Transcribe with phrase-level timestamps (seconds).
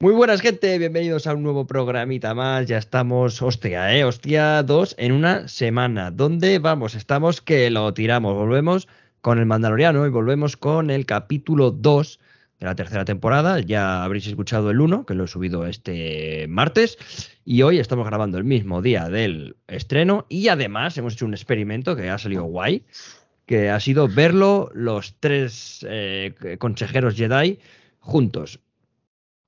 [0.00, 0.78] Muy buenas, gente.
[0.78, 2.66] Bienvenidos a un nuevo programita más.
[2.68, 6.12] Ya estamos, hostia, eh, hostia, dos en una semana.
[6.12, 6.94] ¿Dónde vamos?
[6.94, 8.32] Estamos que lo tiramos.
[8.34, 8.86] Volvemos
[9.22, 12.20] con el Mandaloriano y volvemos con el capítulo 2
[12.60, 13.58] de la tercera temporada.
[13.58, 16.96] Ya habréis escuchado el 1, que lo he subido este martes.
[17.44, 20.26] Y hoy estamos grabando el mismo día del estreno.
[20.28, 22.84] Y además hemos hecho un experimento que ha salido guay,
[23.46, 27.58] que ha sido verlo los tres eh, consejeros Jedi
[27.98, 28.60] juntos.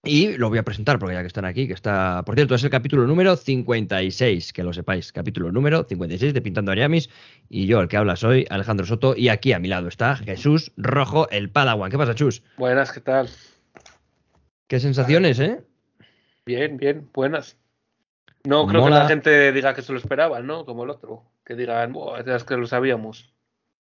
[0.03, 2.64] Y lo voy a presentar porque ya que están aquí, que está, por cierto, es
[2.64, 7.11] el capítulo número 56, que lo sepáis, capítulo número 56 de Pintando Ariamis.
[7.50, 9.14] Y yo, el que habla, soy Alejandro Soto.
[9.14, 11.91] Y aquí a mi lado está Jesús Rojo, el Padawan.
[11.91, 12.43] ¿Qué pasa, Chus?
[12.57, 13.29] Buenas, ¿qué tal?
[14.68, 15.61] ¿Qué sensaciones, eh?
[16.46, 17.58] Bien, bien, buenas.
[18.44, 18.96] No creo Mola.
[18.96, 20.64] que la gente diga que se lo esperaban, ¿no?
[20.64, 21.25] Como el otro.
[21.44, 23.35] Que digan, "Buah, es que lo sabíamos.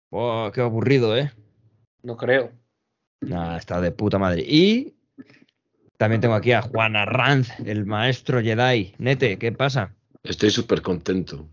[0.08, 1.30] Oh, qué aburrido, ¿eh?
[2.02, 2.52] No creo.
[3.20, 4.42] Nah, está de puta madre.
[4.42, 4.94] Y
[5.96, 8.94] también tengo aquí a Juan Arranz, el maestro Jedi.
[8.98, 9.94] Nete, ¿qué pasa?
[10.22, 11.46] Estoy súper contento,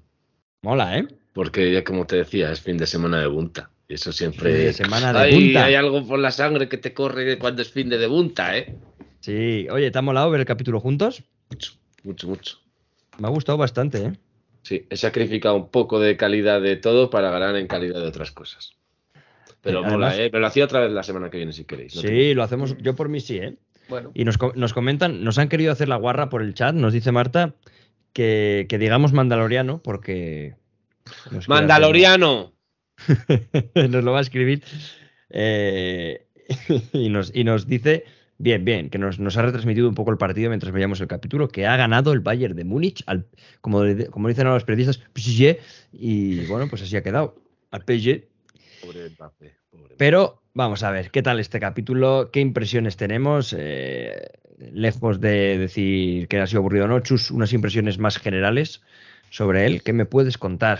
[0.61, 1.07] Mola, ¿eh?
[1.33, 3.69] porque ya como te decía, es fin de semana de bunta.
[3.87, 4.51] Y eso siempre...
[4.53, 5.65] Fin de semana de Ay, punta.
[5.65, 8.75] hay algo por la sangre que te corre cuando es fin de, de bunta, ¿eh?
[9.19, 9.67] Sí.
[9.69, 11.23] Oye, ¿te ha molado ver el capítulo juntos?
[11.49, 12.57] Mucho, mucho, mucho.
[13.19, 14.13] Me ha gustado bastante, ¿eh?
[14.61, 18.31] Sí, he sacrificado un poco de calidad de todo para ganar en calidad de otras
[18.31, 18.71] cosas.
[19.61, 20.29] Pero Eh, mola, ¿eh?
[20.29, 21.95] Pero lo hacía otra vez la semana que viene si queréis.
[21.95, 22.77] no Sí, lo hacemos.
[22.77, 23.55] Yo por mí sí, ¿eh?
[23.89, 26.93] Bueno, Y nos, nos comentan, nos han querido hacer la guarra por el chat, nos
[26.93, 27.55] dice Marta,
[28.13, 30.55] que, que digamos mandaloriano, porque...
[31.47, 32.53] ¡Mandaloriano!
[33.75, 34.63] nos lo va a escribir.
[35.29, 36.27] eh,
[36.93, 38.05] y, nos, y nos dice,
[38.37, 41.47] bien, bien, que nos, nos ha retransmitido un poco el partido mientras veíamos el capítulo,
[41.47, 43.25] que ha ganado el Bayern de Múnich, al,
[43.61, 45.03] como, de- como dicen ahora los periodistas,
[45.91, 47.35] y bueno, pues así ha quedado,
[47.71, 48.25] al PSG.
[48.81, 49.09] Pobre
[49.69, 52.29] pobre Pero vamos a ver, ¿qué tal este capítulo?
[52.31, 53.55] ¿Qué impresiones tenemos?
[53.57, 54.29] Eh,
[54.71, 58.81] lejos de decir que ha sido aburrido o no, Chus, unas impresiones más generales
[59.29, 59.83] sobre él.
[59.83, 60.79] ¿Qué me puedes contar?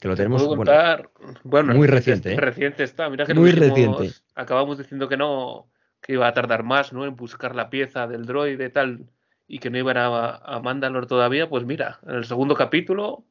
[0.00, 1.10] Que lo te tenemos puedo bueno, contar.
[1.44, 2.36] Bueno, muy reciente, ¿eh?
[2.36, 3.10] Reciente está.
[3.10, 4.10] Mira que Muy nos reciente.
[4.34, 5.70] Acabamos diciendo que no,
[6.00, 7.04] que iba a tardar más, ¿no?
[7.04, 9.10] En buscar la pieza del droide y tal.
[9.46, 11.48] Y que no iban a, a Mandalor todavía.
[11.50, 13.24] Pues mira, en el segundo capítulo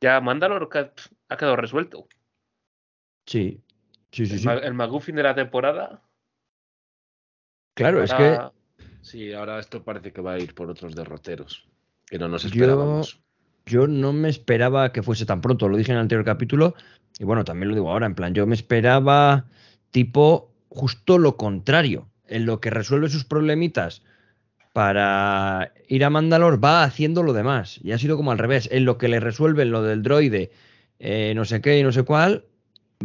[0.00, 0.68] ya Mandalor
[1.28, 2.06] ha quedado resuelto.
[3.24, 3.62] Sí,
[4.12, 4.34] sí, sí.
[4.34, 4.48] El, sí.
[4.64, 6.02] el McGuffin de la temporada.
[7.74, 8.38] Claro, es que
[9.02, 11.66] Sí, ahora esto parece que va a ir por otros derroteros.
[12.06, 13.20] Que no nos Yo- esperábamos.
[13.64, 15.68] yo no me esperaba que fuese tan pronto.
[15.68, 16.74] Lo dije en el anterior capítulo
[17.18, 18.06] y bueno, también lo digo ahora.
[18.06, 19.46] En plan, yo me esperaba
[19.90, 22.08] tipo justo lo contrario.
[22.26, 24.02] En lo que resuelve sus problemitas
[24.72, 27.80] para ir a Mandalor va haciendo lo demás.
[27.82, 28.68] Y ha sido como al revés.
[28.70, 30.52] En lo que le resuelven lo del droide,
[30.98, 32.44] eh, no sé qué y no sé cuál,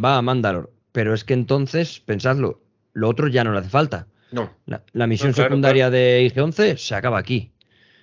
[0.02, 0.72] va a Mandalor.
[0.96, 2.62] Pero es que entonces, pensadlo,
[2.94, 4.06] lo otro ya no le hace falta.
[4.30, 7.52] No, La, la misión No, claro, secundaria de IG-11 se acaba aquí.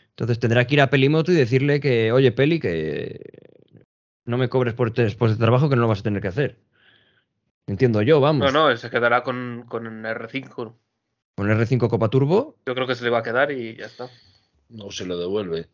[0.10, 3.20] Entonces tendrá que ir a Pelimoto y decirle que, oye, Peli, que
[4.26, 6.28] no me cobres por este, después de trabajo que no lo vas a tener que
[6.28, 6.60] hacer.
[7.66, 8.54] Entiendo yo, vamos.
[8.54, 10.76] No, no, él se quedará con, con R5.
[11.36, 14.08] Con R5 Copa Turbo, Yo creo que se le va a quedar y ya está.
[14.70, 15.68] no se lo devuelve.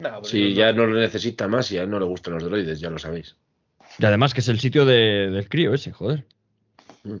[0.00, 2.42] No, Si no- ya no lo necesita más y a él no le gustan los
[2.42, 3.36] droides, ya lo sabéis.
[3.98, 6.26] Y además que es el sitio de- del crío ese, joder.
[7.04, 7.16] Mm.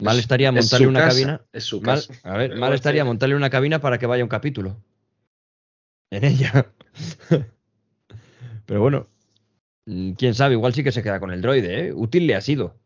[0.00, 1.40] Mal Es- estaría es montarle una casa, cabina.
[1.52, 2.14] Es su Mal, casa.
[2.28, 4.76] a ver, Pero mal estaría montarle una cabina para que vaya un capítulo.
[6.10, 6.72] En ella.
[8.66, 9.08] Pero bueno,
[9.86, 11.92] mm, quién sabe, igual sí que se queda con el droide, ¿eh?
[11.92, 12.76] Útil le ha sido.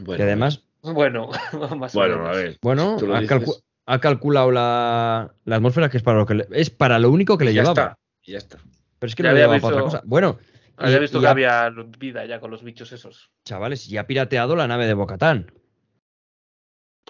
[0.00, 1.28] Bueno, y además, Bueno,
[1.78, 2.28] más o Bueno, menos.
[2.28, 2.58] a ver.
[2.62, 6.34] Bueno, si ha, dices, calcu- ha calculado la, la atmósfera que es para lo que
[6.34, 7.82] le, es para lo único que le ya llevaba.
[7.82, 7.98] está.
[8.24, 8.58] y Ya está.
[8.98, 10.02] Pero es que Ya no le había llevaba para otra cosa.
[10.06, 10.38] Bueno,
[10.76, 13.30] Había y- visto y que ha- había vida ya con los bichos esos.
[13.44, 15.52] chavales, ya ha pirateado la nave de Bocatán.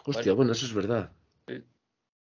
[0.04, 0.36] Hostia, Bueno.
[0.36, 1.10] bueno, eso es verdad.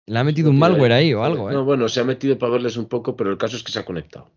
[0.07, 1.63] Le ha metido un malware ahí o algo, No, ¿eh?
[1.63, 3.85] bueno, se ha metido para verles un poco, pero el caso es que se ha
[3.85, 4.31] conectado.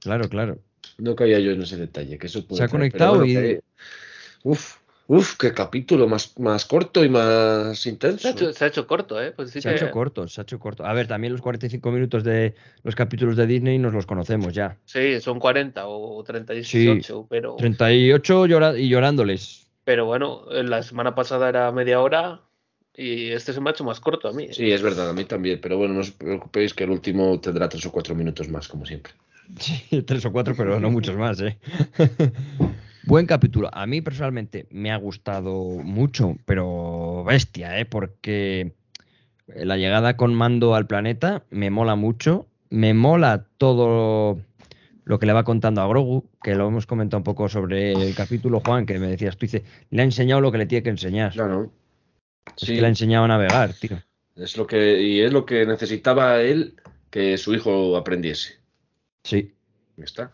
[0.00, 0.58] Claro, claro.
[0.98, 3.60] No caía yo en ese detalle, que eso puede Se ha traer, conectado y- que-
[4.44, 4.76] Uf,
[5.08, 8.18] uf, qué capítulo más, más corto y más intenso.
[8.18, 9.32] Se ha hecho, se ha hecho corto, ¿eh?
[9.32, 10.84] Pues sí Se ha que- hecho corto, se ha hecho corto.
[10.84, 14.76] A ver, también los 45 minutos de los capítulos de Disney nos los conocemos ya.
[14.84, 19.66] Sí, son 40 o 38, pero, 38 llora- y llorándoles.
[19.84, 22.40] pero bueno, la semana pasada era media hora
[22.96, 24.44] y este se me ha hecho más corto a mí.
[24.44, 24.52] ¿eh?
[24.54, 27.68] Sí, es verdad, a mí también, pero bueno, no os preocupéis que el último tendrá
[27.68, 29.12] tres o cuatro minutos más, como siempre.
[29.60, 31.56] Sí, tres o cuatro, pero no muchos más, ¿eh?
[33.06, 33.70] Buen capítulo.
[33.72, 37.84] A mí personalmente me ha gustado mucho, pero bestia, ¿eh?
[37.84, 38.72] Porque
[39.46, 42.46] la llegada con mando al planeta me mola mucho.
[42.68, 44.40] Me mola todo
[45.04, 48.12] lo que le va contando a Grogu, que lo hemos comentado un poco sobre el
[48.16, 50.90] capítulo, Juan, que me decías, tú dice, le ha enseñado lo que le tiene que
[50.90, 51.32] enseñar.
[51.32, 51.70] Claro.
[52.56, 54.02] Es Sí, que le ha enseñado a navegar, tío.
[54.34, 56.74] es lo que, y es lo que necesitaba él
[57.10, 58.54] que su hijo aprendiese.
[59.22, 59.54] Sí.
[59.96, 60.32] Ya está.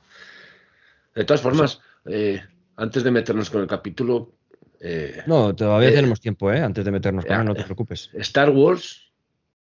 [1.15, 2.41] De todas formas, eh,
[2.83, 4.33] antes de meternos con el capítulo,
[4.81, 6.61] eh, No, todavía Eh, tenemos tiempo, ¿eh?
[6.61, 7.65] Antes de meternos con él, no te ya.
[7.67, 8.11] preocupes.
[8.15, 9.13] Star Wars,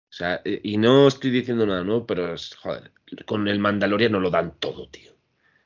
[0.08, 2.06] o sea, eh, y no estoy diciendo nada, ¿no?
[2.06, 2.92] Pero, es- joder,
[3.26, 5.10] con el Mandaloriano lo dan todo, tío.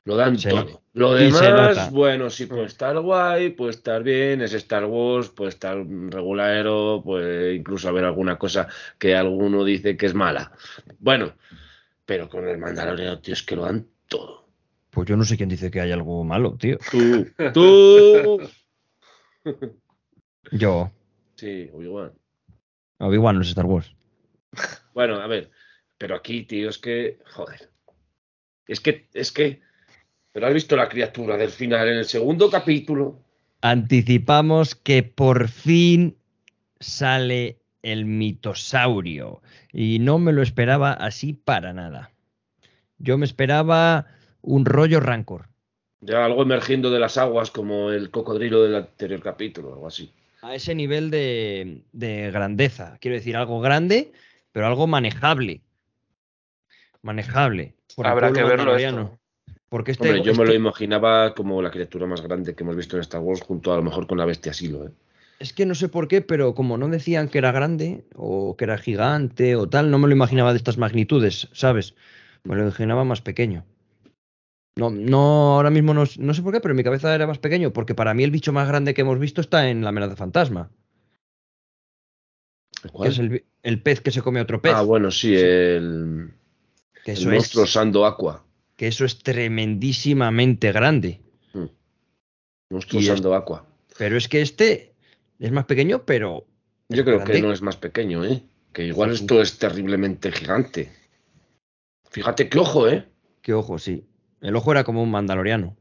[0.05, 0.81] Lo dan Se todo.
[0.93, 5.77] Lo demás, bueno, sí puede estar guay, puede estar bien, es Star Wars, puede estar
[5.77, 8.67] regulero, puede incluso haber alguna cosa
[8.99, 10.51] que alguno dice que es mala.
[10.99, 11.33] Bueno,
[12.05, 14.44] pero con el Mandaloriano, tío, es que lo dan todo.
[14.95, 16.77] Pues yo no sé quién dice que hay algo malo, tío.
[16.89, 18.39] Tú, tú.
[20.53, 20.89] Yo.
[21.35, 22.13] Sí, Obi-Wan.
[22.99, 23.93] Obi-Wan no es Star Wars.
[24.93, 25.51] Bueno, a ver,
[25.97, 27.69] pero aquí, tío, es que, joder.
[28.67, 29.61] Es que, es que,
[30.31, 33.19] pero has visto la criatura del final en el segundo capítulo.
[33.59, 36.15] Anticipamos que por fin
[36.79, 39.41] sale el mitosaurio.
[39.73, 42.11] Y no me lo esperaba así para nada.
[42.97, 44.07] Yo me esperaba
[44.45, 45.47] un rollo rancor.
[46.01, 50.13] Ya algo emergiendo de las aguas como el cocodrilo del anterior capítulo, algo así.
[50.41, 52.97] A ese nivel de, de grandeza.
[53.01, 54.11] Quiero decir, algo grande,
[54.51, 55.61] pero algo manejable.
[57.01, 57.73] Manejable.
[57.95, 59.19] por el Habrá que verlo esto.
[59.69, 62.75] Porque este, Hombre, yo me lo este- imaginaba como la criatura más grande que hemos
[62.75, 64.91] visto en Star Wars, junto a lo mejor con la bestia Silo, ¿eh?
[65.39, 68.63] Es que no sé por qué, pero como no decían que era grande o que
[68.63, 71.93] era gigante o tal, no me lo imaginaba de estas magnitudes, ¿sabes?
[72.45, 73.65] Me lo imaginaba más pequeño.
[74.77, 77.71] No, no, ahora mismo no, sé por qué, pero en mi cabeza era más pequeño,
[77.71, 80.69] porque para mí el bicho más grande que hemos visto está en la amenaza fantasma,
[82.81, 83.09] que ¿Cuál?
[83.09, 83.19] es
[83.63, 84.73] el, pez que se come a otro pez.
[84.75, 86.33] Ah, bueno, sí, el,
[87.05, 88.45] que, el eso monstruo es, Sando Aqua.
[88.75, 91.21] que eso es tremendísimamente grande.
[92.69, 93.65] Monstruo Y es- Sando Aqua.
[93.97, 94.93] Pero es que este
[95.39, 96.45] es más pequeño, pero
[96.89, 97.33] Yo creo grande.
[97.35, 98.43] que no es más pequeño, ¿eh?
[98.73, 100.91] Que igual esto es terriblemente gigante.
[102.11, 103.07] Fíjate qué ojo, ¿eh?
[103.41, 104.05] qué ojo, sí.
[104.41, 105.75] El ojo era como un mandaloriano.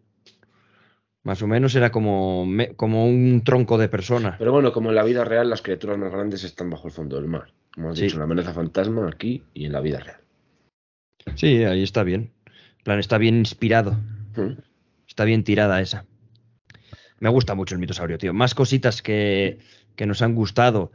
[1.23, 2.47] Más o menos era como,
[2.77, 4.37] como un tronco de persona.
[4.39, 7.17] Pero bueno, como en la vida real, las criaturas más grandes están bajo el fondo
[7.17, 7.53] del mar.
[7.75, 8.05] Como has Sí.
[8.05, 10.21] dicho, la amenaza fantasma aquí y en la vida real.
[11.35, 12.33] Sí, ahí está bien.
[12.79, 13.93] En plan, está bien inspirado.
[14.37, 14.59] Mm.
[15.09, 16.05] Está bien tirada esa.
[17.21, 18.35] Me gusta mucho el mitosaurio, tío.
[18.35, 19.59] Más cositas que,
[19.97, 20.93] que nos han gustado.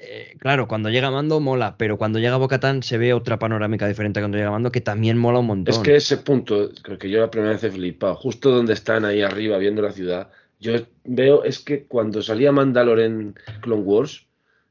[0.00, 4.20] Eh, claro, cuando llega Mando mola, pero cuando llega Bocatán se ve otra panorámica diferente
[4.20, 5.74] a cuando llega Mando que también mola un montón.
[5.74, 9.04] Es que ese punto, creo que yo la primera vez he flipado, justo donde están
[9.04, 10.30] ahí arriba viendo la ciudad,
[10.60, 10.74] yo
[11.04, 14.26] veo es que cuando salía Mandalore en Clone Wars,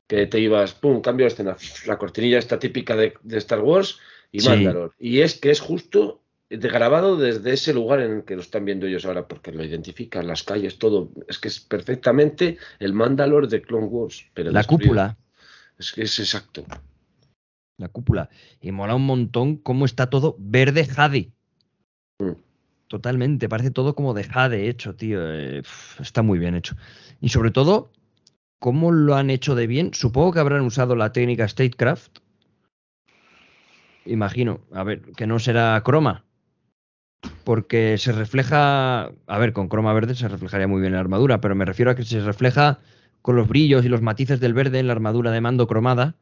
[0.08, 4.00] que te ibas, pum, cambio de escena, la cortinilla esta típica de, de Star Wars
[4.32, 4.50] y Sí.
[4.50, 4.94] Mandalore.
[4.98, 8.88] Y es que es justo grabado desde ese lugar en el que lo están viendo
[8.88, 11.12] ellos ahora, porque lo identifican, las calles, todo.
[11.28, 14.26] Es que es perfectamente el Mandalore de Clone Wars.
[14.34, 14.88] Pero la destruido.
[14.88, 15.18] cúpula.
[15.78, 16.66] Es que es exacto.
[17.78, 18.30] La cúpula.
[18.62, 21.32] Y mola un montón cómo está todo verde jade.
[22.20, 22.32] Mm.
[22.88, 23.50] Totalmente.
[23.50, 25.20] Parece todo como de jade hecho, tío.
[25.22, 25.62] Eh,
[26.00, 26.76] está muy bien hecho.
[27.22, 27.92] Y sobre todo,
[28.60, 29.94] cómo lo han hecho de bien.
[29.94, 32.20] Supongo que habrán usado la técnica Statecraft.
[34.06, 34.62] Imagino.
[34.72, 36.26] A ver, que no será croma.
[37.44, 39.12] Porque se refleja.
[39.28, 41.96] A ver, con croma verde se reflejaría muy bien la armadura, pero me refiero a
[41.96, 42.80] que se refleja
[43.22, 46.16] con los brillos y los matices del verde en la armadura de mando cromada.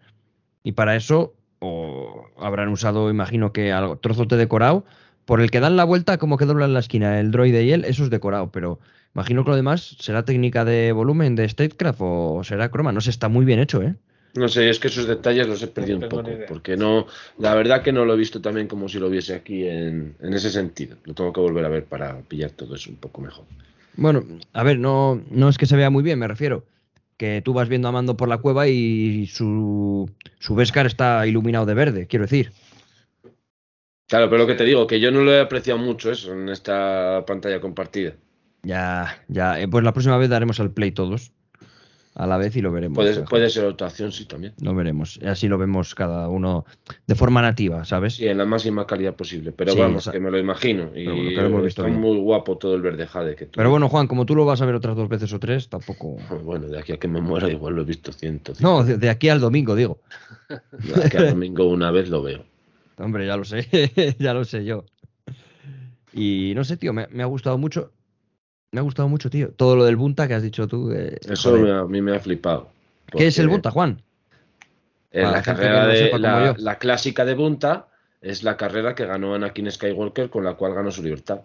[0.63, 4.85] Y para eso, o habrán usado, imagino que algo, trozos de decorado,
[5.25, 7.85] por el que dan la vuelta como que doblan la esquina, el droide y él,
[7.85, 8.79] eso es decorado, pero
[9.13, 13.09] imagino que lo demás será técnica de volumen de Statecraft o será croma, no sé,
[13.09, 13.95] está muy bien hecho, ¿eh?
[14.35, 17.07] No sé, es que esos detalles los he perdido un poco, porque no,
[17.39, 20.33] la verdad que no lo he visto también como si lo viese aquí en, en
[20.33, 20.97] ese sentido.
[21.05, 23.45] Lo tengo que volver a ver para pillar todo eso un poco mejor.
[23.95, 26.65] Bueno, a ver, no, no es que se vea muy bien, me refiero.
[27.15, 31.65] Que tú vas viendo a Mando por la cueva y su, su Beskar está iluminado
[31.65, 32.51] de verde, quiero decir.
[34.07, 36.49] Claro, pero lo que te digo, que yo no lo he apreciado mucho eso en
[36.49, 38.15] esta pantalla compartida.
[38.63, 41.31] Ya, ya, eh, pues la próxima vez daremos al play todos
[42.15, 42.95] a la vez y lo veremos.
[42.95, 44.53] Puede, puede ser otra opción, sí, también.
[44.61, 45.19] Lo veremos.
[45.25, 46.65] Así lo vemos cada uno
[47.05, 48.15] de forma nativa, ¿sabes?
[48.15, 49.51] Sí, en la máxima calidad posible.
[49.51, 50.91] Pero Sí, vamos, que me lo imagino.
[50.95, 51.99] Y bueno, lo está bien.
[51.99, 53.51] muy guapo todo el verde jade que tú.
[53.57, 56.15] Pero bueno, Juan, como tú lo vas a ver otras dos veces o tres, tampoco.
[56.45, 58.53] Bueno, de aquí a que me muera igual lo he visto ciento.
[58.59, 59.99] No, de, de aquí al domingo, digo.
[60.49, 62.45] De aquí al domingo una vez lo veo.
[62.97, 63.67] Hombre, ya lo sé,
[64.19, 64.85] ya lo sé yo.
[66.13, 67.91] Y no sé, tío, me, me ha gustado mucho.
[68.75, 69.51] Me ha gustado mucho, tío.
[69.51, 70.91] Todo lo del Bunta que has dicho tú.
[70.91, 72.67] eh, Eso me a mí me ha flipado.
[73.09, 74.01] ¿Qué es el Bunta, Juan?
[75.11, 77.87] En Para la carrera no de la clásica de Bunta
[78.19, 81.39] es la carrera que ganó Anakin Skywalker con la cual ganó su libertad.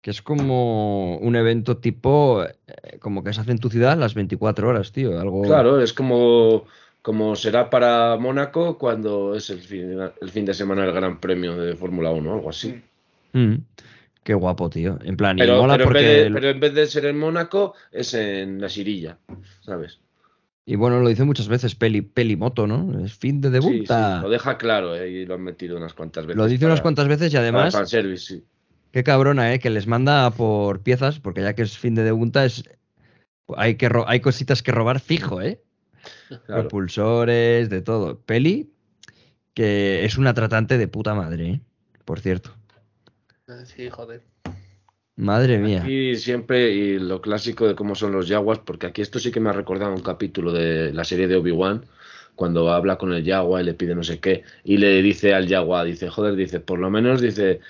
[0.00, 4.14] Que es como un evento tipo, eh, como que se hace en tu ciudad las
[4.14, 5.20] 24 horas, tío.
[5.20, 5.42] Algo...
[5.42, 6.64] Claro, es como,
[7.02, 11.54] como será para Mónaco cuando es el fin, el fin de semana del Gran Premio
[11.54, 12.82] de Fórmula 1, algo así.
[13.34, 13.56] Mm,
[14.24, 14.98] qué guapo, tío.
[15.04, 16.04] En plan, y Pero, mola pero en porque...
[16.04, 19.18] vez de, pero en vez de ser en Mónaco, es en la Sirilla,
[19.60, 20.00] ¿sabes?
[20.66, 23.04] Y bueno, lo dice muchas veces Peli, Pelimoto, ¿no?
[23.04, 24.22] Es fin de Sí, sí, debuta.
[24.22, 26.38] lo deja claro, eh, y lo han metido unas cuantas veces.
[26.38, 28.44] Lo dice unas para- cuantas veces y para además, fanservice, sí.
[28.90, 29.58] qué cabrona, ¿eh?
[29.58, 32.64] Que les manda por piezas, porque ya que es fin de debuta, es...
[33.58, 35.60] hay, que ro- hay cositas que robar fijo, ¿eh?
[36.46, 36.62] Claro.
[36.62, 38.18] Propulsores, de todo.
[38.20, 38.70] Peli,
[39.52, 41.60] que es una tratante de puta madre, ¿eh?
[42.06, 42.54] Por cierto.
[43.64, 44.22] Sí, joder.
[45.16, 45.86] Madre mía.
[45.88, 49.38] Y siempre, y lo clásico de cómo son los Jaguars, porque aquí esto sí que
[49.40, 51.84] me ha recordado un capítulo de la serie de Obi-Wan,
[52.34, 55.48] cuando habla con el Jaguar y le pide no sé qué, y le dice al
[55.48, 57.60] Jaguar, dice, joder, dice, por lo menos, dice,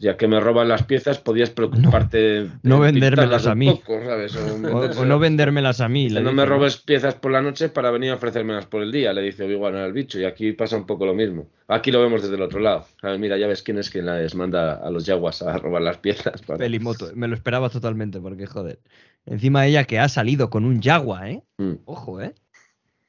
[0.00, 3.66] ya que me roban las piezas, podías preocuparte de no de vendérmelas a mí.
[3.70, 4.34] poco, ¿sabes?
[4.34, 4.96] O, O, vendérselas.
[4.96, 6.08] o no vendérmelas a mí.
[6.08, 8.90] Le no dice, me robes piezas por la noche para venir a ofrecérmelas por el
[8.90, 11.50] día, le dice Obi-Wan al bicho, y aquí pasa un poco lo mismo.
[11.68, 12.86] Aquí lo vemos desde el otro lado.
[13.00, 13.20] ¿sabes?
[13.20, 16.40] Mira, ya ves quién es quien les manda a los Jaguars a robar las piezas.
[16.42, 17.10] para- Pelimoto.
[17.14, 18.80] Me lo esperaba totalmente, porque joder.
[19.26, 21.42] Encima ella que ha salido con un Jaguar, ¿eh?
[21.58, 22.34] Mm, Ojo, ¿eh?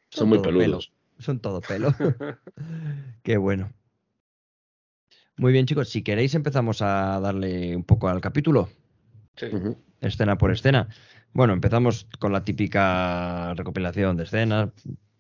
[0.10, 0.66] Son muy peludos.
[0.66, 0.80] pelo.
[1.20, 1.96] Son todo pelo.
[3.24, 3.72] Qué bueno.
[5.42, 5.90] Muy bien, chicos.
[5.90, 8.70] Si queréis, empezamos a darle un poco al capítulo,
[9.36, 9.48] Sí.
[10.02, 10.88] Escena por escena.
[11.34, 14.70] Bueno, empezamos con la típica recopilación de escenas,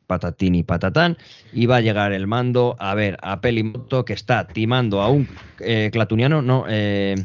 [0.06, 1.18] patatín y patatán,
[1.52, 5.28] y va a llegar el mando a ver a Pelimoto que está timando a un
[5.60, 7.16] eh, clatuniano, no, eh,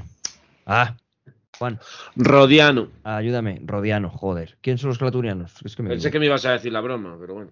[0.64, 0.96] ah,
[1.58, 1.78] Juan,
[2.16, 2.88] Rodiano.
[3.04, 5.52] ayúdame, Rodiano, joder, ¿quién son los clatunianos?
[5.66, 6.12] Es que me Pensé digo.
[6.12, 7.50] que me ibas a decir la broma, pero bueno.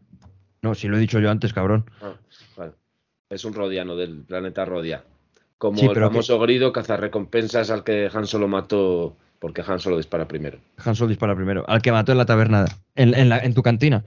[0.62, 1.84] No, si lo he dicho yo antes, cabrón.
[2.00, 2.14] Ah,
[2.56, 2.72] vale.
[3.28, 5.04] Es un Rodiano del planeta Rodia.
[5.64, 9.80] Como Sí, el pero que- famoso grido cazarrecompensas al que Han Solo mató porque Han
[9.80, 10.58] Solo dispara primero.
[10.84, 13.62] Han Solo dispara primero, al que mató en la taberna, en, en la- en tu
[13.62, 14.04] cantina.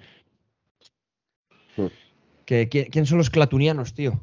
[1.76, 1.88] Hmm.
[2.46, 4.22] ¿quién, quién son los clatunianos, tío?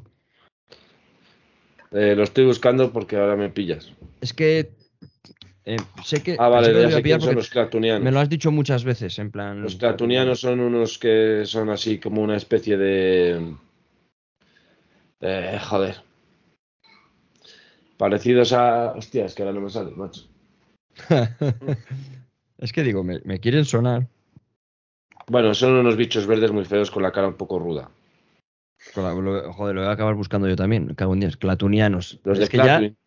[1.91, 3.91] Eh, lo estoy buscando porque ahora me pillas.
[4.21, 4.71] Es que
[5.65, 5.75] eh,
[6.05, 8.01] sé que, Ah, vale, ya sé quién son los clatunianos.
[8.01, 9.61] me lo has dicho muchas veces, en plan.
[9.61, 13.55] Los clatunianos son unos que son así como una especie de...
[15.19, 16.01] Eh, joder.
[17.97, 18.91] Parecidos a...
[18.93, 20.27] Hostia, es que ahora no me sale, macho.
[22.57, 24.07] es que digo, me, me quieren sonar.
[25.27, 27.89] Bueno, son unos bichos verdes muy feos con la cara un poco ruda.
[28.93, 30.93] Con la- lo- joder, lo voy a acabar buscando yo también.
[30.95, 31.37] Cago en Dios.
[31.37, 32.19] Clatunianos.
[32.23, 32.63] Los es de que ya.
[32.63, 32.97] Clatwin.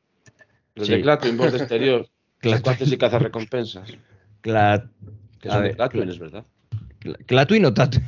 [0.74, 0.92] Los Sí.
[0.94, 2.08] de voz de exterior.
[2.38, 2.58] Clatwin.
[2.58, 3.92] Secuaces y cazarrecompensas.
[4.42, 4.88] Cla-
[5.40, 6.46] Que son ver, de Clatwin, Cla- es verdad.
[7.00, 7.98] Cla- Clatuin o Tatu.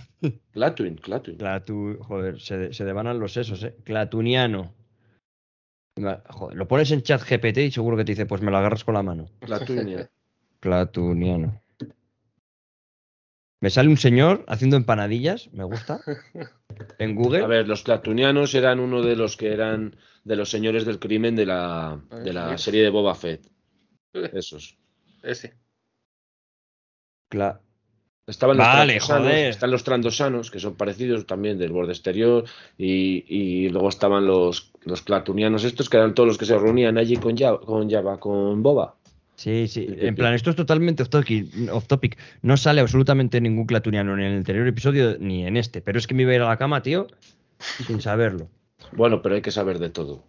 [0.52, 1.36] Clatwin, Clatwin.
[1.36, 3.76] Clatu, joder, se, de- se devanan los sesos, ¿eh?
[3.84, 4.72] Clatuniano.
[5.96, 8.84] Joder, lo pones en chat GPT y seguro que te dice, pues me lo agarras
[8.84, 9.26] con la mano.
[9.40, 10.10] Clatwinia.
[10.60, 11.60] Clatuniano.
[13.62, 16.00] Me sale un señor haciendo empanadillas, me gusta.
[16.98, 17.42] En Google.
[17.44, 21.34] A ver, los Clatunianos eran uno de los que eran de los señores del crimen
[21.36, 23.46] de la, de la Ah, serie de Boba Fett.
[24.32, 24.78] Esos.
[25.22, 25.54] Ese.
[27.30, 27.60] Cla-
[28.30, 29.50] Estaban los Vale, joder.
[29.50, 32.44] están los trandosanos, que son parecidos también del borde exterior,
[32.78, 36.96] y, y luego estaban los, los clatunianos estos, que eran todos los que se reunían
[36.96, 38.94] allí con Java, con, Java, con Boba.
[39.34, 39.86] Sí, sí.
[39.98, 42.18] En plan, esto es totalmente off topic, off topic.
[42.42, 45.80] No sale absolutamente ningún clatuniano ni en el anterior episodio ni en este.
[45.80, 47.06] Pero es que me iba a ir a la cama, tío,
[47.86, 48.48] sin saberlo.
[48.92, 50.24] Bueno, pero hay que saber de todo.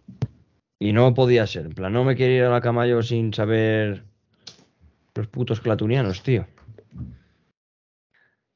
[0.78, 1.66] Y no podía ser.
[1.66, 4.02] En plan, no me quiero ir a la cama yo sin saber
[5.14, 6.46] los putos clatunianos, tío.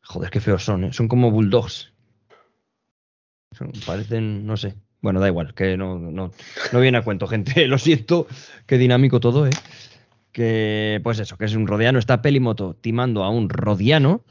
[0.08, 0.92] Joder, qué feos son, ¿eh?
[0.92, 1.92] Son como bulldogs.
[3.86, 4.74] Parecen, no sé.
[5.00, 6.32] Bueno, da igual, que no, no,
[6.72, 7.66] no viene a cuento, gente.
[7.68, 8.26] Lo siento,
[8.66, 9.50] qué dinámico todo, ¿eh?
[10.32, 11.98] Que, pues eso, que es un rodiano.
[11.98, 14.22] Está Pelimoto timando a un rodiano.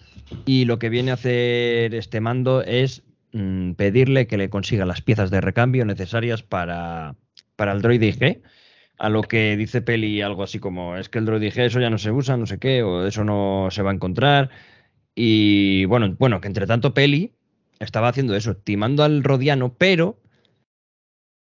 [0.46, 3.04] Y lo que viene a hacer este mando es
[3.34, 7.16] mm, pedirle que le consiga las piezas de recambio necesarias para,
[7.56, 8.42] para el droide IG.
[8.98, 11.90] A lo que dice Peli algo así como, es que el droide IG eso ya
[11.90, 14.50] no se usa, no sé qué, o eso no se va a encontrar.
[15.16, 17.34] Y bueno, bueno, que entre tanto Peli
[17.80, 20.20] estaba haciendo eso, timando al Rodiano, pero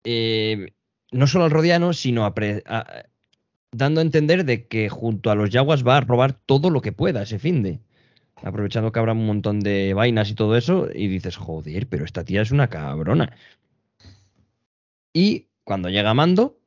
[0.04, 0.74] eh,
[1.12, 2.34] no solo al Rodiano, sino a-
[3.72, 6.92] dando a entender de que junto a los Yaguas va a robar todo lo que
[6.92, 7.80] pueda ese finde.
[8.44, 12.24] Aprovechando que habrá un montón de vainas y todo eso, y dices, joder, pero esta
[12.24, 13.36] tía es una cabrona.
[15.14, 16.60] Y cuando llega Mando,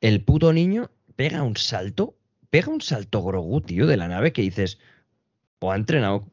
[0.00, 2.16] el puto niño pega un salto,
[2.50, 4.78] pega un salto Grogu, tío, de la nave que dices,
[5.60, 6.26] o ha entrenado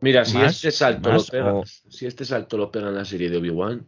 [0.00, 2.94] Mira, si Más, este salto más, lo pega, o- si este salto lo pega en
[2.94, 3.86] la serie de Obi-Wan,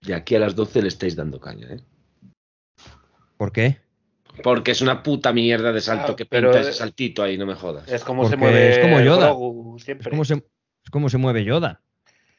[0.00, 1.80] de aquí a las 12 le estáis dando caña, ¿eh?
[3.36, 3.78] ¿Por qué?
[4.42, 7.36] Porque es una puta mierda de salto Ah, que pero, pinta eh, ese saltito ahí,
[7.36, 7.86] no me jodas.
[7.86, 9.26] Es como se mueve es como Yoda.
[9.26, 10.10] Grogu Es siempre.
[10.10, 11.82] como, se, es como se mueve Yoda.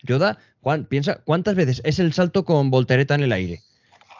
[0.01, 3.61] Yoda, Juan, piensa, ¿cuántas veces es el salto con voltereta en el aire?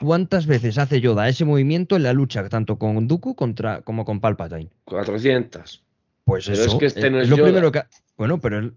[0.02, 4.20] ¿Cuántas veces hace Yoda ese movimiento en la lucha, tanto con Dooku contra, como con
[4.22, 4.70] Palpatine?
[4.86, 5.84] 400.
[6.30, 7.48] Pues Pero eso, es que este no es lo Yoda.
[7.48, 7.82] primero que...
[8.18, 8.74] Bueno, pero, el-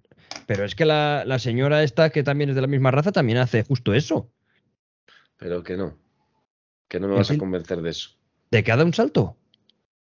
[0.46, 3.38] pero es que la, la señora esta, que también es de la misma raza, también
[3.38, 4.30] hace justo eso.
[5.36, 5.98] Pero que no.
[6.88, 8.10] Que no me vas a convencer de eso.
[8.50, 9.36] ¿De que ha dado un salto?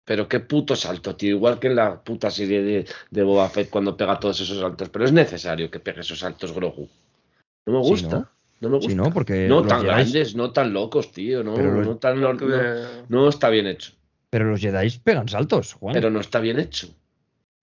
[0.05, 1.35] Pero qué puto salto, tío.
[1.35, 4.89] Igual que en la puta serie de, de Boba Fett cuando pega todos esos saltos.
[4.89, 6.89] Pero es necesario que pegue esos saltos Grogu.
[7.65, 8.17] No me Sí, gusta.
[8.19, 8.29] ¿no?
[8.61, 8.69] ¿no?
[8.69, 8.89] me gusta.
[8.91, 11.43] Sí, no, porque No los tan grandes, no tan locos, tío.
[11.43, 13.93] No, Pero los- no tan, no, no- no está bien hecho.
[14.29, 15.93] Pero los Jedi pegan saltos, Juan.
[15.93, 16.87] Pero no está bien hecho.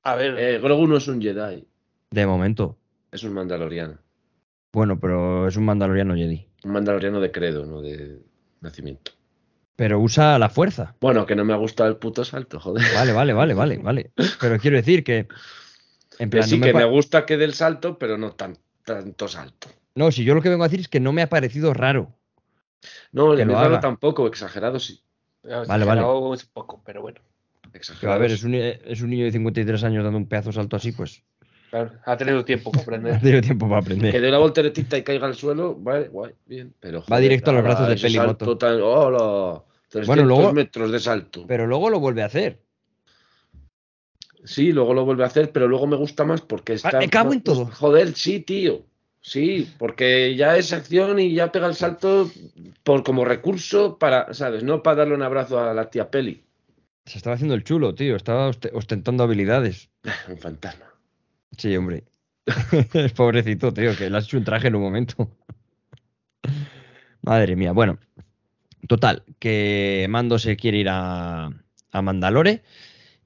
[0.05, 1.67] A ver, Eh, Grogu no es un Jedi,
[2.11, 2.77] De momento.
[3.11, 3.99] es un mandaloriano.
[4.73, 6.47] Bueno, pero es un mandaloriano Jedi.
[6.65, 8.21] Un mandaloriano de credo, no de
[8.61, 9.13] nacimiento.
[9.77, 10.95] Pero usa la fuerza.
[11.01, 12.85] Bueno, que no me ha gustado el puto salto, joder.
[12.95, 14.13] Vale, vale, vale, vale, vale.
[14.41, 15.27] Pero quiero decir que.
[16.19, 18.57] En Que sí, no, me que me gusta que dé el salto, pero no tan,
[18.85, 19.69] tanto salto.
[19.97, 22.13] no, si yo lo que vengo a decir es que no me ha parecido raro.
[23.13, 23.81] No, Que le lo raro haga.
[23.81, 25.03] tampoco, exagerado sí.
[25.43, 25.83] vale, vale.
[25.83, 27.21] exagerado es poco, pero bueno.
[28.01, 28.37] Pero a ver, sí.
[28.37, 31.23] es un, es un niño de 53 años dando un pedazo de salto así, pues.
[31.71, 33.21] Claro, ha tenido tiempo para Ha aprender.
[33.21, 34.21] tenido tiempo para Que aprender.
[34.21, 36.73] dé la volteretita y caiga al suelo, vale, guay, bien.
[36.81, 38.57] Pero, Va directo a los brazos de Pelimoto.
[38.57, 39.63] tan- ¡Hola!
[39.89, 41.45] 300 Bueno, luego- metros de salto.
[41.47, 42.61] Pero luego lo vuelve a hacer.
[44.45, 46.91] Sí, luego lo vuelve a hacer, pero luego me gusta más porque está.
[46.95, 47.67] Ah, me cago en pues, todo.
[47.67, 48.83] Joder, sí, tío.
[49.21, 52.31] Sí, porque ya es acción y ya pega el salto
[52.83, 54.63] por como recurso para, ¿sabes?
[54.63, 56.44] No para darle un abrazo a la tía Peli.
[57.07, 58.17] Se estaba haciendo el chulo, tío.
[58.17, 59.91] Estaba oste- ostentando habilidades.
[60.29, 60.87] Un fantasma.
[61.57, 62.05] Sí, hombre.
[62.93, 65.31] Es pobrecito, tío, que le has hecho un traje en un momento.
[67.23, 67.73] Madre mía.
[67.73, 67.99] Bueno,
[68.89, 71.47] total, que Mando se quiere ir a,
[71.93, 72.63] a Mandalore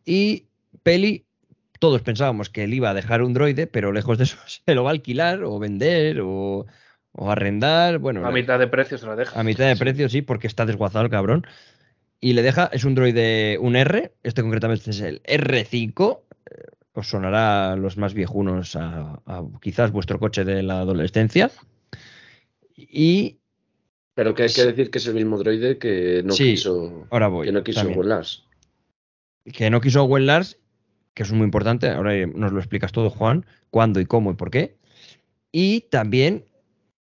[0.05, 0.47] y
[0.83, 1.25] Peli,
[1.81, 4.85] todos pensábamos que él iba a dejar un droide, pero lejos de eso se lo
[4.85, 6.67] va a alquilar o vender o,
[7.13, 7.99] o arrendar.
[7.99, 9.39] Bueno, A mitad de precio se lo deja.
[9.39, 11.45] a mitad de precio, sí, porque está desguazado el cabrón.
[12.21, 16.21] Y le deja, es un droide, un R, este concretamente es el R5.
[16.51, 16.55] eh,
[16.95, 21.51] Os sonará a los más viejunos a, a quizás vuestro coche de la adolescencia.
[22.77, 23.39] Y
[24.15, 27.29] Pero que hay que decir que es el mismo droide que no Sí, quiso, ahora
[27.29, 27.47] voy.
[27.47, 28.43] que no quiso volarse.
[29.45, 30.59] Que no quiso Owen Lars,
[31.15, 31.89] que es muy importante.
[31.89, 34.77] Ahora nos lo explicas todo, Juan, cuándo y cómo y por qué.
[35.53, 36.45] Y también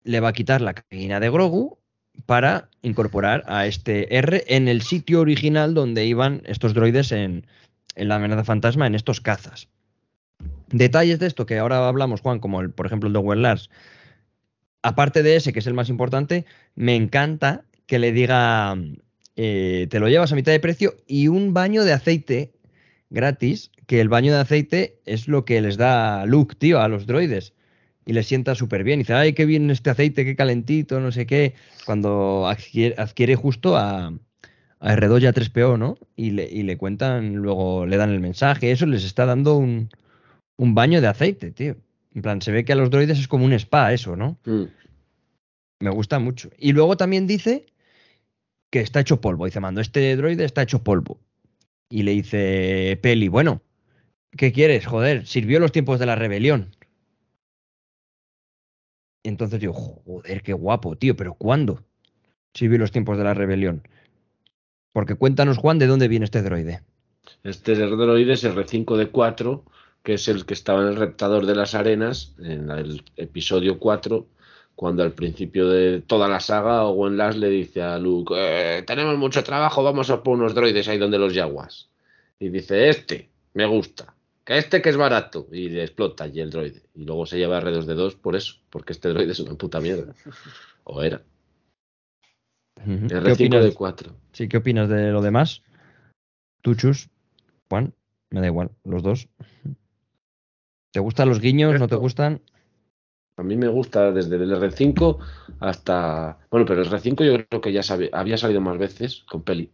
[0.03, 1.77] le va a quitar la cabina de Grogu
[2.25, 7.45] para incorporar a este R en el sitio original donde iban estos droides en,
[7.95, 9.67] en la amenaza fantasma, en estos cazas.
[10.69, 13.69] Detalles de esto que ahora hablamos, Juan, como el, por ejemplo el de Owen Lars.
[14.81, 18.75] Aparte de ese, que es el más importante, me encanta que le diga,
[19.35, 22.53] eh, te lo llevas a mitad de precio y un baño de aceite
[23.09, 27.05] gratis, que el baño de aceite es lo que les da Luke, tío, a los
[27.05, 27.53] droides.
[28.05, 28.99] Y les sienta súper bien.
[28.99, 31.53] Y dice, ay, qué bien este aceite, qué calentito, no sé qué.
[31.85, 34.07] Cuando adquiere, adquiere justo a,
[34.79, 35.97] a R2 y a 3PO, ¿no?
[36.15, 38.71] Y le, y le cuentan, luego le dan el mensaje.
[38.71, 39.89] Eso les está dando un,
[40.57, 41.75] un baño de aceite, tío.
[42.13, 44.37] En plan, se ve que a los droides es como un spa, eso, ¿no?
[44.45, 44.63] Mm.
[45.81, 46.49] Me gusta mucho.
[46.57, 47.65] Y luego también dice
[48.71, 49.45] que está hecho polvo.
[49.45, 51.19] Dice, mando, este droide está hecho polvo.
[51.89, 53.61] Y le dice Peli, bueno,
[54.37, 54.85] ¿qué quieres?
[54.85, 56.75] Joder, sirvió los tiempos de la rebelión.
[59.23, 61.83] Entonces digo, joder, qué guapo, tío, pero ¿cuándo
[62.53, 63.87] sirvió los tiempos de la rebelión?
[64.93, 66.81] Porque cuéntanos, Juan, de dónde viene este droide.
[67.43, 69.63] Este droide es el R5D4,
[70.03, 74.27] que es el que estaba en el reptador de las arenas, en el episodio 4,
[74.75, 79.17] cuando al principio de toda la saga Owen Lars le dice a Luke, "Eh, tenemos
[79.17, 81.89] mucho trabajo, vamos a poner unos droides ahí donde los yaguas.
[82.39, 84.15] Y dice, este, me gusta,
[84.51, 86.83] que este que es barato, y le explota allí el droide.
[86.93, 90.13] Y luego se lleva R2D2 por eso, porque este droide es una puta mierda.
[90.83, 91.21] O era.
[92.83, 93.07] Ujú.
[93.07, 94.11] ¿Qué opinas, R5D4.
[94.33, 95.61] sí, ¿Qué opinas de lo demás?
[96.61, 97.09] Tú, Chus,
[97.69, 97.93] Juan,
[98.31, 99.29] me da igual, los dos.
[100.91, 101.79] ¿Te gustan los guiños?
[101.79, 102.41] ¿No te gustan?
[103.37, 105.19] A mí me gusta desde el R5
[105.59, 106.39] hasta.
[106.49, 109.71] Bueno, pero el R5 yo creo que ya sabe- había salido más veces con peli.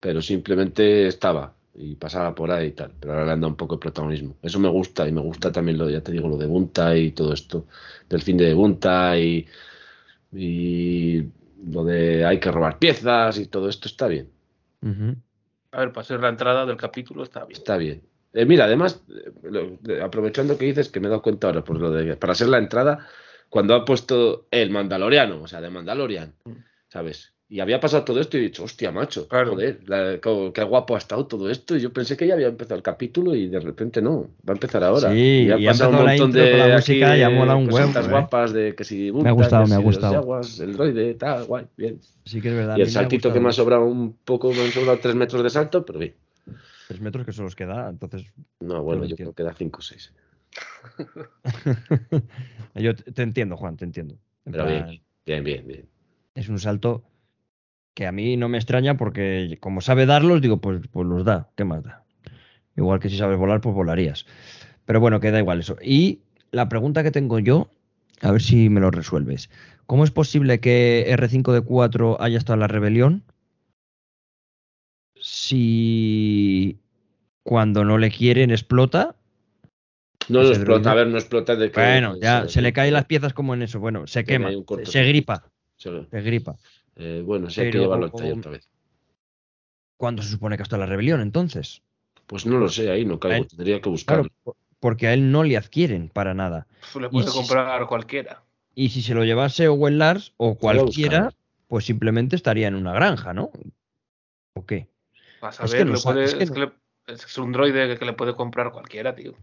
[0.00, 2.92] Pero simplemente estaba y pasaba por ahí y tal.
[3.00, 4.36] Pero ahora le han dado un poco de protagonismo.
[4.42, 7.10] Eso me gusta y me gusta también lo, ya te digo, lo de Bunta y
[7.12, 7.66] todo esto.
[8.08, 9.46] Del fin de Bunta y.
[10.32, 11.24] Y
[11.70, 14.28] lo de hay que robar piezas y todo esto está bien.
[15.72, 17.56] A ver, para ser la entrada del capítulo está bien.
[17.58, 18.02] Está bien.
[18.32, 21.62] Eh, mira, además, eh, lo- de- aprovechando que dices que me he dado cuenta ahora
[21.64, 23.06] por lo de para ser la entrada,
[23.48, 26.52] cuando ha puesto el Mandaloriano, o sea, de Mandalorian, Mm.
[26.88, 27.32] ¿sabes?
[27.46, 29.50] Y había pasado todo esto y he dicho, hostia, macho, Claro.
[29.52, 31.76] joder, la- qué guapo ha estado todo esto.
[31.76, 34.52] Y yo pensé que ya había empezado el capítulo y de repente no, va a
[34.52, 35.10] empezar ahora.
[35.10, 37.92] Sí, ha y ha pasado la intro con la música y ha molado un huevo,
[38.00, 38.08] ¿eh?
[38.10, 40.40] guapas de que si Me ha gustado, que me ha gustado.
[40.60, 42.00] El droide, tal, guay, bien.
[42.24, 42.78] Sí que es verdad.
[42.78, 44.98] Y el me ha saltito que gustado me ha sobrado un poco, me han sobrado
[44.98, 46.14] tres metros de salto, pero bien.
[46.88, 48.24] Tres metros que se los queda, entonces
[48.60, 49.32] No, bueno, yo entiendo.
[49.32, 50.12] creo que da cinco o seis.
[52.74, 54.14] yo te te entiendo, Juan, te entiendo.
[54.46, 55.88] En Pero plan, bien, bien, bien, bien.
[56.34, 57.04] Es un salto
[57.94, 61.48] que a mí no me extraña porque como sabe darlos, digo, pues, pues los da,
[61.56, 62.04] ¿qué más da?
[62.76, 64.26] Igual que si sabes volar, pues volarías.
[64.84, 65.76] Pero bueno, que da igual eso.
[65.80, 67.70] Y la pregunta que tengo yo,
[68.20, 69.48] a ver si me lo resuelves.
[69.86, 73.22] ¿Cómo es posible que R5D4 haya estado en la rebelión
[75.20, 76.78] si
[77.42, 79.16] cuando no le quieren explota?
[80.28, 81.80] No Ese lo explota, a ver, no explota de que.
[81.80, 83.78] Bueno, ya se- se le caen las piezas como en eso.
[83.78, 84.50] Bueno, se quema,
[84.84, 86.56] se, gripa, se gripa.
[86.96, 88.68] Eh, bueno, sí hay que llevarlo al taller otra vez.
[89.96, 91.82] ¿Cuándo se supone que está la rebelión entonces?
[92.26, 94.28] Pues no lo sé, ahí no caigo, tendría que buscarlo.
[94.44, 96.66] Claro, porque a él no le adquieren para nada.
[96.92, 98.42] Pues le puede si- comprar cualquiera.
[98.74, 101.32] Y si se lo llevase Owen Lars o cualquiera,
[101.68, 103.50] pues simplemente estaría en una granja, ¿no?
[104.54, 104.88] ¿O qué?
[105.40, 107.96] Vas a Es que ver, no le sa- puede- es que es, no- un droide
[107.98, 109.34] que, le puede comprar cualquiera, tío.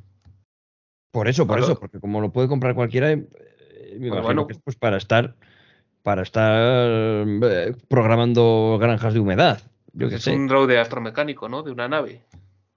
[1.11, 1.71] Por eso, por Claro.
[1.73, 4.47] eso, porque como lo puede comprar cualquiera, eh, me Pues imagino bueno.
[4.47, 5.35] que es pues para estar
[6.03, 9.61] para estar eh, programando granjas de humedad.
[9.93, 10.31] Yo es sé.
[10.35, 11.63] un droide astromecánico, ¿no?
[11.63, 12.21] De una nave.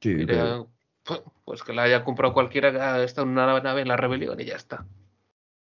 [0.00, 0.68] Sí, pero-
[1.08, 3.96] le- pues que la haya comprado cualquiera que ha estado en una nave en la
[3.96, 4.86] rebelión y ya está.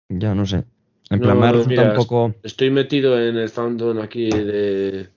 [0.09, 0.65] ya no sé.
[1.11, 2.35] En plan, me resulta mira, un poco.
[2.43, 5.09] Estoy metido en el fandom aquí de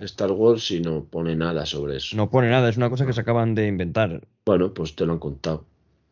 [0.00, 2.16] Star Wars y no pone nada sobre eso.
[2.16, 4.22] No pone nada, es una cosa que se acaban de inventar.
[4.46, 5.64] Bueno, pues te lo han contado.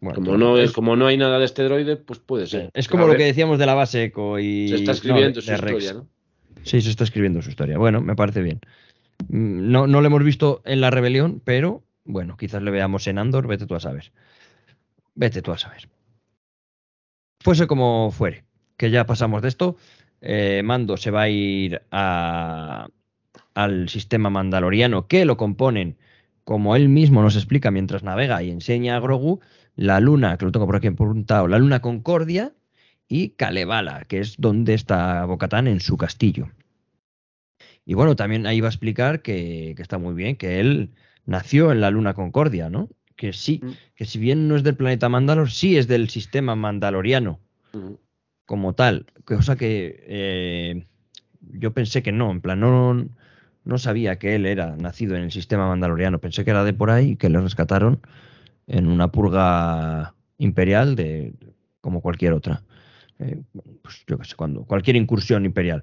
[0.05, 2.69] Bueno, Como no, es, como no hay nada de este droide, pues puede ser.
[2.75, 3.19] es como A lo ver.
[3.21, 4.69] que decíamos de la base Eco y.
[4.69, 5.63] Se está escribiendo su Rex.
[5.63, 6.07] historia, ¿no?
[6.63, 7.79] Sí, se está escribiendo su historia.
[7.79, 8.61] Bueno, me parece bien.
[9.29, 13.17] Mm, No, no lo hemos visto en la rebelión, pero bueno, quizás le veamos en
[13.19, 14.13] Andor, vete tú a saber.
[15.15, 15.89] Vete tú a saber.
[17.41, 18.45] Fuese como fuere,
[18.77, 19.77] que ya pasamos de esto.
[20.27, 22.89] eh, Mando se va a ir a-
[23.55, 25.97] al sistema mandaloriano que lo componen,
[26.45, 29.41] como él mismo nos explica mientras navega y enseña a Grogu,
[29.77, 32.53] la luna, que lo tengo por aquí apuntado, la luna Concordia
[33.09, 36.49] y Kalevala, que es donde está Bocatán en su castillo.
[37.85, 40.91] Y bueno, también ahí va a explicar que, que está muy bien, que él
[41.27, 42.89] nació en la luna Concordia, ¿no?
[43.17, 43.71] Que sí, Mm.
[43.95, 47.39] que si bien no es del planeta Mandalor, sí es del sistema mandaloriano
[47.73, 48.01] Ujú.
[48.47, 50.85] como tal, cosa que eh,
[51.41, 53.07] yo pensé que no, en plan, no,
[53.65, 56.91] no sabía que él era nacido en el sistema mandaloriano, pensé que era de por
[56.91, 58.01] ahí y que le rescataron
[58.67, 61.35] en una purga imperial de
[61.81, 62.63] como cualquier otra.
[63.19, 63.43] Eh,
[63.83, 65.83] pues yo qué sé, cuando, cualquier incursión imperial.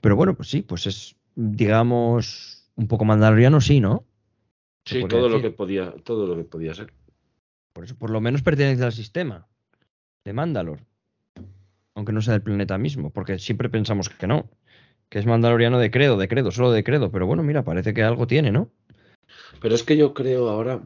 [0.00, 4.04] Pero bueno, pues sí, pues es, digamos, un poco mandaloriano, sí, ¿no?
[4.84, 6.92] Sí, todo lo que podía, todo lo que podía ser.
[7.72, 9.46] Por eso, por lo menos pertenece al sistema
[10.24, 10.80] de Mandalor.
[11.94, 14.48] Aunque no sea del planeta mismo, porque siempre pensamos que no.
[15.08, 17.10] Que es mandaloriano de credo, de credo, solo de credo.
[17.10, 18.70] Pero bueno, mira, parece que algo tiene, ¿no?
[19.60, 20.80] Pero es que yo creo ahora.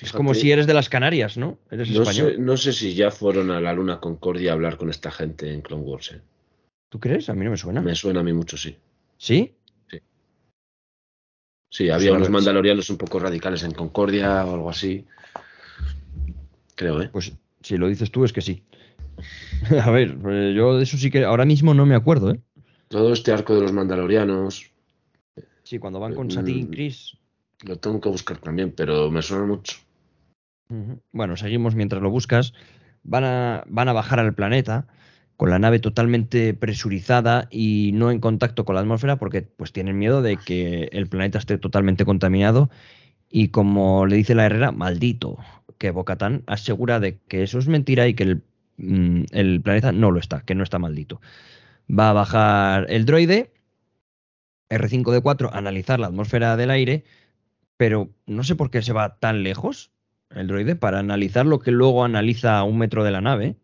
[0.00, 1.58] Es como si eres de las Canarias, ¿no?
[1.70, 2.32] Eres no español.
[2.32, 5.52] sé, no sé si ya fueron a la Luna Concordia a hablar con esta gente
[5.52, 6.12] en Clone Wars.
[6.12, 6.20] ¿eh?
[6.90, 7.28] ¿Tú crees?
[7.28, 7.80] A mí no me suena.
[7.80, 8.76] Me suena a mí mucho, sí.
[9.18, 9.54] ¿Sí?
[11.70, 15.04] Sí, había a unos mandalorianos un poco radicales en Concordia o algo así.
[16.76, 17.08] Creo, ¿eh?
[17.12, 18.62] Pues si lo dices tú es que sí.
[19.82, 22.40] a ver, pues yo de eso sí que ahora mismo no me acuerdo, ¿eh?
[22.88, 24.70] Todo este arco de los mandalorianos
[25.64, 26.70] Sí, cuando van con Satín, Mm.
[26.70, 27.16] Chris.
[27.64, 29.78] Lo tengo que buscar también, pero me suena mucho.
[31.12, 32.52] Bueno, seguimos mientras lo buscas.
[33.02, 34.86] Van a, van a bajar al planeta
[35.36, 39.98] con la nave totalmente presurizada y no en contacto con la atmósfera porque pues tienen
[39.98, 42.70] miedo de que el planeta esté totalmente contaminado
[43.28, 45.38] y como le dice la Herrera, maldito,
[45.78, 48.42] que Bocatán asegura de que eso es mentira y que el,
[48.76, 51.20] mm, el planeta no lo está, que no está maldito.
[51.90, 53.52] Va a bajar el droide
[54.70, 57.04] R5D4 a analizar la atmósfera del aire,
[57.76, 59.90] pero no sé por qué se va tan lejos
[60.30, 63.56] el droide para analizar lo que luego analiza a un metro de la nave.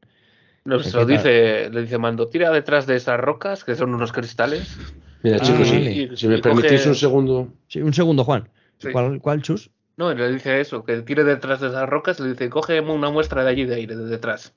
[0.64, 3.94] No, ¿Qué se lo dice, le dice Mando, tira detrás de esas rocas, que son
[3.94, 4.76] unos cristales.
[5.22, 5.68] Mira, Ah, chicos,
[6.16, 7.48] si- me permitís un segundo.
[7.68, 8.48] Sí, un segundo, Juan.
[8.78, 8.90] Sí.
[8.92, 9.70] ¿Cuál, cuál chus?
[9.96, 13.42] No, le dice eso, que tire detrás de esas rocas, le dice, coge una muestra
[13.44, 14.54] de allí de aire, de detrás.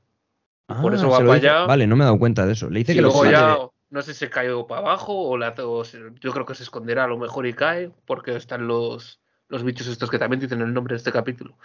[0.82, 1.66] Por eso va Ah, para dice- allá.
[1.66, 2.70] Vale, no me he dado cuenta de eso.
[2.70, 5.14] Le dice Y que lo luego ya, de- no sé si se cayó para abajo
[5.14, 8.36] o, la, o se- yo creo que se esconderá a lo mejor y cae, porque
[8.36, 11.56] están los, los bichos estos que también dicen el nombre de este capítulo.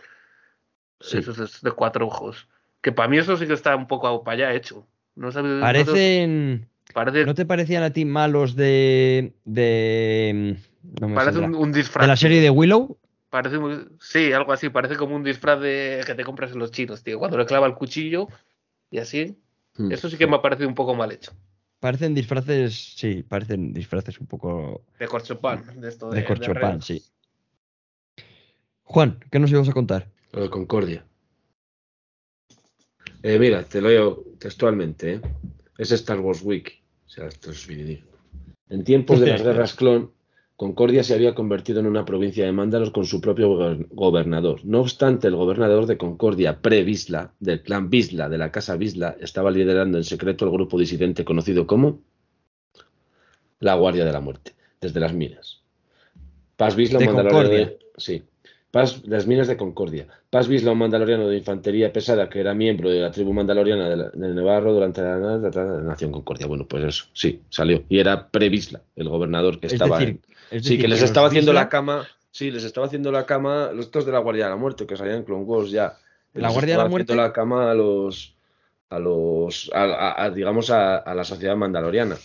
[1.01, 1.19] Sí.
[1.19, 2.49] Esos de- cuatro ojos.
[2.81, 4.87] Que para mí eso sí que está un poco para allá hecho.
[5.14, 9.35] No sabe, no sé- Parecen, Parece, ¿No te parecían a ti malos de.
[9.45, 10.57] de.
[11.01, 11.49] no me parece saldrá.
[11.49, 12.03] un, un disfraz.
[12.05, 12.97] de la serie de Willow?
[13.29, 14.71] Parece muy- sí, algo así.
[14.71, 17.19] Parece como un disfraz de que te compras en los chinos, tío.
[17.19, 18.29] Cuando le clava el cuchillo
[18.91, 19.37] y así.
[19.77, 19.93] Hmm.
[19.93, 21.33] Eso sí que me ha parecido un poco mal hecho.
[21.79, 22.95] Parecen disfraces.
[22.97, 25.81] Sí, parecen disfraces un poco De corchopán.
[25.81, 26.81] De esto de, reo.
[26.81, 27.03] sí.
[28.88, 30.09] Juan, ¿qué nos ibas a contar?
[30.33, 31.05] Lo de Concordia.
[33.22, 35.14] Eh, mira, te lo leo textualmente.
[35.14, 35.20] ¿eh?
[35.77, 36.72] Es Star Wars Wiki.
[37.07, 37.68] O sea, esto es.
[38.70, 40.12] En tiempos de las guerras clon,
[40.57, 44.61] Concordia se había convertido en una provincia de Mándalos con su propio gober- gobernador.
[44.64, 49.51] No obstante, el gobernador de Concordia, pre-Visla, del clan Visla, de la casa Visla, estaba
[49.51, 52.01] liderando en secreto el grupo disidente conocido como
[53.61, 55.61] la Guardia de la Muerte, desde las minas.
[56.57, 57.05] Paz Visla, De
[57.51, 58.22] de- Sí.
[58.70, 60.07] Paz, las minas de Concordia.
[60.28, 63.96] Paz Visla, un mandaloriano de infantería pesada que era miembro de la tribu mandaloriana de,
[63.96, 66.46] la- de Nevarro durante la, la- Nación Concordia.
[66.46, 67.85] Bueno, pues eso, sí, salió.
[67.88, 71.02] Y era pre-Visla, el gobernador que Es estaba decir, en- es Sí, decir, que les
[71.02, 72.07] estaba haciendo la cama.
[72.31, 74.96] Sí, les estaba haciendo la cama los estos de la Guardia de la Muerte, que
[74.96, 75.96] salían en Clone Wars ya.
[76.35, 77.12] ¿La Guardia de la Muerte?
[77.12, 78.37] haciendo la cama a los.
[78.90, 79.70] a los.
[79.74, 82.16] a, a- a, digamos, a, a la sociedad mandaloriana.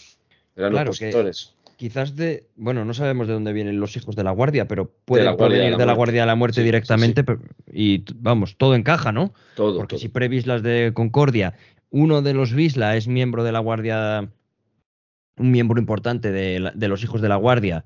[0.57, 1.55] Eran Claro, que- opositores.
[1.83, 2.47] Quizás de.
[2.55, 5.57] Bueno, no sabemos de dónde vienen los hijos de la guardia, pero pueden la Guardia
[5.63, 5.97] de la de la Muerte.
[5.97, 7.25] Guardia de la Muerte Sí, sí, directamente.
[7.73, 9.33] Y vamos, todo encaja, ¿no?
[9.53, 9.75] Todo.
[9.79, 9.99] Porque todo.
[9.99, 11.55] si previslas de Concordia,
[11.89, 14.29] uno de los Visla es miembro de la Guardia,
[15.35, 17.83] un miembro importante de, la- de los hijos de la Guardia,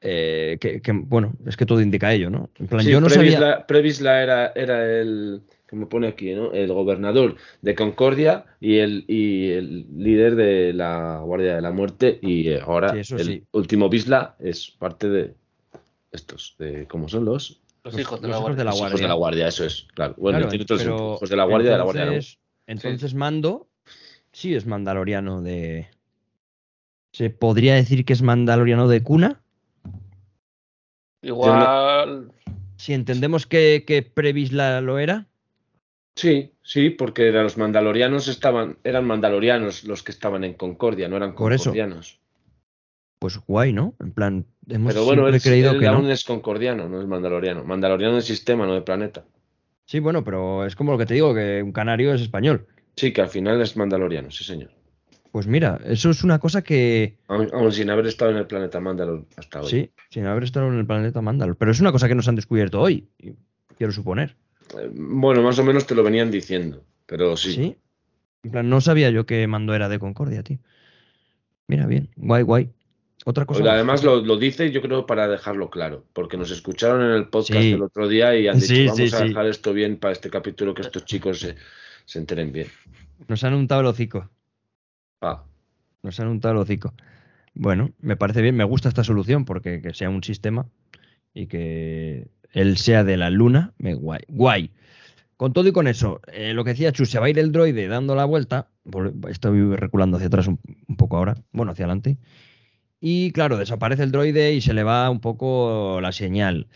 [0.00, 2.50] eh, que, que, bueno, es que todo indica ello, ¿no?
[2.58, 3.38] En plan, yo no sabía.
[3.38, 5.42] Previsla, Previsla era, era el.
[5.68, 6.52] Que me pone aquí, ¿no?
[6.52, 12.18] El gobernador de Concordia y el, y el líder de la Guardia de la Muerte.
[12.22, 13.44] Y eh, ahora Sí, eso el sí.
[13.52, 15.34] último Visla es parte de
[16.10, 16.56] estos.
[16.58, 17.60] De, ¿Cómo son los?
[17.84, 18.64] Los hijos de los la hijos de guardia.
[18.64, 19.86] Los hijos de la Guardia, eso es.
[19.94, 20.14] Claro.
[20.16, 23.68] Bueno, Claro, tiene otros pero hijos de la Guardia, de la Guardia entonces, entonces Mando
[24.32, 25.88] sí es mandaloriano de.
[27.12, 29.42] ¿Se podría decir que es mandaloriano de cuna?
[31.22, 32.32] Igual.
[32.76, 35.27] Si entendemos que, que Previsla lo era.
[36.18, 41.16] Sí, sí, porque eran los mandalorianos estaban, eran mandalorianos los que estaban en Concordia, no
[41.16, 41.66] eran Por eso.
[41.66, 42.18] concordianos.
[43.20, 43.94] Pues guay, ¿no?
[44.00, 46.10] En plan, hemos Pero bueno, él, creído él que aún no.
[46.10, 47.62] es concordiano, no es mandaloriano.
[47.62, 49.26] Mandaloriano de sistema, no de planeta.
[49.86, 52.66] Sí, bueno, pero es como lo que te digo, que un canario es español.
[52.96, 54.70] Sí, que al final es mandaloriano, sí señor.
[55.30, 57.16] Pues mira, eso es una cosa que.
[57.28, 59.68] Aún, sin haber estado en el planeta Mandalor hasta hoy.
[59.68, 61.54] Sí, sin haber estado en el planeta Mandalor.
[61.56, 63.08] Pero es una cosa que nos han descubierto hoy,
[63.76, 64.34] quiero suponer.
[64.78, 67.52] Eh, bueno, más o menos te lo venían diciendo, pero sí.
[67.52, 67.76] Sí.
[68.42, 70.58] En plan, no sabía yo que Mando era de Concordia, tío.
[71.66, 72.70] Mira, bien, guay, guay.
[73.24, 73.62] Otra cosa.
[73.72, 77.60] Además lo, lo dice yo creo para dejarlo claro, porque nos escucharon en el podcast
[77.60, 77.72] Sí.
[77.72, 80.30] el otro día y han dicho Sí, vamos sí, a dejar esto bien para este
[80.30, 81.56] capítulo que estos chicos se,
[82.06, 82.68] se enteren bien.
[83.26, 84.30] Nos han untado el hocico.
[85.20, 85.44] Ah,
[86.02, 86.94] Nos han untado el hocico.
[87.54, 90.66] Bueno, me parece bien, me gusta esta solución porque que sea un sistema
[91.34, 94.22] y que él sea de la luna, me guay.
[94.28, 94.70] Guay.
[95.36, 97.52] Con todo y con eso, eh, lo que decía Chu, se va a ir el
[97.52, 98.68] droide dando la vuelta.
[99.28, 100.58] Estoy reculando hacia atrás un,
[100.88, 102.18] un poco ahora, bueno, hacia adelante.
[103.00, 106.66] Y claro, desaparece el droide y se le va un poco la señal.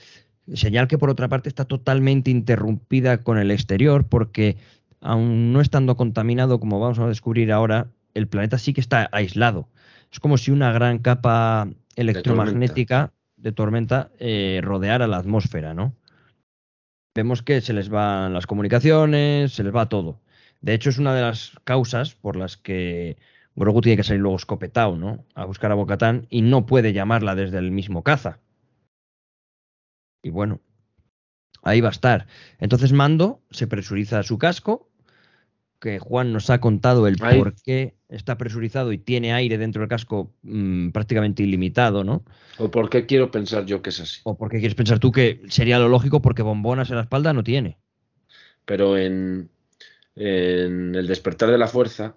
[0.54, 4.56] Señal que por otra parte está totalmente interrumpida con el exterior porque
[5.00, 9.68] aun no estando contaminado, como vamos a descubrir ahora, el planeta sí que está aislado.
[10.12, 15.96] Es como si una gran capa electromagnética de tormenta eh, rodeara la atmósfera, ¿no?
[17.14, 20.20] Vemos que se les van las comunicaciones, se les va todo.
[20.61, 23.18] De hecho, es una de las causas por las que
[23.57, 25.26] Grogu tiene que salir luego escopetado, ¿no?
[25.35, 28.38] A buscar a Bocatán y no puede llamarla desde el mismo caza.
[30.22, 30.61] Y bueno,
[31.62, 32.28] ahí va a estar.
[32.61, 34.88] Entonces Mando se presuriza su casco,
[35.81, 39.88] que Juan nos ha contado el por qué está presurizado y tiene aire dentro del
[39.88, 42.25] casco mm, prácticamente ilimitado, ¿no?
[42.59, 44.20] o por qué quiero pensar yo que es así.
[44.25, 47.42] O porque quieres pensar tú que sería lo lógico porque bombonas en la espalda no
[47.42, 47.79] tiene.
[48.64, 49.51] Pero en,
[50.14, 52.14] en el despertar de la fuerza,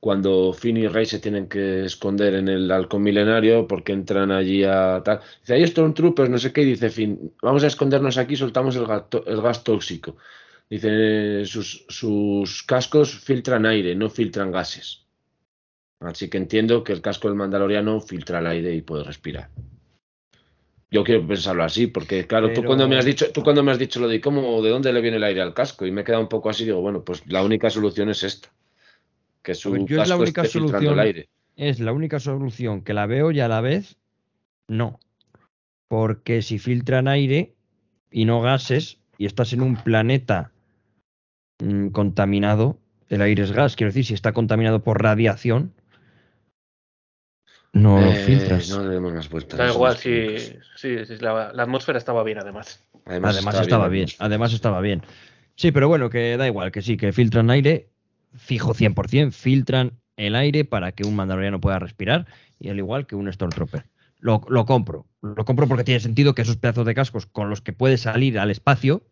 [0.00, 4.64] cuando Finn y Rey se tienen que esconder en el halcón milenario porque entran allí
[4.64, 5.20] a tal.
[5.42, 8.86] Dice, hay Stormtroopers, no sé qué, y dice Finn, vamos a escondernos aquí, soltamos el,
[8.86, 10.16] gato- el gas tóxico.
[10.72, 15.04] Dice, sus, sus cascos filtran aire, no filtran gases.
[16.00, 19.50] Así que entiendo que el casco del mandaloriano filtra el aire y puede respirar.
[20.90, 23.78] Yo quiero pensarlo así, porque claro, tú cuando me has dicho, tú cuando me has
[23.78, 26.04] dicho lo de cómo, de dónde le viene el aire al casco, y me he
[26.04, 28.48] quedado un poco así, digo, bueno, pues la única solución es esta.
[29.42, 30.94] Que su yo es la casco única esté filtrando solución.
[30.94, 31.28] el aire.
[31.56, 33.98] Es la única solución que la veo y a la vez
[34.68, 35.00] no.
[35.88, 37.52] Porque si filtran aire
[38.10, 40.51] y no gases y estás en un planeta
[41.62, 45.72] mm, contaminado, el aire es gas, quiero decir, si está contaminado por radiación,
[47.72, 48.68] no lo Eh, filtras.
[48.70, 49.58] No le demos más vueltas.
[49.58, 50.36] Da no igual, si,
[50.76, 52.84] sí, sí, la, la atmósfera estaba bien además.
[53.06, 54.16] Además, está estaba bien, además.
[54.20, 55.02] además estaba bien.
[55.56, 57.88] Sí, pero bueno, que da igual, que sí, que filtran aire,
[58.34, 62.26] fijo 100%, filtran el aire para que un mandaloriano pueda respirar,
[62.58, 63.84] y al igual que un Stormtrooper.
[64.18, 67.60] Lo, lo compro, lo compro porque tiene sentido que esos pedazos de cascos con los
[67.60, 69.02] que puede salir al espacio,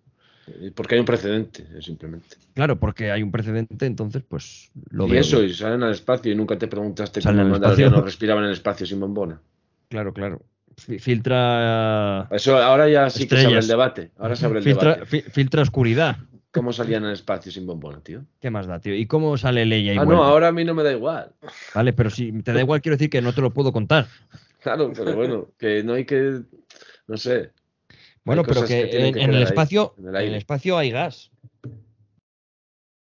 [0.74, 2.36] Porque hay un precedente, eh, simplemente.
[2.54, 5.50] claro, porque hay un precedente, entonces pues lo y veo eso, bien.
[5.50, 8.00] y salen al espacio y nunca te preguntaste Salen cómo espacio.
[8.02, 9.40] respiraban en el espacio sin bombona.
[9.88, 10.42] Claro, claro.
[10.76, 13.64] Fi- Filtra, Eso ahora ya sí que se abre Estrellas.
[13.64, 14.10] el debate.
[14.18, 15.06] Ahora se abre el filtra, debate.
[15.06, 16.16] fi- filtra oscuridad.
[16.52, 18.24] ¿Cómo salían al espacio sin bombona, tío?
[18.40, 18.94] ¿Qué más da, tío?
[18.94, 21.32] ¿Y cómo sale Leia y Ah, no, ahora a mí no me da igual.
[21.74, 24.06] Vale, pero si te da igual, quiero decir que no te lo puedo contar.
[24.62, 26.40] Claro, pero bueno, que no hay que.
[27.06, 27.52] No sé.
[28.24, 30.30] Bueno, pero que, en, que en el ahí, espacio, en el en aire.
[30.32, 31.30] el espacio hay gas,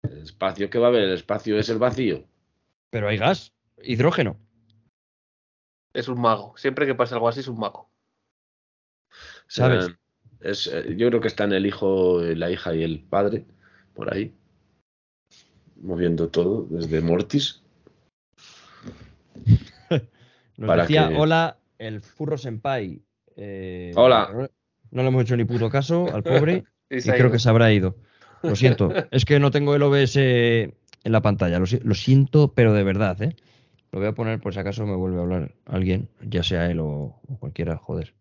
[0.02, 2.24] El espacio que va a haber, el espacio es el vacío.
[2.90, 4.38] pero hay gas, hidrógeno.
[5.92, 6.56] Es un mago.
[6.56, 7.90] Siempre que pasa algo así es un mago.
[9.48, 9.88] ¿Sabes?
[10.40, 13.44] Es, eh, yo creo que están el hijo, la hija y el padre
[13.94, 14.32] por ahí.
[15.82, 17.62] Moviendo todo, desde Mortis.
[20.56, 23.02] Nos Para decía, que- hola, el furro senpai.
[23.36, 24.48] Eh, Hola.
[24.90, 27.30] No, no le hemos hecho ni puto caso al pobre Y creo ido.
[27.32, 27.96] que se habrá ido.
[28.42, 30.72] Lo siento, es que no tengo el OBS en
[31.12, 31.58] la pantalla.
[31.58, 33.36] Lo, si- lo siento, pero de verdad, ¿eh?
[33.92, 36.78] Lo voy a poner por si acaso me vuelve a hablar alguien, ya sea él
[36.80, 38.14] o, o cualquiera, joder.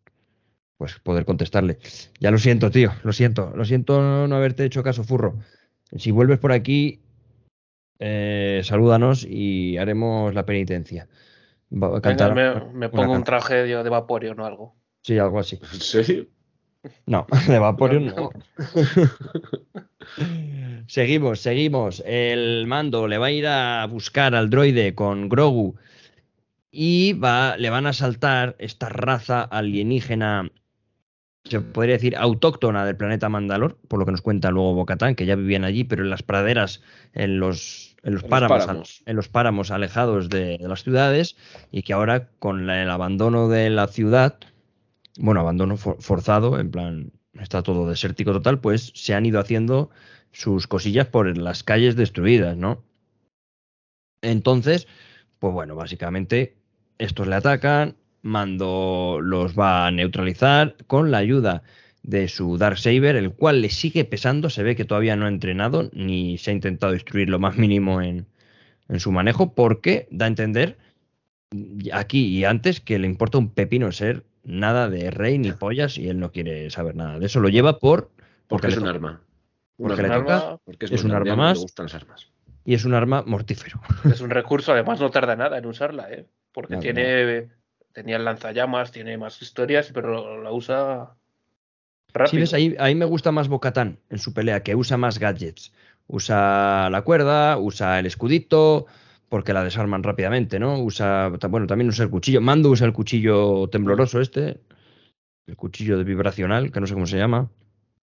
[0.78, 1.78] Pues poder contestarle.
[2.20, 3.52] Ya lo siento, tío, lo siento.
[3.56, 5.40] Lo siento no, no haberte hecho caso, furro.
[5.96, 7.02] Si vuelves por aquí,
[8.00, 11.08] eh, salúdanos y haremos la penitencia.
[11.72, 14.76] Va Venga, cantar me, me pongo un traje de, de Vaporeon o algo.
[15.04, 15.60] Sí, algo así.
[15.62, 16.28] ¿En serio?
[17.06, 18.32] No, de Vaporeon No, no.
[20.88, 22.04] seguimos, seguimos.
[22.06, 25.76] El mando le va a ir a buscar al droide con Grogu
[26.72, 30.52] y va, le van a saltar esta raza alienígena,
[31.46, 35.26] se podría decir autóctona del planeta Mandalor, por lo que nos cuenta luego Bocatán, que
[35.26, 36.82] ya vivían allí, pero en las praderas,
[37.14, 39.04] en los, en los En los páramos, páramos.
[39.06, 41.36] en los páramos alejados de, de las ciudades
[41.72, 44.38] y que ahora con la- el abandono de la ciudad,
[45.20, 49.90] bueno, abandono for- forzado, en plan, está todo desértico total, pues se han ido haciendo
[50.32, 52.84] sus cosillas por las calles destruidas, ¿no?
[54.22, 54.88] Entonces,
[55.40, 56.56] pues bueno, básicamente
[56.98, 61.64] estos le atacan, Mando los va a neutralizar con la ayuda
[62.04, 65.90] de su Darksaber, el cual le sigue pesando, se ve que todavía no ha entrenado
[65.94, 68.26] ni se ha intentado destruir lo más mínimo en,
[68.90, 70.78] en su manejo, porque da a entender
[71.94, 76.10] aquí y antes que le importa un pepino ser nada de rey ni pollas y
[76.10, 77.40] él no quiere saber nada de eso.
[77.40, 78.12] Lo lleva por
[78.48, 79.22] Porque es un arma.
[79.78, 80.40] Porque le arma.
[80.40, 81.58] toca Porque es un arma más.
[81.58, 82.32] Le gustan las armas.
[82.66, 83.80] y es un arma mortífero.
[84.12, 86.26] Es un recurso, además no tarda nada en usarla, ¿eh?
[86.52, 87.50] Porque Nada, tiene,
[87.94, 91.16] tenía el lanzallamas, tiene más historias, pero la usa
[92.12, 92.32] rápido.
[92.32, 95.72] Si ves, ahí, ahí me gusta más Bocatán en su pelea, que usa más gadgets.
[96.08, 98.88] Usa la cuerda, usa el escudito,
[99.30, 100.80] porque la desarman rápidamente, ¿no?
[100.82, 102.42] Usa, bueno, también usa el cuchillo.
[102.42, 104.60] Mando usa el cuchillo tembloroso este,
[105.48, 107.50] el cuchillo de vibracional, que no sé cómo se llama.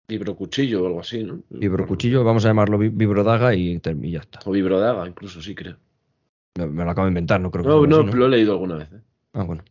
[0.08, 1.42] Vibrocuchillo o algo así, ¿no?
[1.50, 4.40] Vibrocuchillo, vamos a llamarlo vi- vibrodaga y, ya está.
[4.44, 5.76] O vibrodaga, incluso, sí, creo.
[6.58, 8.28] Me, me lo acabo de inventar, no creo que No, sea no, así, lo he
[8.28, 8.92] leído alguna vez.
[8.92, 9.00] ¿eh?
[9.32, 9.62] Ah, bueno.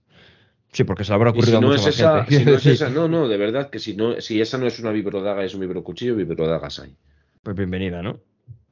[0.72, 2.38] Sí, porque se habrá ocurrido si a no mucha es esa, gente.
[2.38, 4.80] si no es esa, no, no, de verdad que si no, si esa no es
[4.80, 6.96] una vibrodaga, es un vibrocuchillo, vibrodagas hay.
[7.44, 8.20] Pues bienvenida, ¿no?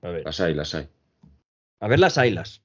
[0.02, 0.26] A ver.
[0.26, 0.88] Las hay, las hay.
[1.80, 2.62] A ver las ailas.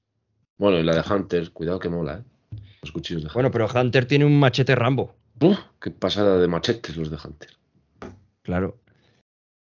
[0.58, 2.58] Bueno, y la de Hunter, cuidado que mola, ¿eh?
[2.82, 3.34] Los cuchillos de Hunter.
[3.34, 5.14] Bueno, pero Hunter tiene un machete Rambo.
[5.40, 7.50] Uf, qué pasada de machetes los de Hunter.
[8.42, 8.78] Claro.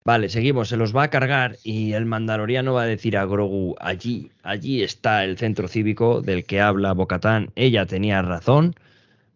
[0.03, 0.69] Vale, seguimos.
[0.69, 4.83] Se los va a cargar y el mandaloriano va a decir a Grogu, allí, allí
[4.83, 7.51] está el centro cívico del que habla Bocatán.
[7.55, 8.75] Ella tenía razón.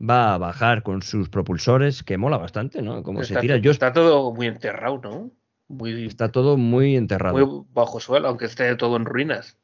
[0.01, 3.03] Va a bajar con sus propulsores, que mola bastante, ¿no?
[3.03, 3.57] Como se está, tira.
[3.57, 5.31] Yo está todo muy enterrado, ¿no?
[5.67, 7.37] Muy, está todo muy enterrado.
[7.37, 9.57] muy bajo suelo, aunque esté todo en ruinas.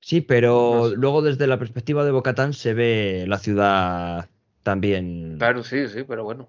[0.00, 0.96] Sí, pero No sé.
[0.96, 4.28] luego desde la perspectiva de Bocatán se ve la ciudad
[4.62, 5.36] también.
[5.38, 6.48] Claro, sí, sí, pero bueno.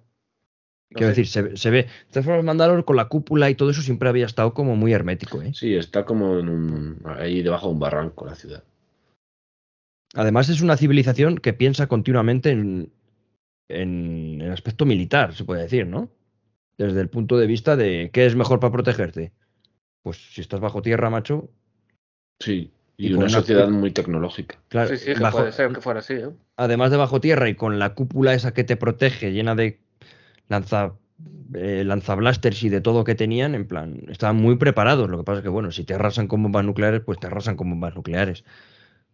[0.90, 1.22] No Quiero sé.
[1.22, 1.84] decir, se, ve- se ve.
[1.84, 4.94] De todas formas, Mandalor con la cúpula y todo eso siempre había estado como muy
[4.94, 5.54] hermético, ¿eh?
[5.54, 8.64] Sí, está como en un, ahí debajo de un barranco la ciudad.
[10.14, 12.92] Además, es una civilización que piensa continuamente en,
[13.70, 16.10] en el aspecto militar, se puede decir, ¿no?
[16.78, 19.32] Desde el punto de vista de qué es mejor para protegerte.
[20.04, 21.50] Pues si estás bajo tierra, macho,
[22.40, 22.72] Sí,
[23.02, 24.58] y, una una sociedad muy tecnológica.
[24.70, 26.30] claro, Sí, sí, que bajo- puede ser que fuera así, ¿eh?
[26.58, 29.80] además de bajo tierra y con la cúpula esa que te protege, llena de
[30.50, 30.94] lanza
[31.54, 35.10] eh, lanzablasters y de todo que tenían, en plan, estaban muy preparados.
[35.10, 37.56] Lo que pasa es que, bueno, si te arrasan con bombas nucleares, pues te arrasan
[37.58, 38.44] con bombas nucleares.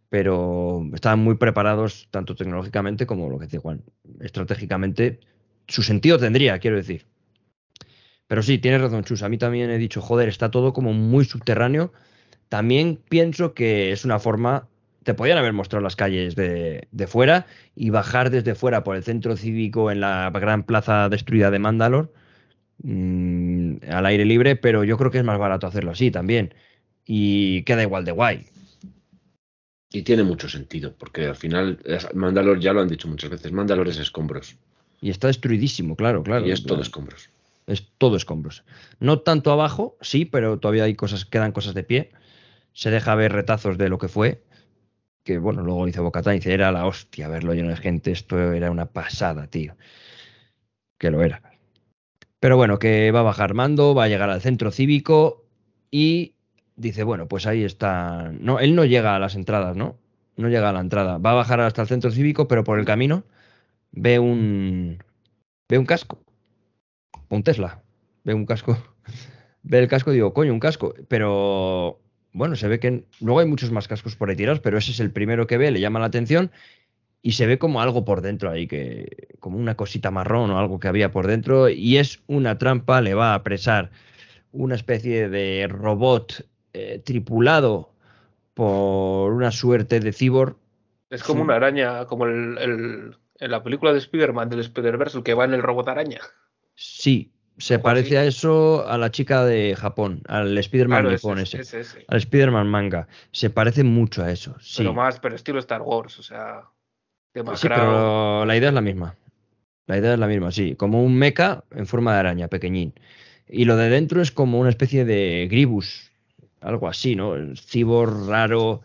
[0.09, 3.83] Pero estaban muy preparados tanto tecnológicamente como lo que dice Juan,
[4.21, 5.19] estratégicamente.
[5.67, 7.05] Su sentido tendría, quiero decir.
[8.27, 9.23] Pero sí, tienes razón, Chus.
[9.23, 11.93] A mí también he dicho, joder, está todo como muy subterráneo.
[12.50, 14.68] También pienso que es una forma.
[15.04, 17.45] Te podían haber mostrado las calles de, de fuera
[17.76, 22.12] y bajar desde fuera por el centro cívico en la gran plaza destruida de Mandalor
[22.84, 26.54] mm, al aire libre, pero yo creo que es más barato hacerlo así también.
[27.06, 28.45] Y queda igual de guay.
[29.91, 31.80] Y tiene mucho sentido, porque al final
[32.14, 34.58] Mandalor ya lo han dicho muchas veces, Mandalor es escombros.
[35.02, 36.45] Y está destruidísimo, claro, claro.
[36.45, 36.84] y es todo claro.
[36.84, 37.30] escombros.
[37.68, 38.64] Es todo escombros.
[39.00, 42.12] No tanto abajo, sí, pero todavía hay cosas, quedan cosas de pie.
[42.78, 44.43] Se deja ver retazos de lo que fue.
[45.23, 48.11] Que bueno, luego dice Bocatán, dice, era la hostia verlo lleno de gente.
[48.11, 49.75] Esto era una pasada, tío.
[50.99, 51.41] Que lo era.
[52.39, 55.47] Pero bueno, que va a bajar mando, va a llegar al centro cívico
[55.89, 56.36] y
[56.75, 58.32] dice, bueno, pues ahí está.
[58.39, 59.97] No, él no llega a las entradas, ¿no?
[60.36, 61.17] No llega a la entrada.
[61.17, 63.23] Va a bajar hasta el centro cívico, pero por el camino
[63.91, 65.03] ve un.
[65.67, 66.19] ve un casco
[67.30, 67.82] un Tesla.
[68.23, 68.78] Ve un casco.
[69.63, 70.93] Ve el casco y digo, coño, un casco.
[71.09, 71.99] Pero
[72.34, 74.99] bueno, se ve que luego hay muchos más cascos por ahí tirados, pero ese es
[74.99, 76.51] el primero que ve, le llama la atención
[77.21, 80.80] y se ve como algo por dentro ahí, que como una cosita marrón o algo
[80.80, 83.91] que había por dentro y es una trampa, le va a apresar
[84.51, 87.91] una especie de robot eh, tripulado
[88.53, 90.57] por una suerte de cyborg.
[91.09, 95.23] Es como una araña, como el, el- en la película de Spider-Man, del Spider-Verse, el
[95.23, 96.21] que va en el robot araña.
[96.75, 98.26] Sí, se parece así.
[98.26, 101.80] a eso a la chica de Japón, al Spider-Man Claro, nipón ese, ese.
[101.82, 102.05] ese, ese.
[102.08, 103.08] Al Spider-Man manga.
[103.32, 104.55] Se parece mucho a eso.
[104.60, 106.70] Sí, Pero más, pero estilo Star Wars, o sea, sí
[107.34, 107.82] demacrado.
[107.86, 109.16] pero la idea es la misma.
[109.88, 110.76] La idea es la misma, sí.
[110.76, 112.93] Como un mecha en forma de araña, pequeñín.
[113.47, 116.12] Y lo de dentro es como una especie de gribus.
[116.60, 117.36] Algo así, ¿no?
[117.36, 118.82] El Cibor raro.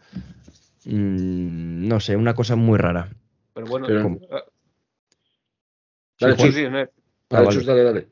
[0.84, 3.08] mm, no sé, una cosa muy rara.
[3.54, 4.42] Pero bueno, Pero- ah,
[6.20, 6.88] Dale, Sí, sí, Chus, sí, no, Ah,
[7.30, 7.56] dale, vale.
[7.58, 8.08] Chus, dale, dale.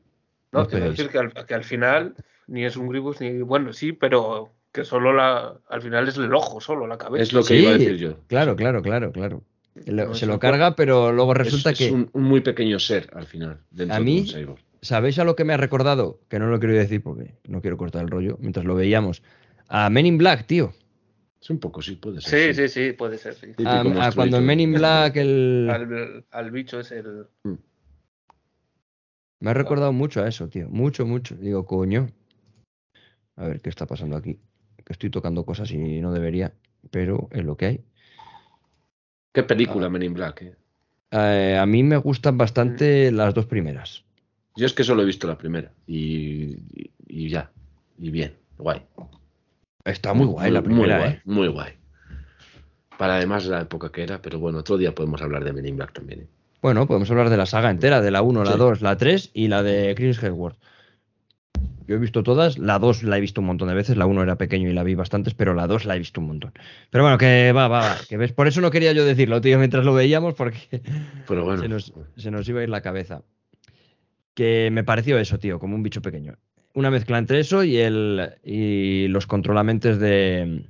[0.51, 0.91] No, esperéis.
[0.91, 2.15] decir que al, que al final
[2.47, 3.41] ni es un Gribus ni.
[3.41, 5.53] Bueno, sí, pero que solo la.
[5.69, 7.23] Al final es el ojo, solo la cabeza.
[7.23, 8.17] Es lo que Sí, iba a decir yo.
[8.27, 9.43] Claro, claro, claro, claro.
[9.85, 11.91] Lo- No, se es lo carga, pero luego Es- resulta es, que.
[11.91, 13.59] un, un muy pequeño ser al final.
[13.71, 14.59] Dentro A de mí- un cyborg.
[14.81, 16.19] ¿Sabéis a lo que me ha recordado?
[16.27, 19.21] Que no lo quiero decir porque no quiero cortar el rollo mientras lo veíamos.
[19.69, 20.73] A Men in Black, tío.
[21.41, 22.53] Es un poco, sí, puede ser.
[22.55, 23.47] Sí, sí, sí, puede ser, sí.
[23.65, 25.69] A, cuando en Men in Black el...
[25.71, 27.27] Al, al bicho es el.
[29.41, 30.69] Me ha recordado mucho a eso, tío.
[30.69, 31.35] Mucho, mucho.
[31.35, 32.07] Digo, coño.
[33.35, 34.39] A ver qué está pasando aquí.
[34.85, 36.53] Que estoy tocando cosas y no debería,
[36.91, 37.81] pero es lo que hay.
[39.33, 39.89] Qué película, Ah.
[39.89, 40.41] Men in Black.
[40.43, 40.55] eh.
[41.11, 44.03] Eh, a mí me gustan bastante las dos primeras.
[44.55, 45.71] Yo es que solo he visto la primera.
[45.87, 47.51] Y, y, y ya.
[47.97, 48.33] Y bien.
[48.57, 48.81] Guay.
[49.83, 51.21] Está muy guay la primera, muy guay, ¿eh?
[51.25, 51.73] Muy guay.
[52.97, 55.77] Para además la época que era, pero bueno, otro día podemos hablar de Men in
[55.77, 56.27] Black también.
[56.61, 58.57] Bueno, podemos hablar de la saga entera, de la 1, la Sí.
[58.57, 60.57] 2, la 3 y la de Chris Hemsworth.
[61.87, 64.23] Yo he visto todas, la 2 la he visto un montón de veces, la 1
[64.23, 66.53] era pequeño y la vi bastantes, pero la 2 la he visto un montón.
[66.89, 69.57] Pero bueno, que va, va, va, que ves, por eso no quería yo decirlo, tío,
[69.57, 70.81] mientras lo veíamos, porque
[71.27, 71.61] Pero bueno.
[71.63, 73.23] se, nos, se nos iba a ir la cabeza.
[74.33, 76.35] Que me pareció eso, tío, como un bicho pequeño.
[76.73, 80.63] Una mezcla entre eso y el y los controlamentes de,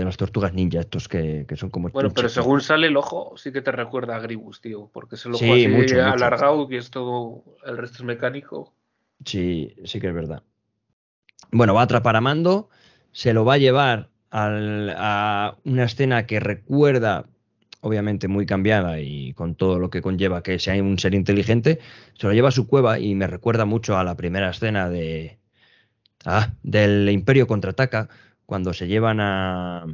[0.00, 1.88] de las tortugas ninja, estos que, que son como...
[1.90, 4.90] Bueno, pero según sale el ojo, sí que te recuerda a Gribus, tío.
[4.92, 6.06] Porque es el ojo Sí, así mucho, mucho.
[6.12, 7.44] alargado y es todo.
[7.64, 8.72] El resto es mecánico.
[9.24, 10.42] Sí, sí que es verdad.
[11.52, 12.68] Bueno, va a atrapar a Mando,
[13.12, 17.26] se lo va a llevar al- a una escena que recuerda,
[17.80, 21.80] obviamente muy cambiada y con todo lo que conlleva que sea un ser inteligente,
[22.14, 25.38] se lo lleva a su cueva y me recuerda mucho a la primera escena de
[26.24, 28.08] ah, del Imperio contraataca,
[28.50, 29.86] cuando se llevan a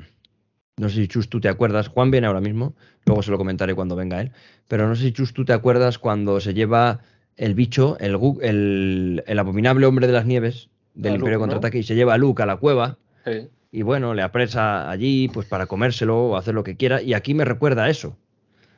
[0.78, 3.74] no sé si Chus tú te acuerdas, Juan viene ahora mismo, luego se lo comentaré
[3.74, 4.32] cuando venga él,
[4.66, 7.00] pero no sé si Chus tú te acuerdas cuando se lleva
[7.36, 11.38] el bicho, el, el, el abominable hombre de las nieves del Imperio Luke, ¿no?
[11.40, 12.96] contraataque y se lleva a Luke a la cueva
[13.26, 13.46] Sí.
[13.72, 17.34] y bueno, le apresa allí pues para comérselo o hacer lo que quiera y aquí
[17.34, 18.16] me recuerda a eso.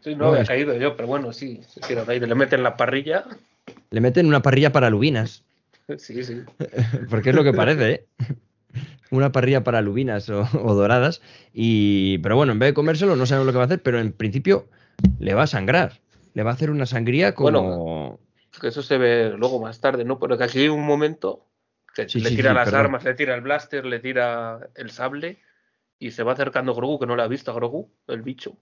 [0.00, 1.60] Sí, no, No, había es- caído yo, pero bueno, sí.
[2.08, 3.26] Ahí, le meten la parrilla.
[3.90, 5.44] Le meten una parrilla para lubinas,
[5.98, 6.42] Sí, sí.
[7.10, 8.06] porque es lo que parece, ¿eh?
[9.10, 11.22] Una parrilla para lubinas o, o doradas.
[11.52, 13.98] Y, pero bueno, en vez de comérselo, no sabemos lo que va a hacer, pero
[14.00, 14.68] en principio
[15.18, 16.00] le va a sangrar.
[16.34, 18.20] Le va a hacer una sangría como.
[18.60, 20.18] Que eso se ve luego más tarde, ¿no?
[20.18, 21.46] Pero que aquí hay un momento
[21.94, 22.80] que Sí, le sí, tira sí, las perdón.
[22.86, 25.38] armas, le tira el blaster, le tira el sable
[25.98, 28.56] y se va acercando Grogu, que no lo ha visto a Grogu, el bicho.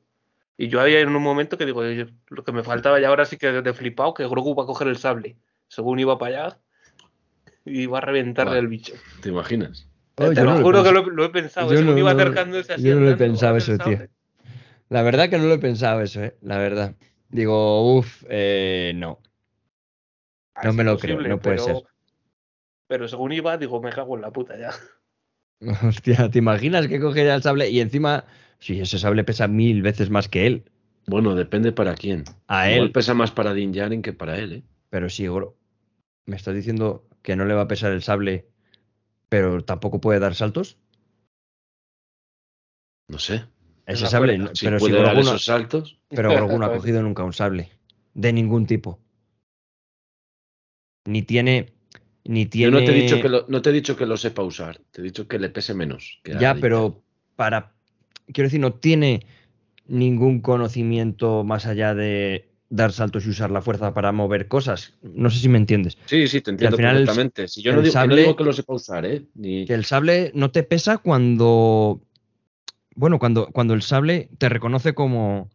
[0.59, 3.25] Y yo había en un momento que digo, "Oye, lo que me faltaba ya ahora
[3.27, 5.37] sí que de flipado, que Grogu va a coger el sable.
[5.69, 6.59] según iba para allá,
[7.65, 8.95] iba a reventarle el bicho.
[9.21, 9.89] ¿Te imaginas?
[10.19, 11.71] Oh, Te lo juro que lo, lo he pensado.
[11.71, 13.99] yo según no- iba yo no lo he pensado eso, tío.
[14.89, 16.37] La verdad que no lo he pensado eso, ¿eh?
[16.41, 16.95] La verdad.
[17.29, 19.21] Digo, uff, eh, no.
[20.55, 21.77] Ah, No es me lo creo, no puede pero- ser.
[22.89, 24.71] Pero según iba, digo, me cago en la puta ya.
[25.87, 28.25] Hostia, ¿te imaginas que cogería el sable y encima,
[28.59, 30.71] si ese sable pesa mil veces más que él?
[31.09, 32.25] Bueno, depende para quién.
[32.47, 34.63] A Igual él, pesa más para Din Djarin que para él, ¿eh?
[34.89, 35.57] pero sí, bro.
[36.27, 38.47] ¿Me estás diciendo que no le va a pesar el sable,
[39.37, 40.79] pero tampoco puede dar saltos?
[43.09, 43.45] No sé.
[43.85, 45.99] Ese sable, no- Si pero si puede dar no, esos saltos.
[46.09, 47.69] pero Grogu no ha cogido nunca un sable.
[48.15, 48.99] De ningún tipo.
[51.05, 51.75] Ni tiene.
[52.25, 52.71] Ni Yo tiene.
[52.71, 54.81] no te, he dicho que lo, no te he dicho que lo sepa usar.
[54.91, 56.19] Te he dicho que le pese menos.
[56.25, 57.03] que Ya, pero
[57.37, 57.75] para.
[58.33, 59.27] Quiero decir, no tiene
[59.87, 64.95] ningún conocimiento más allá de dar saltos y usar la fuerza para mover cosas.
[65.03, 65.97] No sé si me entiendes.
[66.07, 67.49] Sí, sí, te entiendo el- perfectamente.
[67.49, 69.25] Si yo no digo, que no sable- digo que lo sepa usar, ¿eh?
[69.35, 69.65] Ni...
[69.67, 72.01] Que el sable no te pesa cuando.
[72.95, 75.49] Bueno, cuando, cuando el sable te reconoce como.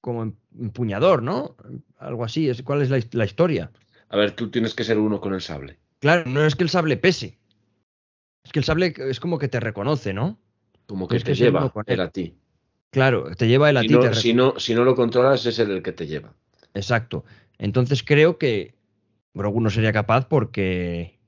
[0.00, 1.56] como em- empuñador, ¿no?
[1.98, 2.48] Algo así.
[2.48, 3.70] Es, ¿Cuál es la, la historia?
[4.08, 5.78] A ver, tú tienes que ser uno con el sable.
[6.00, 7.38] Claro, no es que el sable pese.
[8.44, 10.38] Es que el sable es como que te reconoce, ¿no?
[10.86, 11.72] Como que te que ser lleva
[12.04, 12.34] a ti.
[12.92, 13.94] Claro, te lleva él a Si ti.
[13.94, 16.34] no, si, no, si no lo controlas, es el que te lleva.
[16.74, 17.24] Exacto.
[17.58, 18.74] Entonces creo que
[19.34, 21.18] Grogu no sería capaz porque.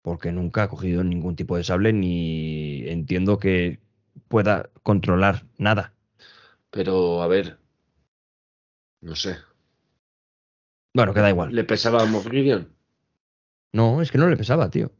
[0.00, 3.80] Porque nunca ha cogido ningún tipo de sable ni entiendo que
[4.28, 5.92] pueda controlar nada.
[6.70, 7.58] Pero, a ver.
[9.00, 9.36] No sé.
[10.94, 11.52] Bueno, que da igual.
[11.54, 12.72] ¿Le pesaba a Moff Gideon?
[13.72, 14.92] No, es que no le pesaba, tío.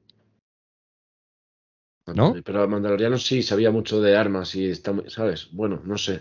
[2.15, 2.35] ¿No?
[2.45, 5.49] Pero Mandaloriano sí sabía mucho de armas y está, muy- ¿sabes?
[5.53, 6.21] Bueno, no sé.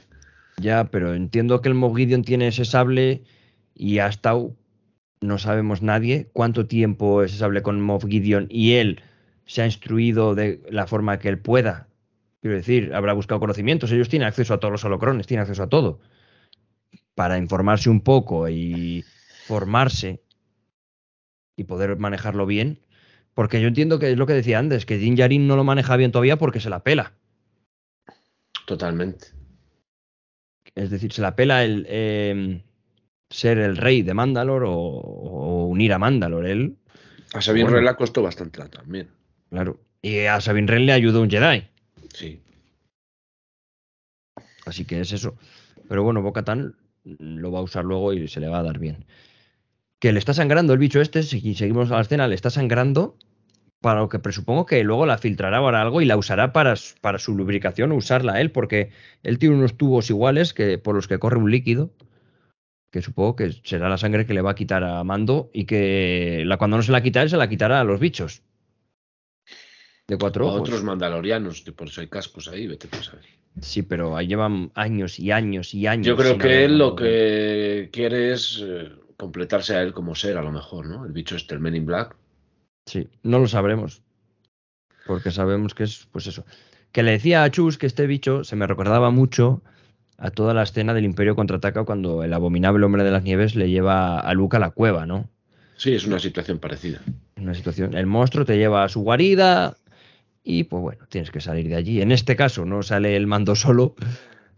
[0.59, 3.23] Ya, pero entiendo que el Moff Gideon tiene ese sable
[3.75, 4.55] y ha estado,
[5.21, 9.01] no sabemos nadie cuánto tiempo ese sable con Moff Gideon y él
[9.45, 11.87] se ha instruido de la forma que él pueda.
[12.41, 15.69] Quiero decir, habrá buscado conocimientos, ellos tienen acceso a todos los holocrones, tienen acceso a
[15.69, 15.99] todo.
[17.15, 19.03] Para informarse un poco y
[19.45, 20.21] formarse
[21.55, 22.79] y poder manejarlo bien.
[23.37, 25.95] Porque yo entiendo que es lo que decía antes, que Din Djarin no lo maneja
[25.95, 27.13] bien todavía porque se la pela.
[28.65, 29.27] Totalmente.
[30.73, 32.63] Es decir, se la pela el eh,
[33.29, 36.47] ser el rey de Mandalor o, o unir a Mandalor.
[36.47, 36.77] Él,
[37.31, 37.77] A Sabine Bueno.
[37.77, 39.07] Wren le costó bastante también.
[39.51, 39.79] claro.
[40.01, 41.63] Y a Sabine Wren le ayudó un Jedi.
[42.15, 42.41] Sí.
[44.65, 45.37] Así que es eso.
[45.87, 49.05] Pero bueno, Bocatan lo va a usar luego y se le va a dar bien.
[49.99, 53.17] Que le está sangrando el bicho este, si seguimos a la escena, le está sangrando
[53.81, 56.95] para lo que presupongo que luego la filtrará para algo y la usará para, su-
[56.99, 58.89] para su lubricación o usarla él, porque
[59.23, 61.91] él tiene unos tubos iguales que, por los que corre un líquido,
[62.91, 66.43] que supongo que será la sangre que le va a quitar a Mando y que
[66.45, 68.41] la, cuando no se la quita él, se la quitará a los bichos.
[70.07, 70.61] De cuatro A ojos.
[70.61, 73.25] otros mandalorianos, que por eso hay cascos ahí, vete a saber.
[73.61, 76.05] Sí, pero ahí llevan años y años y años.
[76.07, 80.43] Yo creo que él lo que quiere es eh, completarse a él como ser, a
[80.43, 81.05] lo mejor, ¿no?
[81.05, 82.15] El bicho este, el Men in Black.
[82.85, 84.01] Sí, no lo sabremos.
[85.05, 86.45] Porque sabemos que es, pues eso.
[86.91, 89.61] Que le decía a Chus que este bicho se me recordaba mucho
[90.17, 93.69] a toda la escena del Imperio contraataca cuando el abominable hombre de las nieves le
[93.69, 95.29] lleva a Luke a la cueva, ¿no?
[95.75, 97.01] Sí, es una situación parecida.
[97.37, 97.95] Una situación.
[97.95, 99.77] El monstruo te lleva a su guarida
[100.43, 102.01] y, pues bueno, tienes que salir de allí.
[102.01, 103.95] En este caso, no sale el mando solo,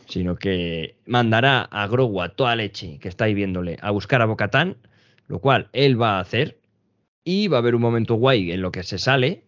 [0.09, 4.25] sino que mandará a Grogu a toda leche que está ahí viéndole a buscar a
[4.25, 4.77] Bocatán,
[5.27, 6.59] lo cual él va a hacer.
[7.23, 9.43] Y va a haber un momento guay en lo que se sale,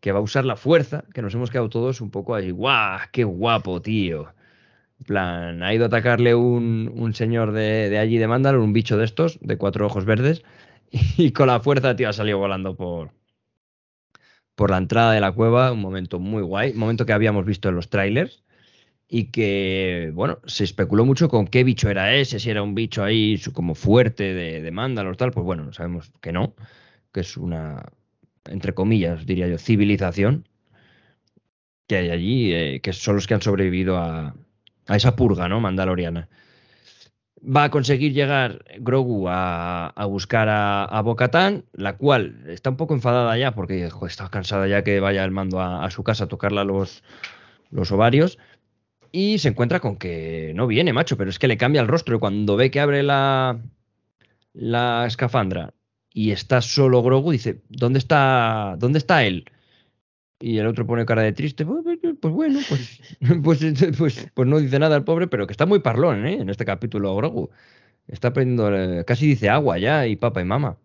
[0.00, 2.98] que va a usar la fuerza, que nos hemos quedado todos un poco ahí, ¡guau!
[3.12, 4.32] ¡Qué guapo, tío!
[5.00, 8.72] En plan, ha ido a atacarle un, un señor de, de allí de Mandalor, un
[8.72, 10.42] bicho de estos, de cuatro ojos verdes,
[10.90, 13.10] y con la fuerza, tío, ha salido volando por,
[14.54, 17.74] por la entrada de la cueva, un momento muy guay, momento que habíamos visto en
[17.74, 18.42] los trailers
[19.12, 23.02] y que, bueno, se especuló mucho con qué bicho era ese, si era un bicho
[23.02, 26.54] ahí como fuerte de, Mandalor tal, pues bueno, sabemos que no,
[27.12, 27.86] que es una,
[28.48, 30.46] entre comillas, diría yo, civilización
[31.88, 34.36] que hay allí, eh, que son los que han sobrevivido a,
[34.86, 35.58] a esa purga, ¿no?
[35.58, 36.28] Mandaloriana.
[37.42, 42.76] Va a conseguir llegar Grogu a, a buscar a, a Bo-Katan, la cual está un
[42.76, 46.24] poco enfadada ya porque está cansada ya que vaya el mando a, a su casa
[46.24, 47.02] a tocarla los,
[47.70, 48.38] los ovarios.
[49.12, 52.16] Y se encuentra con que no viene, macho, pero es que le cambia el rostro.
[52.16, 53.60] Y cuando ve que abre la,
[54.52, 55.74] la escafandra
[56.12, 59.46] y está solo Grogu, dice: ¿Dónde está, ¿dónde está él?
[60.40, 61.66] Y el otro pone cara de triste.
[61.66, 63.00] Pues, pues, pues bueno, pues,
[63.42, 63.60] pues,
[63.98, 66.40] pues, pues no dice nada el pobre, pero que está muy parlón ¿eh?
[66.40, 67.50] en este capítulo Grogu.
[68.08, 70.78] Está aprendiendo, eh, casi dice agua ya, y papá y mamá.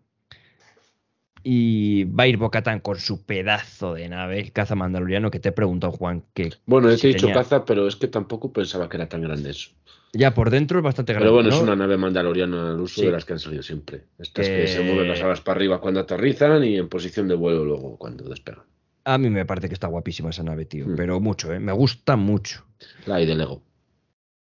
[1.48, 5.50] Y va a ir Bocatán con su pedazo de nave, el caza mandaloriano, que te
[5.50, 8.88] he preguntado, Juan, que Bueno, he si dicho tenía- caza, pero es que tampoco pensaba
[8.88, 9.70] que era tan grande eso.
[10.12, 11.26] ya por dentro es bastante grande.
[11.26, 13.06] Pero bueno, es una nave mandaloriana al uso Sí.
[13.06, 14.06] de las que han salido siempre.
[14.18, 14.56] Estas que...
[14.62, 17.96] Que- se mueven las alas para arriba cuando aterrizan y en posición de vuelo luego
[17.96, 18.64] cuando despegan.
[19.04, 20.84] A mí me parece que está guapísima esa nave, tío.
[20.88, 20.96] Mm.
[20.96, 21.60] Pero mucho, ¿eh?
[21.60, 22.64] Me gusta mucho.
[23.06, 23.62] La hay de Lego.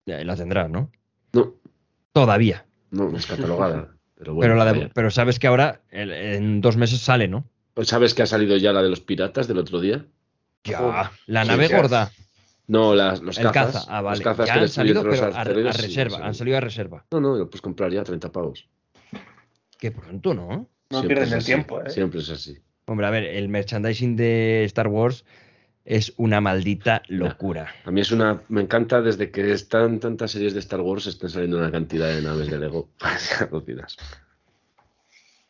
[0.06, 0.90] La tendrás, ¿no?
[1.32, 1.54] No,
[2.12, 2.66] Todavía.
[2.90, 3.94] no, es catalogada.
[4.18, 4.90] Pero bueno, pero, la de- vaya.
[4.94, 7.44] pero sabes que ahora, el- en dos meses sale, ¿no?
[7.74, 10.04] Pues ¿Sabes que ha salido ya la de los piratas del otro día?
[10.64, 10.78] Ya.
[10.78, 11.06] Joder.
[11.26, 12.10] La nave gorda.
[12.66, 13.84] No, las, los el cazas.
[13.84, 13.86] caza.
[13.88, 14.16] Ah, vale.
[14.18, 16.16] Los cazas ya que han salido, pero a, reserva.
[16.18, 16.22] sí.
[16.24, 17.06] Han salido a reserva.
[17.12, 18.68] No, no, lo puedes comprar ya a 30 pavos.
[19.78, 20.48] Qué pronto, ¿no?
[20.90, 21.90] No Siempre pierden es el así, tiempo, ¿eh?
[21.90, 22.58] Siempre es así.
[22.86, 25.24] Hombre, a ver, el merchandising de Star Wars
[25.88, 27.72] es una maldita locura.
[27.86, 28.42] A mí es una.
[28.48, 32.20] Me encanta desde que están tantas series de Star Wars, están saliendo una cantidad de
[32.20, 32.90] naves de Lego.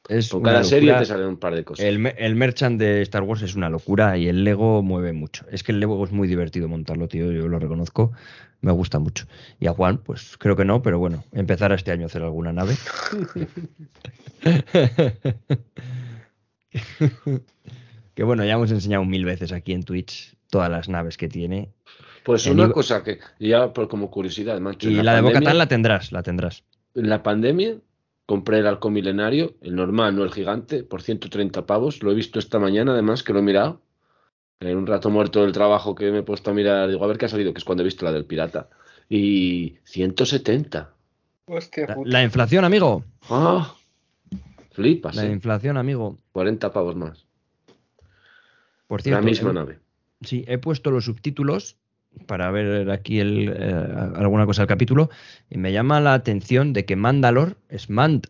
[0.08, 1.84] Es Con cada serie te salen un par de cosas.
[1.84, 5.44] El merchant de Star Wars es una locura y el Lego mueve mucho.
[5.50, 7.30] Es que el Lego es muy divertido montarlo, tío.
[7.30, 8.12] Yo lo reconozco.
[8.62, 9.26] Me gusta mucho.
[9.60, 12.54] Y a Juan, pues creo que no, pero bueno, empezar este año a hacer alguna
[12.54, 12.74] nave.
[18.18, 21.70] que bueno, ya hemos enseñado mil veces aquí en Twitch todas las naves que tiene.
[22.24, 24.90] Pues una cosa que, ya por como curiosidad, macho.
[24.90, 26.64] Y en la de Bocatán la tendrás, la tendrás.
[26.96, 27.76] En la pandemia
[28.26, 32.02] compré el halcón milenario, el normal, no el gigante, por 130 pavos.
[32.02, 33.82] Lo he visto esta mañana, además, que lo he mirado.
[34.58, 37.18] En un rato muerto del trabajo que me he puesto a mirar, digo, a ver
[37.18, 38.68] qué ha salido, que es cuando he visto la del pirata.
[39.08, 40.92] Y 170.
[41.46, 42.10] Hostia La, puta.
[42.10, 43.04] la inflación, amigo.
[43.30, 43.76] ¡Ah!
[44.72, 45.30] Flipas, La ¿eh?
[45.30, 46.18] inflación, amigo.
[46.32, 47.27] 40 pavos más.
[48.88, 49.78] Por cierto, la misma nave.
[50.22, 51.76] Sí, he puesto los subtítulos
[52.26, 53.72] para ver aquí el, eh,
[54.16, 55.10] alguna cosa del capítulo
[55.48, 58.26] y me llama la atención de que Mandalor es Mand,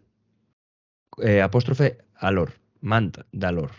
[1.22, 3.70] eh, apóstrofe Alor, Mandalor.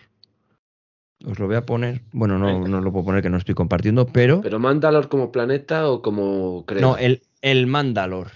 [1.25, 4.07] Os lo voy a poner, bueno, no, no lo puedo poner que no estoy compartiendo,
[4.07, 6.81] pero, ¿Pero Mandalor como planeta o como creo?
[6.81, 8.31] no, el, el Mandalor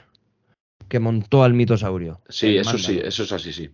[0.89, 2.21] que montó al mitosaurio.
[2.27, 3.71] Sí, eso sí, eso es así, sí.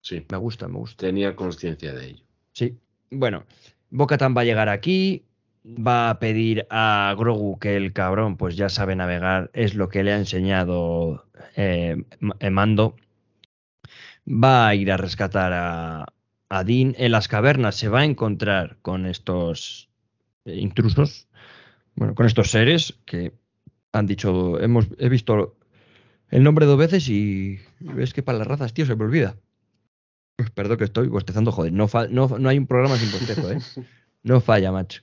[0.00, 0.96] Sí, Me gusta, me gusta.
[1.06, 2.24] tenía conciencia de ello.
[2.52, 2.78] Sí.
[3.10, 3.44] Bueno,
[3.90, 5.24] Bocatan va a llegar aquí,
[5.64, 10.04] va a pedir a Grogu que el cabrón pues ya sabe navegar, es lo que
[10.04, 11.96] le ha enseñado eh,
[12.40, 12.96] eh, Mando.
[14.26, 16.06] Va a ir a rescatar a,
[16.50, 16.94] a Dean.
[16.98, 19.88] En las cavernas se va a encontrar con estos
[20.44, 21.28] eh, intrusos,
[21.94, 23.32] bueno, con estos seres que
[23.92, 25.56] han dicho, hemos, he visto
[26.30, 27.58] el nombre dos veces y
[27.98, 29.36] es que para las razas, tío, se me olvida.
[30.54, 31.72] Perdón que estoy bostezando, joder.
[31.72, 33.58] No, no, no hay un programa sin bostezo, ¿eh?
[34.22, 35.02] No falla, macho.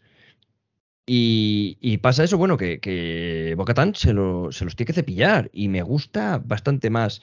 [1.05, 5.49] Y, y pasa eso, bueno, que, que Bocatán se, lo- se los tiene que cepillar.
[5.53, 7.21] Y me gusta bastante más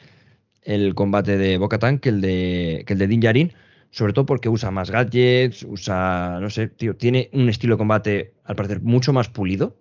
[0.62, 3.52] el combate de Bocatán que el de, que el de Din Djarin,
[3.90, 8.34] sobre todo porque usa más gadgets, usa, no sé, tío, tiene un estilo de combate,
[8.44, 9.76] al parecer, mucho más pulido.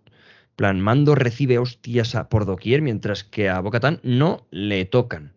[0.55, 5.33] Plan, Mando recibe hostias a- por doquier, mientras que a Bocatán no le tocan.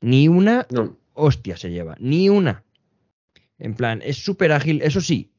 [0.00, 2.64] Ni una No, hostia se lleva, ni una.
[3.58, 5.32] En plan, es súper ágil, eso sí,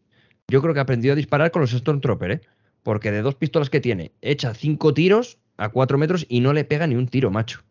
[0.47, 2.41] yo creo que aprendió a disparar con los Stormtrooper, ¿eh?
[2.84, 6.65] Porque de dos pistolas que tiene, echa cinco tiros a cuatro metros y no le
[6.65, 7.61] pega ni un tiro, macho.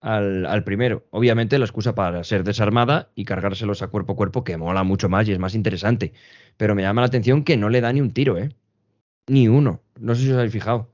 [0.00, 1.06] Al, al primero.
[1.10, 5.08] Obviamente la excusa para ser desarmada y cargárselos a cuerpo a cuerpo, que mola mucho
[5.08, 6.12] más y es más interesante.
[6.56, 8.50] Pero me llama la atención que no le da ni un tiro, ¿eh?
[9.28, 9.82] Ni uno.
[10.00, 10.90] No sé si os habéis fijado.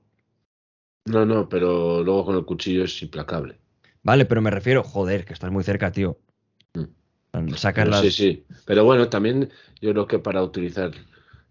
[1.07, 3.59] no, no, pero luego con el cuchillo es implacable.
[4.03, 6.18] Vale, pero me refiero, joder, que estás muy cerca, tío.
[7.57, 8.01] Sacas Pero las...
[8.01, 8.44] Sí, sí.
[8.64, 10.90] Pero bueno, también yo creo que para utilizar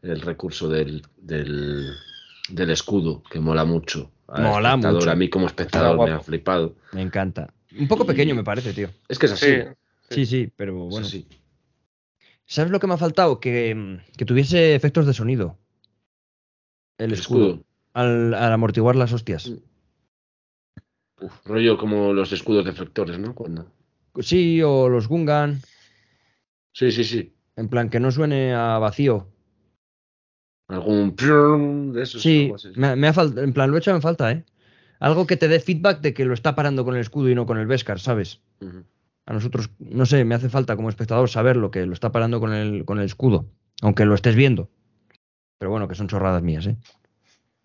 [0.01, 1.93] el recurso del, del,
[2.49, 4.11] del escudo, que mola mucho.
[4.27, 5.09] Al Mola mucho.
[5.09, 6.75] A mí como espectador me ha flipado.
[6.91, 7.53] Me encanta.
[7.79, 8.89] Un poco pequeño me parece, tío.
[9.07, 9.45] Es que es así.
[9.45, 9.61] Sí.
[10.09, 11.05] Sí, sí, pero es bueno.
[11.07, 11.27] así.
[12.45, 13.39] ¿Sabes lo que me ha faltado?
[13.39, 15.57] Que, mm, que tuviese efectos de sonido.
[16.97, 17.47] El El escudo.
[17.49, 17.65] escudo.
[17.93, 19.51] Al, al amortiguar las hostias.
[21.19, 23.33] Uf, rollo como los escudos deflectores, ¿no?
[23.33, 23.71] Cuando...
[24.19, 25.61] Sí, o los Gungan.
[26.73, 27.33] Sí, sí, sí.
[27.55, 29.27] En plan, que no suene a vacío.
[30.67, 31.15] Algún
[31.93, 32.21] de esos.
[32.21, 34.43] Sí, me, me ha en plan, lo he hecho en falta, ¿eh?
[34.99, 37.45] Algo que te dé feedback de que lo está parando con el escudo y no
[37.45, 38.41] con el Beskar, ¿sabes?
[39.25, 42.53] A nosotros, no sé, me hace falta como espectador saberlo, que lo está parando con
[42.53, 43.45] el, con el escudo.
[43.81, 44.69] Aunque lo estés viendo.
[45.59, 46.77] Pero bueno, que son chorradas mías, ¿eh?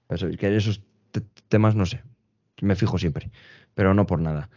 [0.08, 2.02] Eso, que esos te- temas, no sé.
[2.62, 3.30] Me fijo siempre.
[3.74, 4.48] Pero no por nada.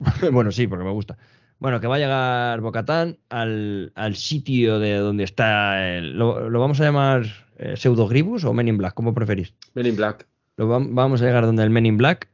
[0.32, 1.16] bueno, sí, porque me gusta.
[1.58, 6.18] Bueno, que va a llegar Bocatán al, al sitio de donde está el.
[6.18, 7.24] ¿Lo, lo vamos a llamar
[7.56, 8.94] eh, Pseudo Gribus o Men in Black?
[8.94, 9.54] ¿Cómo preferís?
[9.74, 10.26] Men in Black.
[10.56, 12.28] Lo vam- vamos a llegar donde el Men in Black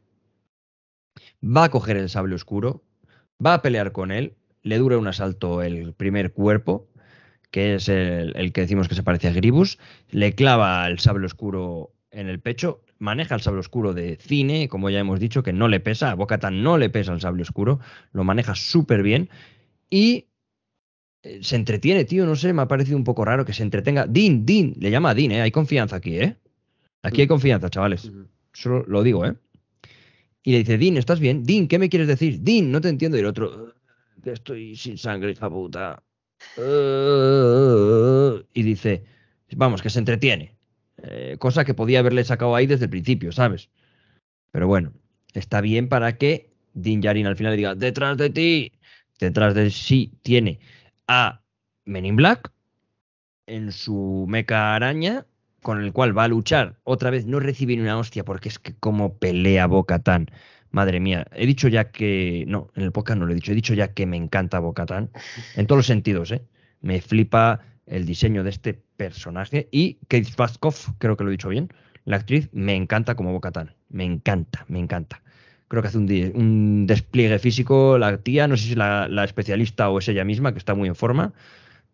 [1.42, 2.82] va a coger el sable oscuro,
[3.44, 6.88] va a pelear con él, le dura un asalto el primer cuerpo,
[7.50, 9.78] que es el, el que decimos que se parece a Gribus,
[10.10, 14.90] le clava el sable oscuro en el pecho, maneja el sable oscuro de cine, como
[14.90, 17.80] ya hemos dicho, que no le pesa, a Bocatan no le pesa el sable oscuro,
[18.12, 19.28] lo maneja súper bien
[19.88, 20.26] y
[21.22, 24.06] eh, se entretiene, tío, no sé, me ha parecido un poco raro que se entretenga.
[24.06, 25.40] Dean, Dean, le llama a Dean, ¿eh?
[25.40, 26.36] Hay confianza aquí, ¿eh?
[27.02, 28.12] Aquí hay confianza, chavales.
[28.52, 29.34] Solo lo digo, ¿eh?
[30.42, 31.44] Y le dice, Dean, ¿estás bien?
[31.44, 32.40] Dean, ¿qué me quieres decir?
[32.40, 33.16] Dean, no te entiendo.
[33.16, 33.72] Y el otro, "Eh,
[34.22, 36.02] que estoy sin sangre, hija puta.
[36.56, 39.04] Eh", Y dice,
[39.56, 40.54] vamos, que se entretiene.
[41.02, 43.70] Eh, cosa que podía haberle sacado ahí desde el principio, ¿sabes?
[44.50, 44.92] Pero bueno,
[45.34, 48.72] está bien para que Din Djarin al final diga, detrás de ti,
[49.18, 50.60] detrás de sí tiene
[51.06, 51.42] a
[51.84, 52.52] Men in Black
[53.46, 55.26] en su meca araña,
[55.62, 56.78] con el cual va a luchar.
[56.84, 60.30] Otra vez no recibe ni una hostia, porque es que como pelea Bocatán.
[60.70, 62.44] Madre mía, he dicho ya que.
[62.46, 65.10] No, en el podcast no lo he dicho, he dicho ya que me encanta Bocatán.
[65.56, 66.42] En todos los sentidos, ¿eh?
[66.80, 69.68] Me flipa el diseño de este personaje.
[69.70, 71.68] Y Kate Vaskov, creo que lo he dicho bien,
[72.04, 73.74] la actriz, me encanta como Bocatán.
[73.88, 75.22] Me encanta, me encanta.
[75.68, 79.98] Creo que hace un, despliegue físico la tía, no sé si la, la especialista o
[79.98, 81.32] es ella misma, que está muy en forma,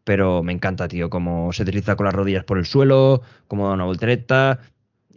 [0.04, 3.74] pero me encanta, tío, cómo se desliza con las rodillas por el suelo, cómo da
[3.74, 4.60] una voltereta.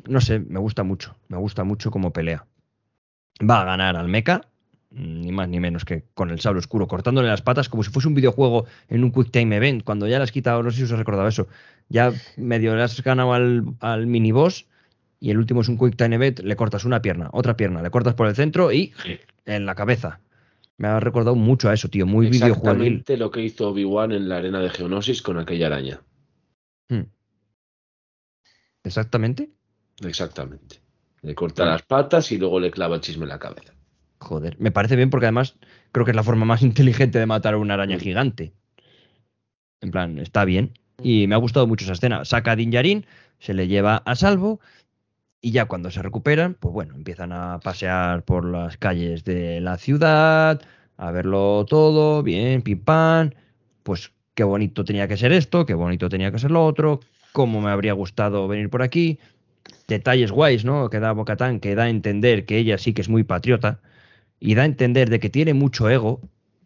[0.07, 2.47] No sé, me gusta mucho, me gusta mucho cómo pelea.
[3.39, 4.41] Va a ganar al mecha,
[4.91, 8.07] ni más ni menos que con el sable oscuro, cortándole las patas como si fuese
[8.07, 10.83] un videojuego en un Quick Time Event, cuando ya le has quitado, no sé si
[10.83, 11.47] os recordaba eso,
[11.89, 14.65] ya medio le has ganado al, al miniboss
[15.19, 17.91] y el último es un Quick Time Event, le cortas una pierna, otra pierna, le
[17.91, 18.93] cortas por el centro y
[19.45, 20.21] en la cabeza.
[20.77, 22.27] Me ha recordado mucho a eso, tío, muy.
[22.27, 26.01] Exactamente lo que hizo Obi-Wan en la arena de Geonosis con aquella araña.
[26.87, 27.03] Hmm.
[28.83, 29.49] Exactamente.
[30.01, 30.79] Exactamente.
[31.21, 33.73] Le corta las patas y luego le clava el chisme en la cabeza.
[34.19, 35.55] Joder, me parece bien porque además
[35.91, 38.01] creo que es la forma más inteligente de matar a una araña Mm.
[38.01, 38.53] gigante.
[39.81, 40.73] En plan, está bien.
[41.01, 42.25] Y me ha gustado mucho esa escena.
[42.25, 43.05] Saca a Din Djarin,
[43.39, 44.59] se le lleva a salvo
[45.41, 49.77] y ya cuando se recuperan, pues bueno, empiezan a pasear por las calles de la
[49.77, 50.61] ciudad,
[50.97, 53.29] a verlo todo, bien, pim pam.
[53.83, 56.99] Pues qué bonito tenía que ser esto, qué bonito tenía que ser lo otro,
[57.31, 59.17] cómo me habría gustado venir por aquí.
[59.87, 60.89] Detalles guays, ¿no?
[60.89, 63.79] Que da Bocatán, que da a entender que ella sí que es muy patriota
[64.39, 66.21] y da a entender de que tiene mucho ego,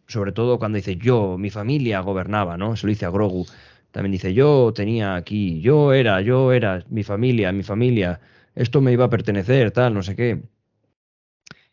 [0.06, 2.76] sobre todo cuando dice yo, mi familia gobernaba, ¿no?
[2.76, 3.46] Se lo dice a Grogu.
[3.90, 8.20] También dice yo tenía aquí, yo era, yo era, mi familia, mi familia,
[8.54, 10.42] esto me iba a pertenecer, tal, no sé qué.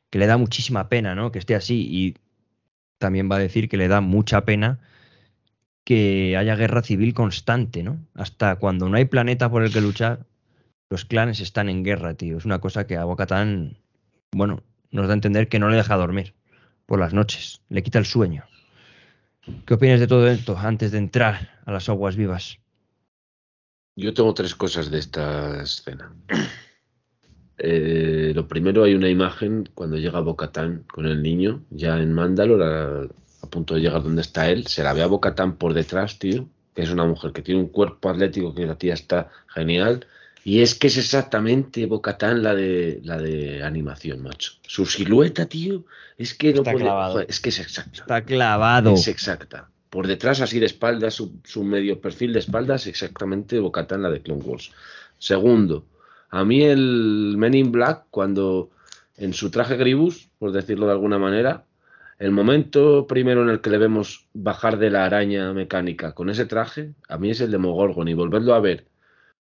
[0.10, 1.32] Que le da muchísima pena, ¿no?
[1.32, 2.16] Que esté así y
[3.00, 4.80] también va a decir que le da mucha pena
[5.84, 8.06] que haya guerra civil constante, ¿no?
[8.14, 10.26] Hasta cuando no hay planeta por el que luchar,
[10.90, 12.38] los clanes están en guerra, tío.
[12.38, 13.78] Es una cosa que a Bocatán,
[14.32, 16.34] bueno, nos da a entender que no le deja dormir
[16.86, 18.44] por las noches, le quita el sueño.
[19.66, 22.60] ¿Qué opinas de todo esto antes de entrar a las aguas vivas?
[23.96, 26.14] Yo tengo tres cosas de esta escena.
[27.64, 32.64] Eh, lo primero, hay una imagen cuando llega Bocatán con el niño, ya en Mandalor,
[32.64, 34.66] a, a punto de llegar donde está él.
[34.66, 37.68] Se la ve a Bocatán por detrás, tío, que es una mujer que tiene un
[37.68, 40.08] cuerpo atlético, que la tía está genial.
[40.44, 44.54] Y es que es exactamente Bocatán la de, la de animación, macho.
[44.66, 45.86] Su silueta, tío,
[46.18, 47.92] es que no Está puede- joder, es que es exacta.
[48.02, 48.94] Está clavado.
[48.94, 49.70] Es exacta.
[49.92, 54.22] Por detrás, así de espaldas, su, su medio perfil de espaldas, exactamente Bocatán la de
[54.22, 54.72] Clone Wars.
[55.20, 55.86] Segundo,
[56.30, 58.72] a mí el Men in Black, cuando
[59.18, 61.66] en su traje Gribus, por decirlo de alguna manera,
[62.18, 66.46] el momento primero en el que le vemos bajar de la araña mecánica con ese
[66.46, 68.86] traje, a mí es el de Mogorgon y volverlo a ver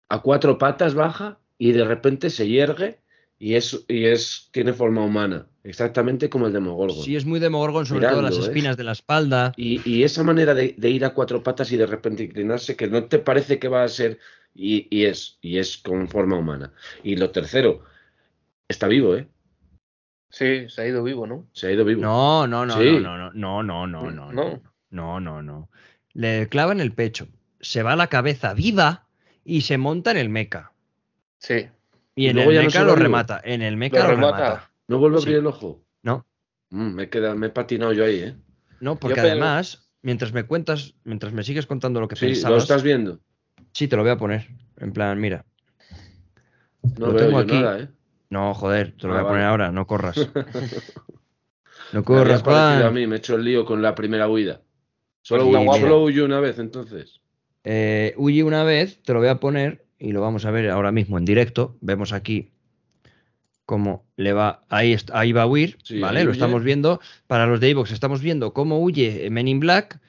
[0.09, 2.99] a cuatro patas baja y de repente se yergue
[3.39, 7.03] y es, y es tiene forma humana, exactamente como el de Mogorgon.
[7.03, 8.47] Sí, es muy Demogorgon, sobre todo Mirando, las ¿eh?
[8.49, 9.51] espinas de la espalda.
[9.57, 12.87] Y, y esa manera de, de ir a cuatro patas y de repente inclinarse, que
[12.87, 14.19] no te parece que va a ser,
[14.53, 16.71] y, y es, y es con forma humana.
[17.03, 17.83] Y lo tercero,
[18.69, 19.27] está vivo, ¿eh?
[20.29, 21.47] Sí, se ha ido vivo, ¿no?
[21.53, 22.01] Se ha ido vivo.
[22.01, 22.97] No, no, no, Sí.
[22.99, 24.61] no, no, no, no, no, no, no, No.
[24.89, 25.69] no, no, no.
[26.13, 27.27] Le clava en el pecho,
[27.59, 29.07] se va la cabeza viva
[29.45, 30.71] y se monta en el meca.
[31.39, 31.69] Sí.
[32.15, 33.41] Y Y en luego el no meca lo remata.
[33.43, 34.37] En el meca Lo lo, remata.
[34.37, 34.71] remata.
[34.87, 35.25] ¿No vuelve a Sí.
[35.25, 35.83] abrir el ojo?
[36.03, 36.25] No,
[36.69, 38.35] Mm, me, he quedado, me he patinado yo ahí, ¿eh?
[38.79, 42.63] no, porque además, mientras me cuentas, mientras me sigues contando lo que Sí, lo pensabas,
[42.63, 43.19] estás viendo.
[43.73, 44.47] sí te lo voy a poner.
[44.77, 45.45] En plan, mira.
[46.97, 47.55] No Lo veo tengo yo aquí.
[47.61, 47.89] nada, ¿eh?
[48.29, 49.51] No, joder, te lo Ah, voy a poner vale.
[49.51, 50.17] ahora, no corras.
[51.93, 54.61] No Me corras, parecido a mí, me he hecho el lío con la primera huida.
[55.21, 57.21] Solo, Sí, solo huyo una vez, entonces.
[57.63, 60.91] Eh, huye una vez, te lo voy a poner y lo vamos a ver ahora
[60.91, 61.77] mismo en directo.
[61.81, 62.51] Vemos aquí
[63.65, 64.63] cómo le va.
[64.69, 66.19] Ahí, ahí va a huir, Sí, ¿vale?
[66.19, 66.37] ahí Lo huye.
[66.39, 66.99] estamos viendo.
[67.27, 69.99] Para los de Evox estamos viendo cómo huye Men in Black,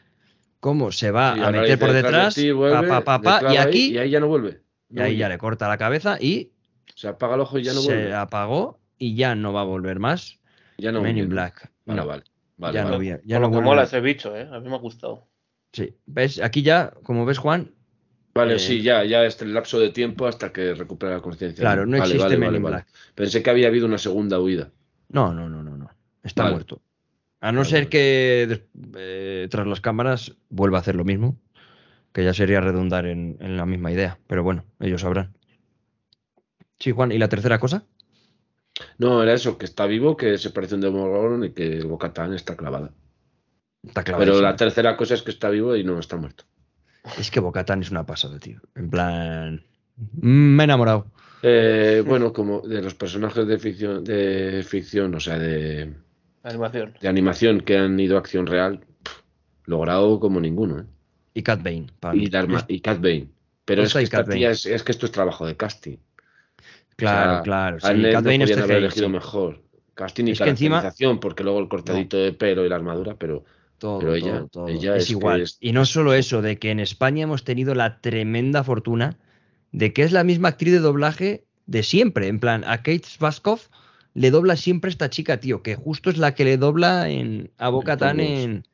[0.60, 3.38] cómo se va a meter por detrás, de ti, pa, vuelve, pa, pa, le pa,
[3.40, 4.60] clava y ahí, aquí, y ahí ya no vuelve.
[4.90, 5.18] y ahí huye.
[5.18, 6.50] ya le corta la cabeza y
[6.94, 8.14] Se apaga el ojo y ya no se vuelve.
[8.14, 10.40] apagó y ya no va a volver más
[10.78, 11.34] Ya no Men huye, in ¿no?
[11.34, 11.70] Black.
[11.86, 12.24] Vale, No, vale.
[12.56, 13.10] Vale, ya vale.
[13.10, 13.64] no ya no lo que vuelve.
[13.64, 14.48] mola ese bicho, ¿eh?
[14.50, 15.26] A mí me ha gustado.
[15.74, 16.40] Sí, ¿ves?
[16.40, 17.72] Aquí ya, como ves, Juan,
[18.34, 21.62] Vale, Eh, sí, ya, ya este lapso de tiempo hasta que recupera la conciencia.
[21.62, 22.76] claro, no Vale, existe vale, Men vale, in vale.
[22.76, 22.88] Black.
[23.14, 24.72] Pensé que había habido una segunda huida.
[25.08, 25.90] No, no, no, no, no.
[26.22, 26.80] Está muerto.
[27.40, 28.64] A no ser que
[28.96, 31.38] eh, tras las cámaras vuelva a hacer lo mismo,
[32.12, 34.18] que ya sería redundar en, en la misma idea.
[34.26, 35.36] Pero bueno, ellos sabrán.
[36.78, 37.84] Sí, Juan, ¿y la tercera cosa?
[38.98, 42.34] No, era eso, que está vivo, que se parece a un Demogorgon y que Bocatán
[42.34, 42.92] está clavada.
[43.86, 46.44] Está Pero la tercera cosa es que está vivo y no está muerto.
[47.18, 48.60] Es que Bocatán es una pasada, tío.
[48.74, 49.62] En plan.
[49.96, 50.26] mm,
[50.56, 51.06] Me he enamorado.
[51.42, 55.92] Eh, bueno, como de los personajes de ficción, de ficción, o sea, de,
[56.42, 56.94] Animación.
[57.00, 59.18] de animación que han ido a acción real, pff,
[59.66, 60.84] logrado como ninguno, ¿eh?
[61.34, 61.86] Y Cat Bane.
[62.00, 62.24] para mí.
[62.24, 63.28] Y, Dharma- y Cat Bane.
[63.66, 65.96] Pero es que, esta tía es, es que esto es trabajo de casting.
[66.96, 67.80] Claro, O sea, claro.
[67.80, 69.12] Sí, Cat no Bane es podían haber elegido sí.
[69.12, 69.62] mejor.
[69.94, 73.16] Casting y Es que encima- caracterización, porque luego el cortadito de pelo y la armadura,
[73.18, 73.44] pero
[73.84, 74.68] Todo, Pero ella- todo, todo.
[74.68, 75.42] ella es, igual.
[75.42, 79.18] es- Y no solo eso, de que en España hemos tenido la tremenda fortuna
[79.72, 82.28] de que es la misma actriz de doblaje de siempre.
[82.28, 83.60] En plan, a Kate Spaskov
[84.14, 87.68] le dobla siempre esta chica, tío, que justo es la que le dobla en, a
[87.68, 88.66] Boca Tan en,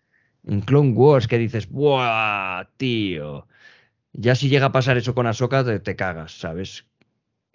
[0.47, 3.49] en Clone Wars, que dices, ¡buah, tío!
[4.13, 6.85] Ya si llega a pasar eso con Ahsoka, te, te cagas, ¿sabes?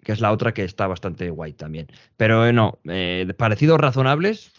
[0.04, 1.86] Que es la otra que está bastante guay también.
[2.18, 4.52] Pero eh, no, eh, parecidos razonables,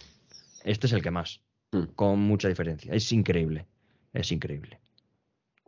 [0.64, 1.42] este es el que más
[1.72, 1.84] Mm.
[1.96, 2.94] con mucha diferencia.
[2.94, 3.66] Es increíble,
[4.14, 4.80] es increíble.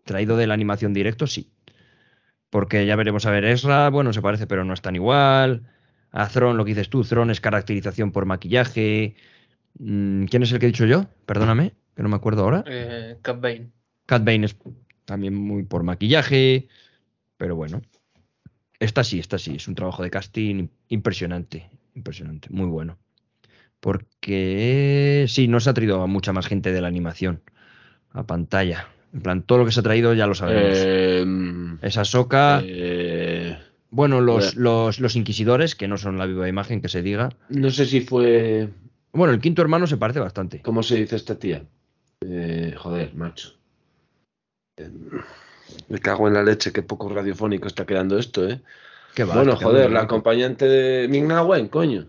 [0.06, 1.52] Traído de la animación directo, sí.
[2.50, 5.64] Porque ya veremos a ver Ezra, bueno, se parece, pero no es tan igual.
[6.12, 9.16] A Thron, lo que dices tú, Thron es caracterización por maquillaje.
[9.78, 11.06] Mm, ¿Quién es el que he dicho yo?
[11.26, 12.64] Perdóname, que no me acuerdo ahora.
[12.66, 13.70] Eh, Cat Bane.
[14.06, 14.58] Cat Bane es
[15.06, 16.68] también muy por maquillaje,
[17.38, 17.82] pero bueno.
[18.80, 22.98] Esta sí, esta sí, es un trabajo de casting impresionante, impresionante, muy bueno.
[23.80, 27.42] Porque sí, no se ha traído a mucha más gente de la animación
[28.12, 28.88] a pantalla.
[29.14, 30.74] En plan, todo lo que se ha traído ya lo sabemos.
[30.76, 31.26] eh,
[31.82, 33.58] Esa soca, eh,
[33.90, 37.30] bueno, los, los, los inquisidores, que no son la viva imagen, que se diga.
[37.50, 38.70] no sé si fue.
[39.12, 40.62] Bueno, el quinto hermano se parece bastante.
[40.62, 41.64] ¿Cómo se dice esta tía?
[42.22, 43.54] Eh, joder, macho.
[44.78, 44.92] Eh,
[45.88, 48.62] Me cago en la leche, qué poco radiofónico está quedando esto, ¿eh?
[49.16, 49.36] ¿Qué va?
[49.36, 52.06] bueno, joder, la acompañante de Ming-Na Wen, coño.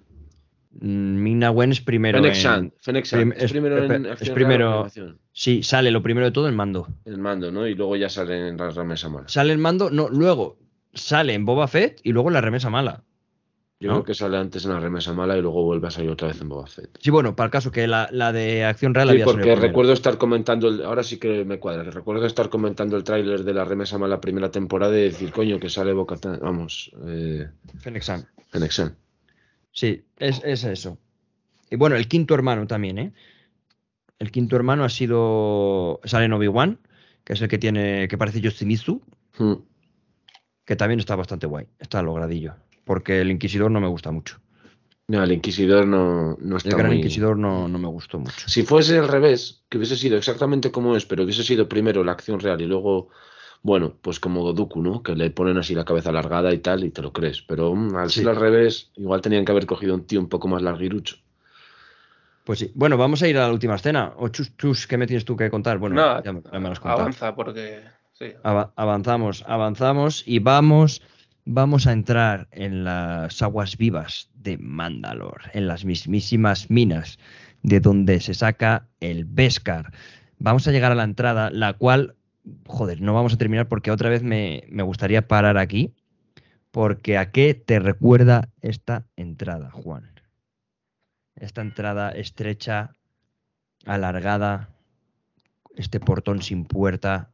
[0.73, 2.19] Mm, Ming-Na Wen es primero.
[2.23, 5.19] Fennec en- Fennec prim- es, es- primero en es acción primero- animación?
[5.33, 6.87] Sí, sale lo primero de todo en mando.
[7.05, 7.67] El mando, ¿no?
[7.67, 9.29] Y luego ya sale en las remesa mala.
[9.29, 10.59] Sale en mando, no, luego
[10.95, 13.03] sale en Boba Fett y luego en la remesa mala.
[13.83, 13.95] Yo ¿no?
[13.95, 16.41] creo que sale antes en la remesa mala y luego vuelve a salir otra vez
[16.43, 16.99] en Boba Fett.
[17.01, 19.63] Sí, bueno, para el caso que la, la de acción real Sí, había porque primero.
[19.63, 23.55] recuerdo estar comentando, el- ahora sí que me cuadra, recuerdo estar comentando el tráiler de
[23.55, 27.49] la remesa mala primera temporada y decir, coño, que sale Boca vamos, eh,
[27.79, 28.05] Fennec.
[29.73, 30.99] Sí, es, es eso.
[31.71, 33.13] Y bueno, el quinto hermano también, ¿eh?
[34.19, 36.01] El quinto hermano ha sido.
[36.05, 36.79] Sale en Obi-Wan,
[37.25, 38.09] que es el que tiene.
[38.09, 39.01] que parece Yoshimizu,
[39.39, 39.55] Hmm.
[40.65, 41.67] que también está bastante guay.
[41.79, 42.55] Está logradillo.
[42.85, 44.41] Porque el Inquisidor no me gusta mucho.
[45.09, 46.97] No, el Inquisidor no, no El está Gran muy...
[46.99, 48.49] Inquisidor no, no me gustó mucho.
[48.49, 52.13] Si fuese al revés, que hubiese sido exactamente como es, pero hubiese sido primero la
[52.13, 53.09] acción real y luego,
[53.63, 55.03] bueno, pues como Dooku, ¿no?
[55.03, 57.43] Que le ponen así la cabeza alargada y tal y te lo crees.
[57.43, 58.21] Pero mm, al Sí.
[58.21, 61.17] ser al revés, igual tenían que haber cogido un tío un poco más larguirucho.
[62.45, 62.73] Pues sí.
[62.75, 64.13] Bueno, vamos a ir a la última escena.
[64.17, 65.79] O chus, chus, ¿qué me tienes tú que contar?
[65.79, 67.01] Bueno, No, ya, me- ya me lo has contado.
[67.03, 67.81] avanza porque.
[68.13, 68.27] Sí.
[68.43, 71.01] Ava- avanzamos, avanzamos y vamos,
[71.45, 77.19] vamos a entrar en las aguas vivas de Mandalor, en las mismísimas minas
[77.63, 79.93] de donde se saca el Beskar.
[80.39, 82.15] Vamos a llegar a la entrada, la cual,
[82.67, 85.95] joder, no vamos a terminar porque otra vez me, me gustaría parar aquí,
[86.71, 90.11] porque ¿a qué te recuerda esta entrada, Juan?
[91.37, 92.93] Esta entrada estrecha,
[93.87, 94.69] alargada,
[95.77, 97.33] este portón sin puerta,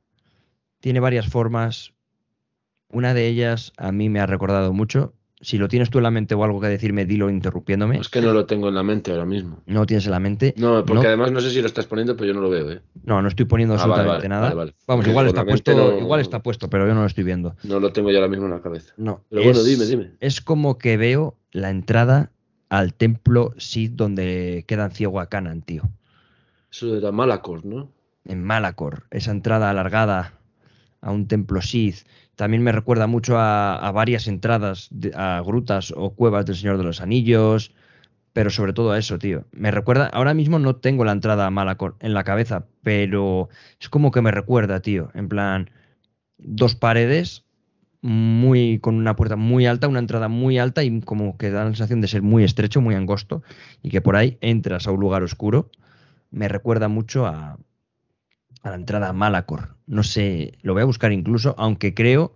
[0.81, 1.93] tiene varias formas.
[2.89, 5.16] Una de ellas a mí me ha recordado mucho.
[5.39, 7.99] Si lo tienes tú en la mente o algo que decirme, dilo interrumpiéndome.
[7.99, 9.63] Es que no lo tengo en la mente ahora mismo.
[9.67, 10.55] No lo tienes en la mente.
[10.57, 12.71] No, porque no, además no sé si lo estás poniendo, pero yo no lo veo,
[12.73, 12.81] ¿eh?
[13.05, 14.55] no, no estoy poniendo Ah, absolutamente vale, nada.
[14.55, 14.75] vale.
[14.87, 17.55] Vamos, igual está puesto, no- igual está puesto, pero yo no lo estoy viendo.
[17.65, 18.95] No lo tengo yo ahora mismo en la cabeza.
[18.97, 19.25] No.
[19.29, 20.11] Pero bueno, dime, dime.
[20.21, 22.31] Es como que veo la entrada
[22.71, 25.83] al templo Sith donde quedan ciego a Kanan, tío.
[26.71, 27.91] Eso era Malacor, ¿no?
[28.29, 30.33] en Malacor, esa entrada alargada
[31.01, 31.99] a un templo Sith
[32.37, 37.01] También me recuerda mucho a, varias entradas, a grutas o cuevas del Señor de los
[37.01, 37.73] Anillos,
[38.35, 39.47] pero sobre todo a eso, tío.
[39.53, 43.49] Me recuerda, ahora mismo no tengo la entrada a Malacor en la cabeza, pero
[43.81, 45.11] es como que me recuerda, tío.
[45.15, 45.71] En plan,
[46.37, 47.47] dos paredes
[48.03, 51.71] muy con una puerta muy alta, una entrada muy alta y como que da la
[51.71, 53.43] sensación de ser muy estrecho, muy angosto
[53.83, 55.71] y que por ahí entras a un lugar oscuro.
[56.31, 57.59] Me recuerda mucho a,
[58.63, 59.77] a la entrada a Malacor.
[59.87, 62.35] No sé, lo voy a buscar incluso, aunque creo,